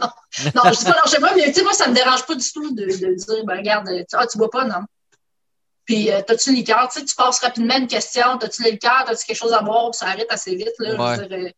[0.54, 2.52] non, je dis pas lâchez-moi, mais tu sais, moi, ça ne me dérange pas du
[2.52, 4.82] tout de, de dire, ben, regarde, tu, ah, tu bois pas, non.
[5.84, 6.88] Puis, euh, t'as-tu une liqueur?
[6.92, 8.38] Tu sais, tu passes rapidement une question.
[8.38, 9.04] T'as-tu liqueur?
[9.06, 9.92] T'as-tu quelque chose à boire?
[9.94, 10.72] Ça arrête assez vite.
[10.78, 11.16] Là, Ouais.
[11.16, 11.50] je veux dire, euh,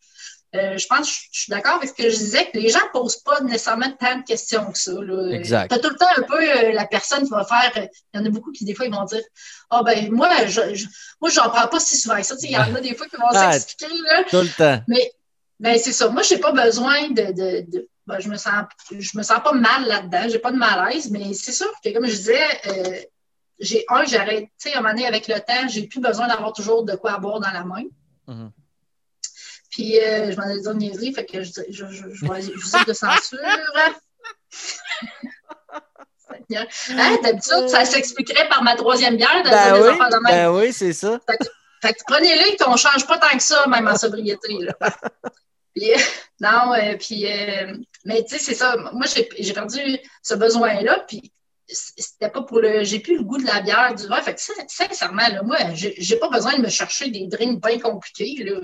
[0.57, 2.69] euh, je pense que je, je suis d'accord avec ce que je disais, que les
[2.71, 4.93] gens ne posent pas nécessairement tant de questions que ça.
[4.93, 5.31] Là.
[5.33, 5.69] Exact.
[5.69, 7.71] Tu as tout le temps un peu euh, la personne qui va faire.
[7.77, 9.23] euh, Il y en a beaucoup qui, des fois, ils vont dire
[9.71, 10.87] Ah, ben, moi, je, je,
[11.21, 12.35] moi, j'en prends pas si souvent que ça.
[12.43, 13.95] Il y en a des fois qui vont Ah, s'expliquer.
[14.09, 14.25] Là.
[14.29, 14.83] Tout le temps.
[14.89, 15.13] Mais,
[15.61, 16.09] mais c'est ça.
[16.09, 17.33] Moi, je n'ai pas besoin de.
[17.33, 20.25] de, de ben, je me sens je me sens pas mal là-dedans.
[20.29, 22.41] J'ai pas de malaise, mais c'est sûr que, comme je disais,
[23.61, 26.27] j'ai un, j'arrête, tu sais, à un moment donné, avec le temps, j'ai plus besoin
[26.27, 27.85] d'avoir toujours de quoi boire dans la main.
[28.27, 28.51] Mhm.
[29.71, 32.93] Puis, euh, je m'en ai dit une niaiserie, fait que je, je, je, je de
[32.93, 33.39] censure.
[36.53, 40.23] Hein, D'habitude, ça s'expliquerait par ma troisième bière de Ben dire des oui, de même.
[40.23, 41.21] ben oui, c'est ça.
[41.81, 44.59] Fait que prenez-les qu'on ne change pas tant que ça, même en sobriété.
[44.59, 44.73] Là.
[45.75, 45.93] puis,
[46.41, 47.27] non, puis,
[48.05, 48.77] mais tu sais, c'est ça.
[48.93, 49.07] Moi,
[49.39, 49.79] j'ai perdu
[50.23, 51.33] ce besoin-là, puis
[51.73, 52.85] c'était pas pour le.
[52.85, 54.21] J'ai plus le goût de la bière, du vin.
[54.21, 58.43] Fait que sincèrement, là, moi, j'ai pas besoin de me chercher des drinks bien compliqués.
[58.45, 58.61] Là.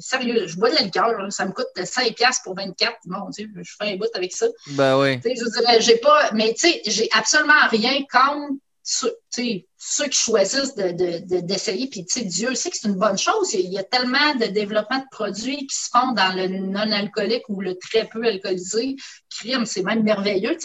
[0.00, 2.96] sérieux, je bois de la liqueur, ça me coûte 5$ pour 24.
[3.06, 4.46] Mon Dieu, je fais un bout avec ça.
[4.68, 5.20] Ben oui.
[5.24, 6.30] je dirais, j'ai pas.
[6.32, 8.54] Mais tu sais, j'ai absolument rien contre
[8.90, 13.52] ceux, qui choisissent d'essayer, de, puis Dieu sait que c'est une bonne chose.
[13.52, 17.60] Il y a tellement de développement de produits qui se font dans le non-alcoolique ou
[17.60, 18.96] le très peu alcoolisé.
[19.28, 20.56] Crime, c'est même merveilleux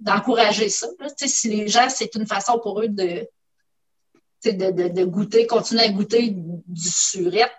[0.00, 0.86] d'encourager ça.
[1.16, 3.26] si les gens, c'est une façon pour eux de,
[4.44, 7.50] de, goûter, continuer à goûter du surette.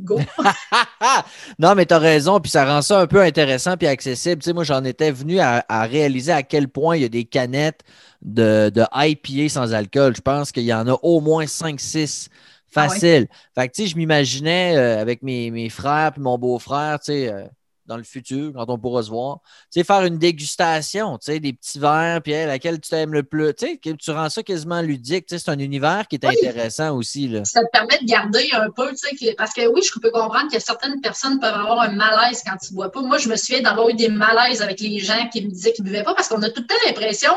[0.00, 0.18] Go!
[1.58, 4.42] non, mais tu as raison, puis ça rend ça un peu intéressant puis accessible.
[4.54, 7.82] moi, j'en étais venu à, réaliser à quel point il y a des canettes
[8.22, 10.16] de, de IPA sans alcool.
[10.16, 12.28] Je pense qu'il y en a au moins 5-6
[12.74, 13.28] ah facile.
[13.54, 17.12] Fait que, tu sais, je m'imaginais euh, avec mes, mes frères puis mon beau-frère, tu
[17.12, 17.44] sais, euh,
[17.86, 19.40] dans le futur, quand on pourra se voir.
[19.70, 23.22] Tu sais, faire une dégustation, tu sais, des petits verres, puis laquelle tu t'aimes le
[23.22, 23.52] plus?
[23.54, 25.26] Tu sais, tu rends ça quasiment ludique.
[25.26, 27.28] Tu sais, c'est un univers qui est intéressant aussi.
[27.28, 27.44] Là.
[27.44, 30.50] Ça te permet de garder un peu, tu sais, parce que oui, je peux comprendre
[30.50, 33.02] que certaines personnes peuvent avoir un malaise quand ils ne boivent pas.
[33.02, 35.84] Moi, je me souviens d'avoir eu des malaises avec les gens qui me disaient qu'ils
[35.84, 37.32] ne buvaient pas parce qu'on a tout le temps l'impression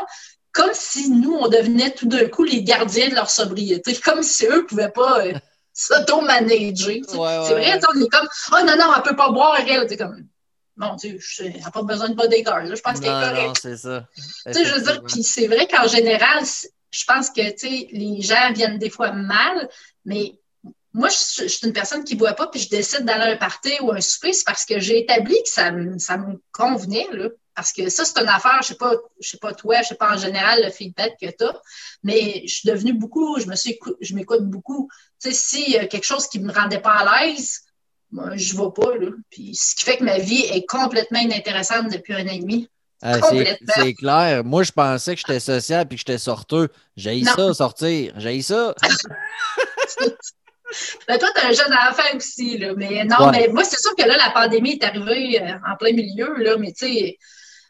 [0.55, 4.45] comme si nous, on devenait tout d'un coup les gardiens de leur sobriété, comme si
[4.45, 5.33] eux ne pouvaient pas euh,
[5.73, 6.95] s'auto-manager.
[7.07, 9.57] c'est vrai, on est comme, oh non, non, on ne peut pas boire,
[9.87, 10.25] c'est comme,
[10.77, 12.63] mon Dieu, elle n'a pas besoin de bodyguard.
[12.63, 12.75] Là.
[12.75, 13.47] Je pense qu'elle est correcte.
[13.47, 14.07] Non, c'est ça.
[14.15, 16.43] Tu sais, je veux dire, puis c'est vrai qu'en général,
[16.91, 19.69] je pense que, tu sais, les gens viennent des fois mal,
[20.05, 20.39] mais
[20.93, 23.37] moi, je, suis une personne qui ne boit pas, puis je décide d'aller à un
[23.37, 27.27] party ou un souper, c'est parce que j'ai établi que ça, ça me convenait, là.
[27.55, 29.95] Parce que ça, c'est une affaire, je sais pas, je sais pas toi, je sais
[29.95, 31.61] pas en général le feedback que tu as,
[32.03, 34.89] mais je suis devenue beaucoup, je me suis, je m'écoute beaucoup.
[35.21, 37.61] Tu sais, s'il y a quelque chose qui me rendait pas à l'aise,
[38.11, 39.11] moi, je vais pas, là.
[39.29, 42.69] Puis, ce qui fait que ma vie est complètement inintéressante depuis un an et demi.
[43.01, 43.19] Ah,
[43.75, 44.43] c'est clair.
[44.43, 46.69] Moi, je pensais que j'étais social et que j'étais sorteux.
[46.95, 48.13] J'ai ça, sortir.
[48.17, 48.73] J'ai ça.
[51.07, 52.73] ben, toi, tu un jeune enfant aussi, là.
[52.75, 55.91] Mais non, mais moi, c'est sûr que là, la pandémie est arrivée euh, en plein
[55.91, 56.57] milieu, là.
[56.57, 57.17] Mais tu sais,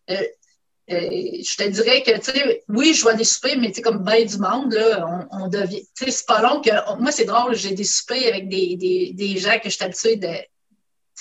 [0.07, 4.03] je te dirais que, tu sais, oui, je vois des soupers, mais tu sais, comme
[4.03, 5.85] bien du monde, là, on, devient.
[5.97, 6.69] Tu sais, c'est pas long que.
[6.99, 10.15] moi, c'est drôle, j'ai des soupers avec des, des, des gens que je suis habituée
[10.17, 10.29] de,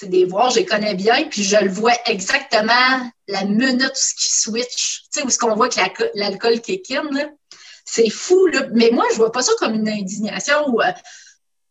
[0.02, 5.02] des voir, je les connais bien, puis je le vois exactement la minute qui switch,
[5.04, 7.08] tu sais, où est-ce qu'on voit que l'alcool kick in,
[7.84, 8.66] C'est fou, là.
[8.72, 10.80] Mais moi, je vois pas ça comme une indignation ou.
[10.82, 10.92] Euh,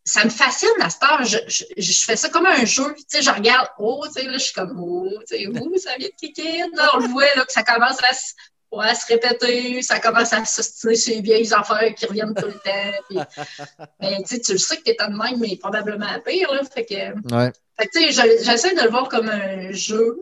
[0.06, 1.24] ça me fascine à cette heure.
[1.24, 2.94] Je, je, fais ça comme un jeu.
[2.96, 5.78] Tu sais, je regarde, oh, tu sais, là, je suis comme, oh, tu sais, où
[5.78, 6.68] ça vient de kicker.
[6.74, 10.44] Là, on le voit, là, que ça commence à, à se répéter, ça commence à
[10.46, 13.26] s'ostiner sur les vieilles affaires qui reviennent tout le temps.
[14.02, 16.62] mais tu sais, tu le sais que t'es en même, mais probablement pire, là.
[16.64, 17.52] Fait que, ouais.
[17.80, 20.18] fait que tu sais, j'essaie de le voir comme un jeu.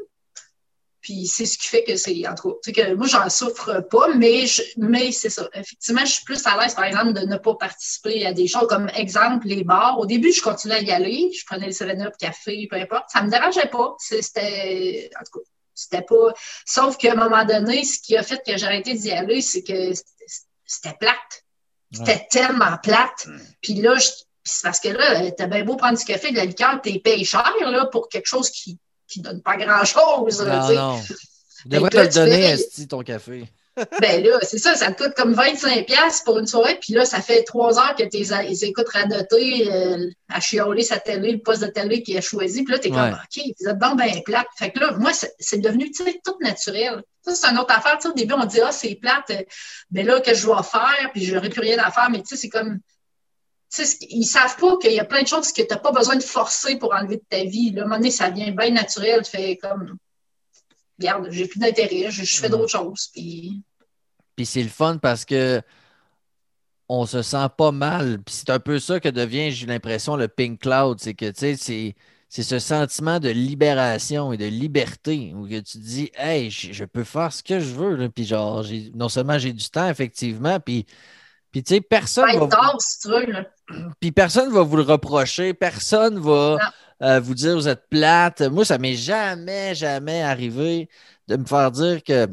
[1.02, 4.14] Puis c'est ce qui fait que c'est, en tout cas, que moi, j'en souffre pas,
[4.16, 4.46] mais,
[4.78, 5.50] mais c'est ça.
[5.54, 8.68] Effectivement, je suis plus à l'aise, par exemple, de ne pas participer à des choses
[8.68, 10.00] comme, exemple, les bars.
[10.00, 11.32] Au début, je continuais à y aller.
[11.38, 13.06] Je prenais le 7-Up, café, peu importe.
[13.12, 13.96] Ça me dérangeait pas.
[13.98, 16.34] C'était, en tout cas, c'était pas.
[16.66, 19.64] Sauf qu'à un moment donné, ce qui a fait que j'ai arrêté d'y aller, c'est
[19.64, 19.94] que
[20.66, 21.46] c'était plate.
[21.92, 23.28] C'était tellement plate.
[23.62, 23.96] Puis là,
[24.44, 27.26] c'est parce que là, t'as bien beau prendre du café, de la liqueur, t'es payé
[27.26, 28.78] cher là, pour quelque chose qui
[29.12, 30.42] qui donne pas grand-chose.
[30.46, 31.02] Non, non.
[31.02, 31.14] Tu
[31.68, 33.48] devrais te le donner, Esti, ton café.
[34.02, 37.22] ben là, c'est ça, ça te coûte comme 25$ pour une soirée, puis là, ça
[37.22, 41.68] fait trois heures que tes écoutes radoter euh, à chialer sa télé, le poste de
[41.68, 44.48] télé qu'il a choisi, puis là, t'es comme, OK, vous êtes bon, ben plate.
[44.58, 47.02] Fait que là, moi, c'est devenu, tu sais, tout naturel.
[47.22, 47.98] Ça, c'est une autre affaire.
[47.98, 49.46] Tu sais, au début, on dit, ah, c'est plate, mais
[49.92, 52.36] ben là, que je dois faire, puis j'aurais plus rien à faire, mais tu sais,
[52.36, 52.80] c'est comme,
[53.78, 56.24] ils savent pas qu'il y a plein de choses que tu n'as pas besoin de
[56.24, 57.72] forcer pour enlever de ta vie.
[57.72, 59.22] Là, à un moment donné, ça vient bien naturel.
[59.24, 59.98] Tu fais comme,
[61.00, 63.10] regarde, j'ai plus d'intérêt, je, fais d'autres choses.
[63.14, 63.62] Puis,
[64.36, 65.62] puis c'est le fun parce que
[66.90, 68.22] on se sent pas mal.
[68.24, 71.00] Puis c'est un peu ça que devient, j'ai l'impression, le pink cloud.
[71.00, 71.96] C'est que, tu sais,
[72.28, 77.06] c'est ce sentiment de libération et de liberté où que tu dis Hey, je, peux
[77.06, 78.10] faire ce que je veux.
[78.10, 80.86] Puis genre, non seulement j'ai du temps, effectivement, puis
[81.52, 82.26] puis, tu sais, personne.
[82.38, 82.50] va vous...
[84.00, 86.58] Puis personne va vous le reprocher, personne va
[87.02, 88.42] euh, vous dire vous êtes plate.
[88.42, 90.90] Moi, ça m'est jamais, jamais arrivé
[91.28, 92.28] de me faire dire que,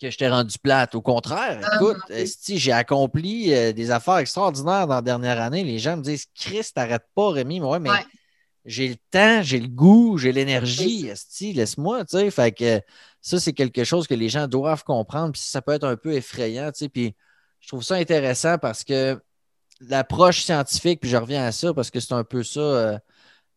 [0.00, 0.94] que je t'ai rendu plate.
[0.94, 5.64] Au contraire, ah, écoute, si j'ai accompli euh, des affaires extraordinaires dans la dernière année,
[5.64, 7.60] les gens me disent Christ, t'arrêtes pas, Rémi.
[7.60, 7.90] Mais ouais, mais
[8.64, 11.10] j'ai le temps, j'ai le goût, j'ai l'énergie.
[11.54, 12.30] Laisse-moi, tu sais.
[12.30, 12.80] Fait que
[13.20, 15.32] ça, c'est quelque chose que les gens doivent comprendre.
[15.32, 16.88] Puis ça peut être un peu effrayant, tu sais.
[16.88, 17.14] Puis
[17.60, 19.20] je trouve ça intéressant parce que
[19.80, 22.98] l'approche scientifique, puis je reviens à ça parce que c'est un peu ça euh, euh,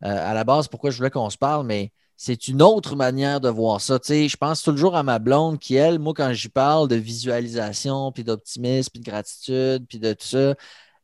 [0.01, 3.49] à la base pourquoi je voulais qu'on se parle, mais c'est une autre manière de
[3.49, 3.99] voir ça.
[4.07, 8.23] je pense toujours à ma blonde qui, elle, moi, quand j'y parle de visualisation, puis
[8.23, 10.55] d'optimisme, puis de gratitude, puis de tout ça,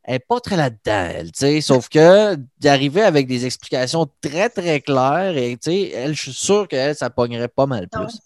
[0.03, 5.35] elle n'est pas très là-dedans, elle, sauf que d'arriver avec des explications très, très claires,
[5.37, 5.57] et
[5.93, 8.19] elle, je suis sûr qu'elle, ça pognerait pas mal plus.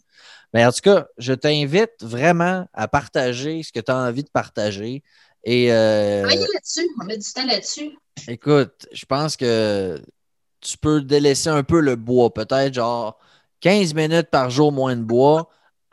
[0.54, 4.30] Mais en tout cas, je t'invite vraiment à partager ce que tu as envie de
[4.30, 5.04] partager.
[5.44, 7.98] Et, euh, là-dessus, on met du temps là-dessus.
[8.28, 10.00] Écoute, je pense que
[10.62, 13.18] tu peux délaisser un peu le bois, peut-être genre
[13.62, 15.50] 15 minutes par jour moins de bois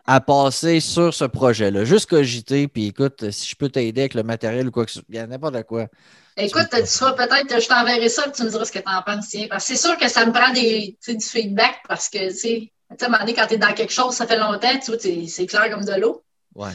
[0.07, 1.85] à passer sur ce projet-là.
[1.85, 4.99] Juste cogiter, puis écoute, si je peux t'aider avec le matériel ou quoi que ce
[4.99, 5.87] soit, il y a n'importe quoi.
[6.37, 9.03] Écoute, tu seras peut-être, je t'enverrai ça, et tu me diras ce que tu en
[9.03, 9.37] penses.
[9.49, 12.73] Parce que c'est sûr que ça me prend des, du feedback parce que, tu sais,
[12.91, 15.01] à un moment donné, quand tu es dans quelque chose, ça fait longtemps, tu vois,
[15.29, 16.23] c'est clair comme de l'eau.
[16.55, 16.73] Ouais.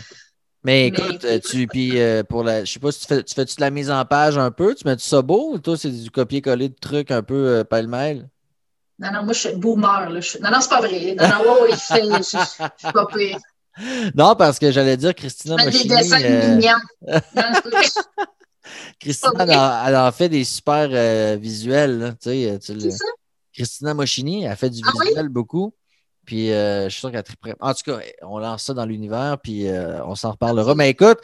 [0.63, 3.43] Mais écoute, tu, puis euh, pour la, je sais pas si tu fais, tu fais
[3.43, 5.91] -tu de la mise en page un peu, tu mets ça beau ou toi, c'est
[5.91, 8.29] du copier-coller de trucs un peu euh, pêle-mêle?
[8.97, 10.09] Non, non, moi, je suis boomer.
[10.09, 10.19] Là.
[10.41, 11.15] Non, non, c'est pas vrai.
[11.19, 13.37] Non, non, je, je, je, suis pas pire.
[14.15, 15.83] Non, parce que j'allais dire Christina Mochini.
[15.83, 16.55] des dessins euh...
[16.55, 16.73] mignons.
[18.99, 21.99] Christina, elle a, elle a, fait des super euh, visuels.
[21.99, 22.73] Là, tu sais, tu?
[23.53, 25.31] Christina Mochini, elle a fait du ah, visuel oui?
[25.31, 25.73] beaucoup.
[26.25, 27.35] Puis euh, je suis sûr qu'elle très.
[27.59, 30.75] En tout cas, on lance ça dans l'univers, puis euh, on s'en reparlera.
[30.75, 31.19] Mais écoute,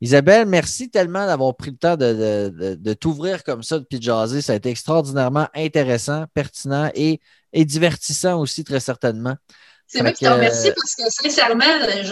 [0.00, 4.40] Isabelle, merci tellement d'avoir pris le temps de, t'ouvrir comme ça, de jaser.
[4.42, 7.20] Ça a été extraordinairement intéressant, pertinent et
[7.54, 9.36] divertissant aussi, très certainement.
[9.88, 11.64] C'est moi qui te remercie parce que sincèrement,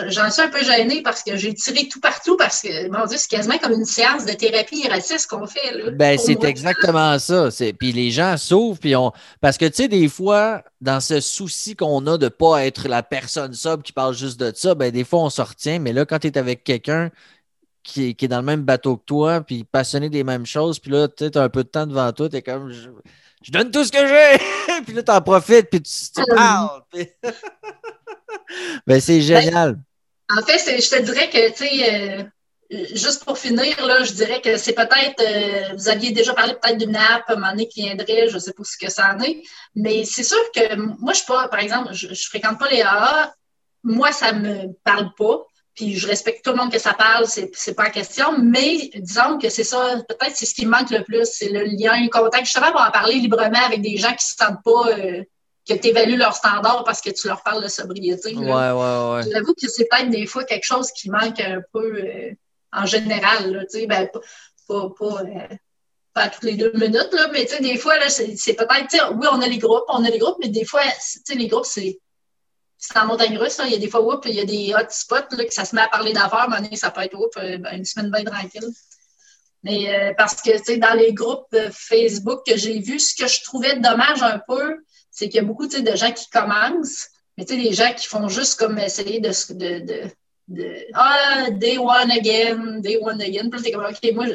[0.09, 3.19] j'en suis un peu gênée parce que j'ai tiré tout partout parce que, mon Dieu,
[3.19, 5.73] c'est quasiment comme une séance de thérapie ce qu'on fait.
[5.73, 7.49] Là, ben, c'est exactement ça.
[7.79, 9.13] Puis les gens s'ouvrent, puis on.
[9.41, 12.89] Parce que, tu sais, des fois, dans ce souci qu'on a de ne pas être
[12.89, 15.93] la personne sobre qui parle juste de ça, ben, des fois, on se retient, mais
[15.93, 17.11] là, quand tu es avec quelqu'un
[17.83, 21.09] qui, est dans le même bateau que toi, puis passionné des mêmes choses, puis là,
[21.09, 22.73] tu as un peu de temps devant toi, tu es comme
[23.45, 24.83] je donne tout ce que j'ai.
[24.87, 27.05] puis là, tu en profites, puis tu, tu ah parles.
[28.87, 29.75] ben, c'est génial.
[30.29, 34.13] Ben, en fait, je te dirais que, tu sais, euh, juste pour finir, là, je
[34.15, 37.51] dirais que c'est peut-être, euh, vous aviez déjà parlé peut-être d'une app, à un moment
[37.51, 39.43] donné, qui viendrait, je ne sais pas ce que ça en est,
[39.75, 42.71] mais c'est sûr que moi, je ne suis pas, par exemple, je ne fréquente pas
[42.71, 43.35] les AA.
[43.83, 45.45] Moi, ça ne me parle pas.
[45.75, 48.91] Puis je respecte tout le monde que ça parle, c'est, c'est pas la question, mais
[48.95, 52.01] disons que c'est ça, peut-être c'est ce qui me manque le plus, c'est le lien,
[52.01, 55.25] le contact, justement pour en parler librement avec des gens qui se sentent pas euh,
[55.69, 58.37] que tu évalues leur standard parce que tu leur parles de sobriété.
[58.37, 59.31] Ouais, ouais, ouais.
[59.33, 62.31] J'avoue que c'est peut-être des fois quelque chose qui manque un peu euh,
[62.73, 64.21] en général, là, tu sais, ben, pas,
[64.69, 65.57] pas, pas, euh,
[66.13, 69.13] pas toutes les deux minutes, là, mais tu sais, des fois, là, c'est, c'est peut-être,
[69.17, 71.49] oui, on a les groupes, on a les groupes, mais des fois, tu sais, les
[71.49, 71.99] groupes, c'est
[72.87, 73.59] c'est en montagne russe.
[73.65, 75.75] Il y a des fois, oups, il y a des hotspots là, que ça se
[75.75, 78.69] met à parler d'affaires, mais ça peut être oups, euh, ben, une semaine bien tranquille.
[79.63, 83.77] Mais euh, parce que, dans les groupes Facebook que j'ai vus, ce que je trouvais
[83.77, 87.09] dommage un peu, c'est qu'il y a beaucoup de gens qui commencent,
[87.39, 89.31] mais des gens qui font juste comme essayer de.
[89.55, 90.01] de, de,
[90.49, 93.49] de ah, day one again, day one again.
[93.49, 94.27] Puis comme, OK, moi,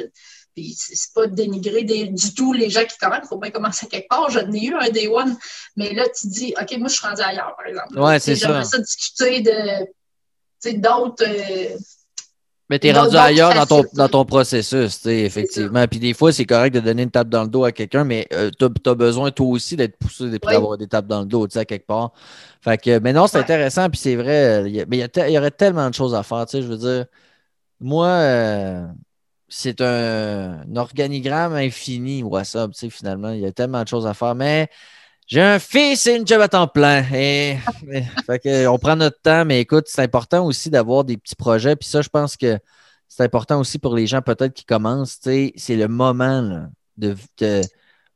[0.54, 3.20] puis c'est pas dénigrer du tout les gens qui commencent.
[3.24, 4.30] Il faut bien commencer quelque part.
[4.30, 5.36] Je n'ai eu un day one.
[5.76, 7.98] Mais là, tu dis, OK, moi, je suis rendu ailleurs, par exemple.
[7.98, 8.48] Ouais, c'est ça.
[8.48, 9.86] J'aimerais ça discuter de
[10.76, 11.24] d'autres.
[11.26, 11.76] Euh,
[12.68, 15.88] mais tu es rendu ailleurs dans ton, dans ton processus, effectivement.
[15.88, 18.28] Puis des fois, c'est correct de donner une tape dans le dos à quelqu'un, mais
[18.32, 21.54] euh, tu as, besoin toi aussi d'être poussé d'avoir des tapes dans le dos, tu
[21.54, 22.12] sais, à quelque part.
[22.60, 25.90] Fait que, mais non, c'est intéressant, puis c'est vrai, euh, mais il y, aurait tellement
[25.90, 27.06] de choses à faire, tu sais, je veux dire.
[27.80, 28.06] Moi,
[29.50, 33.30] c'est un, organigramme infini, WhatsApp, tu sais, finalement.
[33.32, 34.34] Il y a tellement de choses à faire.
[34.34, 34.68] Mais
[35.26, 37.04] j'ai un fils et une job à temps plein.
[37.12, 37.58] Et,
[38.68, 41.76] on prend notre temps, mais écoute, c'est important aussi d'avoir des petits projets.
[41.76, 42.58] Puis ça, je pense que
[43.08, 45.18] c'est important aussi pour les gens peut-être qui commencent.
[45.20, 47.16] C'est le moment de,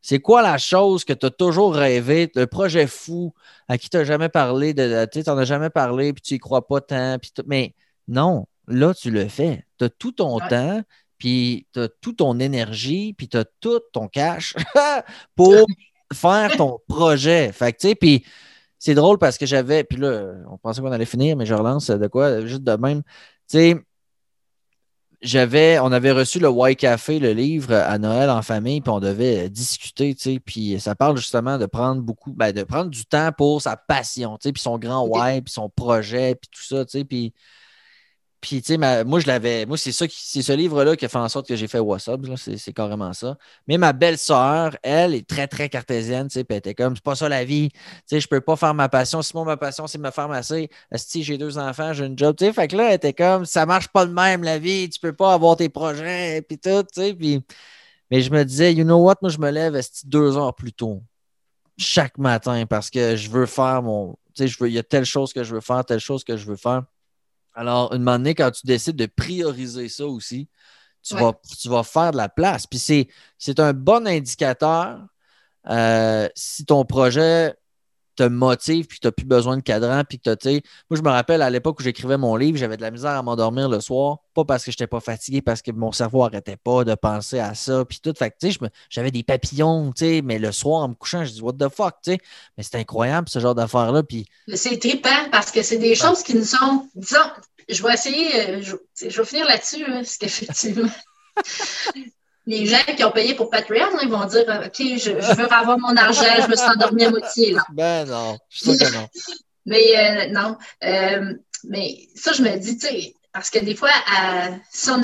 [0.00, 3.34] c'est quoi la chose que tu as toujours rêvé, le projet fou
[3.68, 6.38] à qui tu n'as jamais parlé, de, tu n'en as jamais parlé, puis tu n'y
[6.38, 7.74] crois pas tant, puis mais
[8.06, 9.64] non, là, tu le fais.
[9.78, 10.82] Tu as tout ton temps,
[11.24, 14.54] puis tu as toute ton énergie, puis tu as tout ton cash
[15.34, 15.64] pour
[16.12, 17.50] faire ton projet.
[17.50, 18.26] Fait que, tu sais, puis
[18.78, 21.88] c'est drôle parce que j'avais, puis là, on pensait qu'on allait finir, mais je relance
[21.88, 23.02] de quoi, juste de même.
[23.48, 23.76] Tu sais,
[25.22, 29.00] j'avais, on avait reçu le White Café, le livre à Noël en famille, puis on
[29.00, 33.06] devait discuter, tu sais, puis ça parle justement de prendre beaucoup, ben, de prendre du
[33.06, 36.64] temps pour sa passion, tu sais, puis son grand why, puis son projet, puis tout
[36.64, 37.32] ça, tu sais, puis
[38.44, 39.64] puis, tu sais, moi, je l'avais.
[39.64, 42.20] Moi, c'est ce livre-là qui a fait en sorte que j'ai fait WhatsApp.
[42.36, 43.38] C'est carrément ça.
[43.66, 46.28] Mais ma belle-sœur, elle, est très, très cartésienne.
[46.28, 47.70] Tu sais, elle était comme, c'est pas ça la vie.
[47.70, 49.22] Tu sais, je peux pas faire ma passion.
[49.22, 50.68] Si moi, ma passion, c'est me faire masser.
[50.94, 52.36] Si j'ai deux enfants, j'ai une job.
[52.36, 54.90] Tu sais, fait que là, elle était comme, ça marche pas de même la vie.
[54.90, 56.42] Tu peux pas avoir tes projets.
[56.42, 57.14] Puis tout, tu sais.
[57.14, 57.42] Puis
[58.10, 61.02] Mais je me disais, you know what, moi, je me lève deux heures plus tôt
[61.78, 64.18] chaque matin parce que je veux faire mon.
[64.34, 66.44] Tu sais, il y a telle chose que je veux faire, telle chose que je
[66.44, 66.82] veux faire.
[67.54, 70.48] Alors, une année, quand tu décides de prioriser ça aussi,
[71.02, 72.66] tu, vas, tu vas faire de la place.
[72.66, 72.78] Puis
[73.38, 75.06] c'est un bon indicateur
[75.68, 77.54] euh, si ton projet
[78.14, 80.02] te motive puis tu n'as plus besoin de cadran.
[80.08, 80.48] Puis que tu
[80.90, 83.22] moi, je me rappelle à l'époque où j'écrivais mon livre, j'avais de la misère à
[83.22, 84.18] m'endormir le soir.
[84.34, 87.38] Pas parce que je n'étais pas fatigué, parce que mon cerveau n'arrêtait pas de penser
[87.38, 87.84] à ça.
[87.84, 88.12] Puis tout.
[88.16, 88.36] Fait que,
[88.90, 89.92] j'avais des papillons,
[90.24, 92.18] mais le soir, en me couchant, je dis, what the fuck, tu sais.
[92.56, 94.02] Mais c'est incroyable, ce genre d'affaires-là.
[94.02, 94.26] Puis...
[94.54, 97.18] C'est trippant parce que c'est des choses qui nous sont, disons,
[97.68, 98.76] je vais essayer, euh, je,
[99.08, 100.90] je vais finir là-dessus, hein, parce qu'effectivement.
[102.46, 105.96] les gens qui ont payé pour Patreon, ils vont dire OK, je, veux avoir mon
[105.96, 107.52] argent, je me suis endormi à moitié.
[107.52, 107.64] Là.
[107.72, 109.08] Ben non, je sais que non.
[109.66, 110.56] mais euh, non.
[110.82, 111.34] Euh,
[111.64, 113.90] mais ça, je me dis, tu sais, parce que des fois,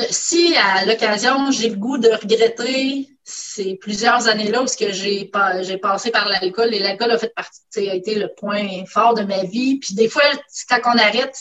[0.09, 6.29] si, à l'occasion, j'ai le goût de regretter ces plusieurs années-là où j'ai passé par
[6.29, 9.79] l'alcool et l'alcool a fait partie, a été le point fort de ma vie.
[9.81, 10.23] Puis des fois,
[10.69, 11.37] quand on arrête,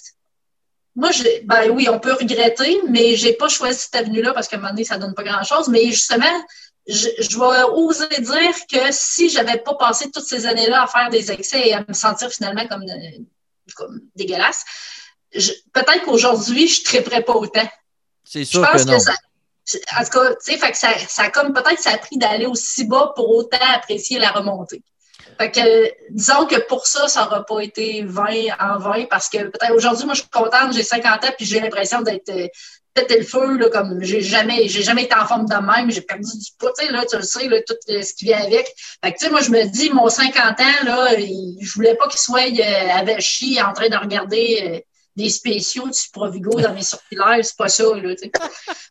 [0.96, 1.12] moi,
[1.44, 4.72] ben oui, on peut regretter, mais j'ai pas choisi cette avenue-là parce qu'à un moment
[4.72, 5.68] donné, ça donne pas grand-chose.
[5.70, 6.26] Mais justement,
[6.88, 11.10] je, je vais oser dire que si j'avais pas passé toutes ces années-là à faire
[11.10, 12.84] des excès et à me sentir finalement comme,
[13.76, 14.66] comme dégueulasse,
[15.32, 17.68] peut-être qu'aujourd'hui, je ne triperais pas autant.
[18.24, 19.00] C'est sûr je pense que, non.
[19.00, 19.14] ça,
[20.00, 23.14] en tout cas, tu sais, ça, ça comme peut-être ça a pris d'aller aussi bas
[23.16, 24.84] pour autant apprécier la remontée.
[25.40, 28.26] Fait que, disons que pour ça, ça n'aura pas été 20
[28.60, 31.62] en 20 parce que peut-être aujourd'hui, moi, je suis contente, j'ai 50 ans, puis j'ai
[31.62, 32.48] l'impression d'être euh,
[32.94, 36.02] pété le feu, là, comme j'ai jamais, j'ai jamais été en forme de même, j'ai
[36.02, 38.68] perdu du poids, tu sais, là, tu le sais, là, tout ce qui vient avec.
[39.04, 42.10] Fait que, tu sais, moi, je me dis, mon 50 ans, là, je voulais pas
[42.10, 44.80] qu'il soit euh, avec chi en train de regarder euh,
[45.16, 48.32] des spéciaux du Provigo dans mes circulaires, c'est pas ça, là, tu sais.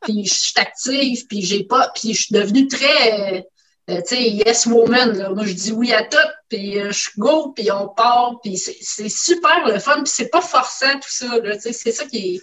[0.03, 3.41] puis je suis active, puis j'ai pas, puis je suis devenue très euh,
[3.89, 5.31] tu sais, yes woman, là.
[5.31, 6.17] Moi, je dis oui à tout,
[6.49, 10.43] puis euh, je go, puis on part, puis c'est super le fun, puis c'est pas
[10.43, 11.57] forçant tout ça, là.
[11.57, 12.41] Tu sais, c'est ça qui est...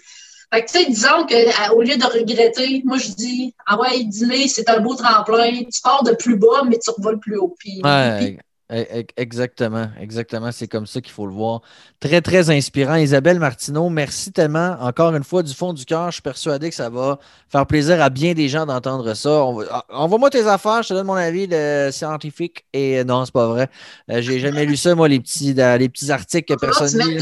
[0.54, 4.48] Fait que, tu sais, disons qu'au lieu de regretter, moi, je dis, ah ouais, dîner,
[4.48, 7.56] c'est un beau tremplin, tu pars de plus bas, mais tu revoles plus haut.
[7.60, 8.38] Puis, ouais,
[8.70, 10.52] Exactement, exactement.
[10.52, 11.62] C'est comme ça qu'il faut le voir.
[12.00, 12.96] Très, très inspirant.
[12.96, 14.76] Isabelle Martineau, merci tellement.
[14.80, 17.20] Encore une fois, du fond du cœur, je suis persuadé que ça va
[17.50, 19.46] faire plaisir à bien des gens d'entendre ça.
[19.70, 22.66] Ah, envoie-moi tes affaires, je te donne mon avis de scientifique.
[22.74, 23.70] Et non, c'est pas vrai.
[24.10, 27.18] Euh, j'ai jamais lu ça, moi, les petits, les petits articles que personne lit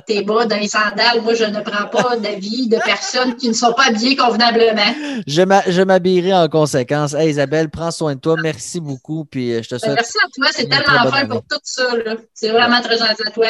[0.00, 1.22] tes bas dans les sandales.
[1.22, 4.94] Moi, je ne prends pas d'avis de personnes qui ne sont pas habillées convenablement.
[5.26, 7.14] Je m'habillerai en conséquence.
[7.14, 8.36] Hey, Isabelle, prends soin de toi.
[8.42, 9.24] Merci beaucoup.
[9.24, 9.94] Puis euh, je te ben, souhaite.
[9.94, 10.46] merci à toi.
[10.52, 11.82] C'est tellement fun pour tout ça.
[12.32, 13.46] C'est vraiment très gentil à toi.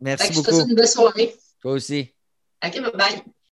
[0.00, 0.44] Merci beaucoup.
[0.44, 1.34] Je te souhaite une belle soirée.
[1.62, 2.12] Toi aussi.
[2.64, 3.35] OK, bye bye.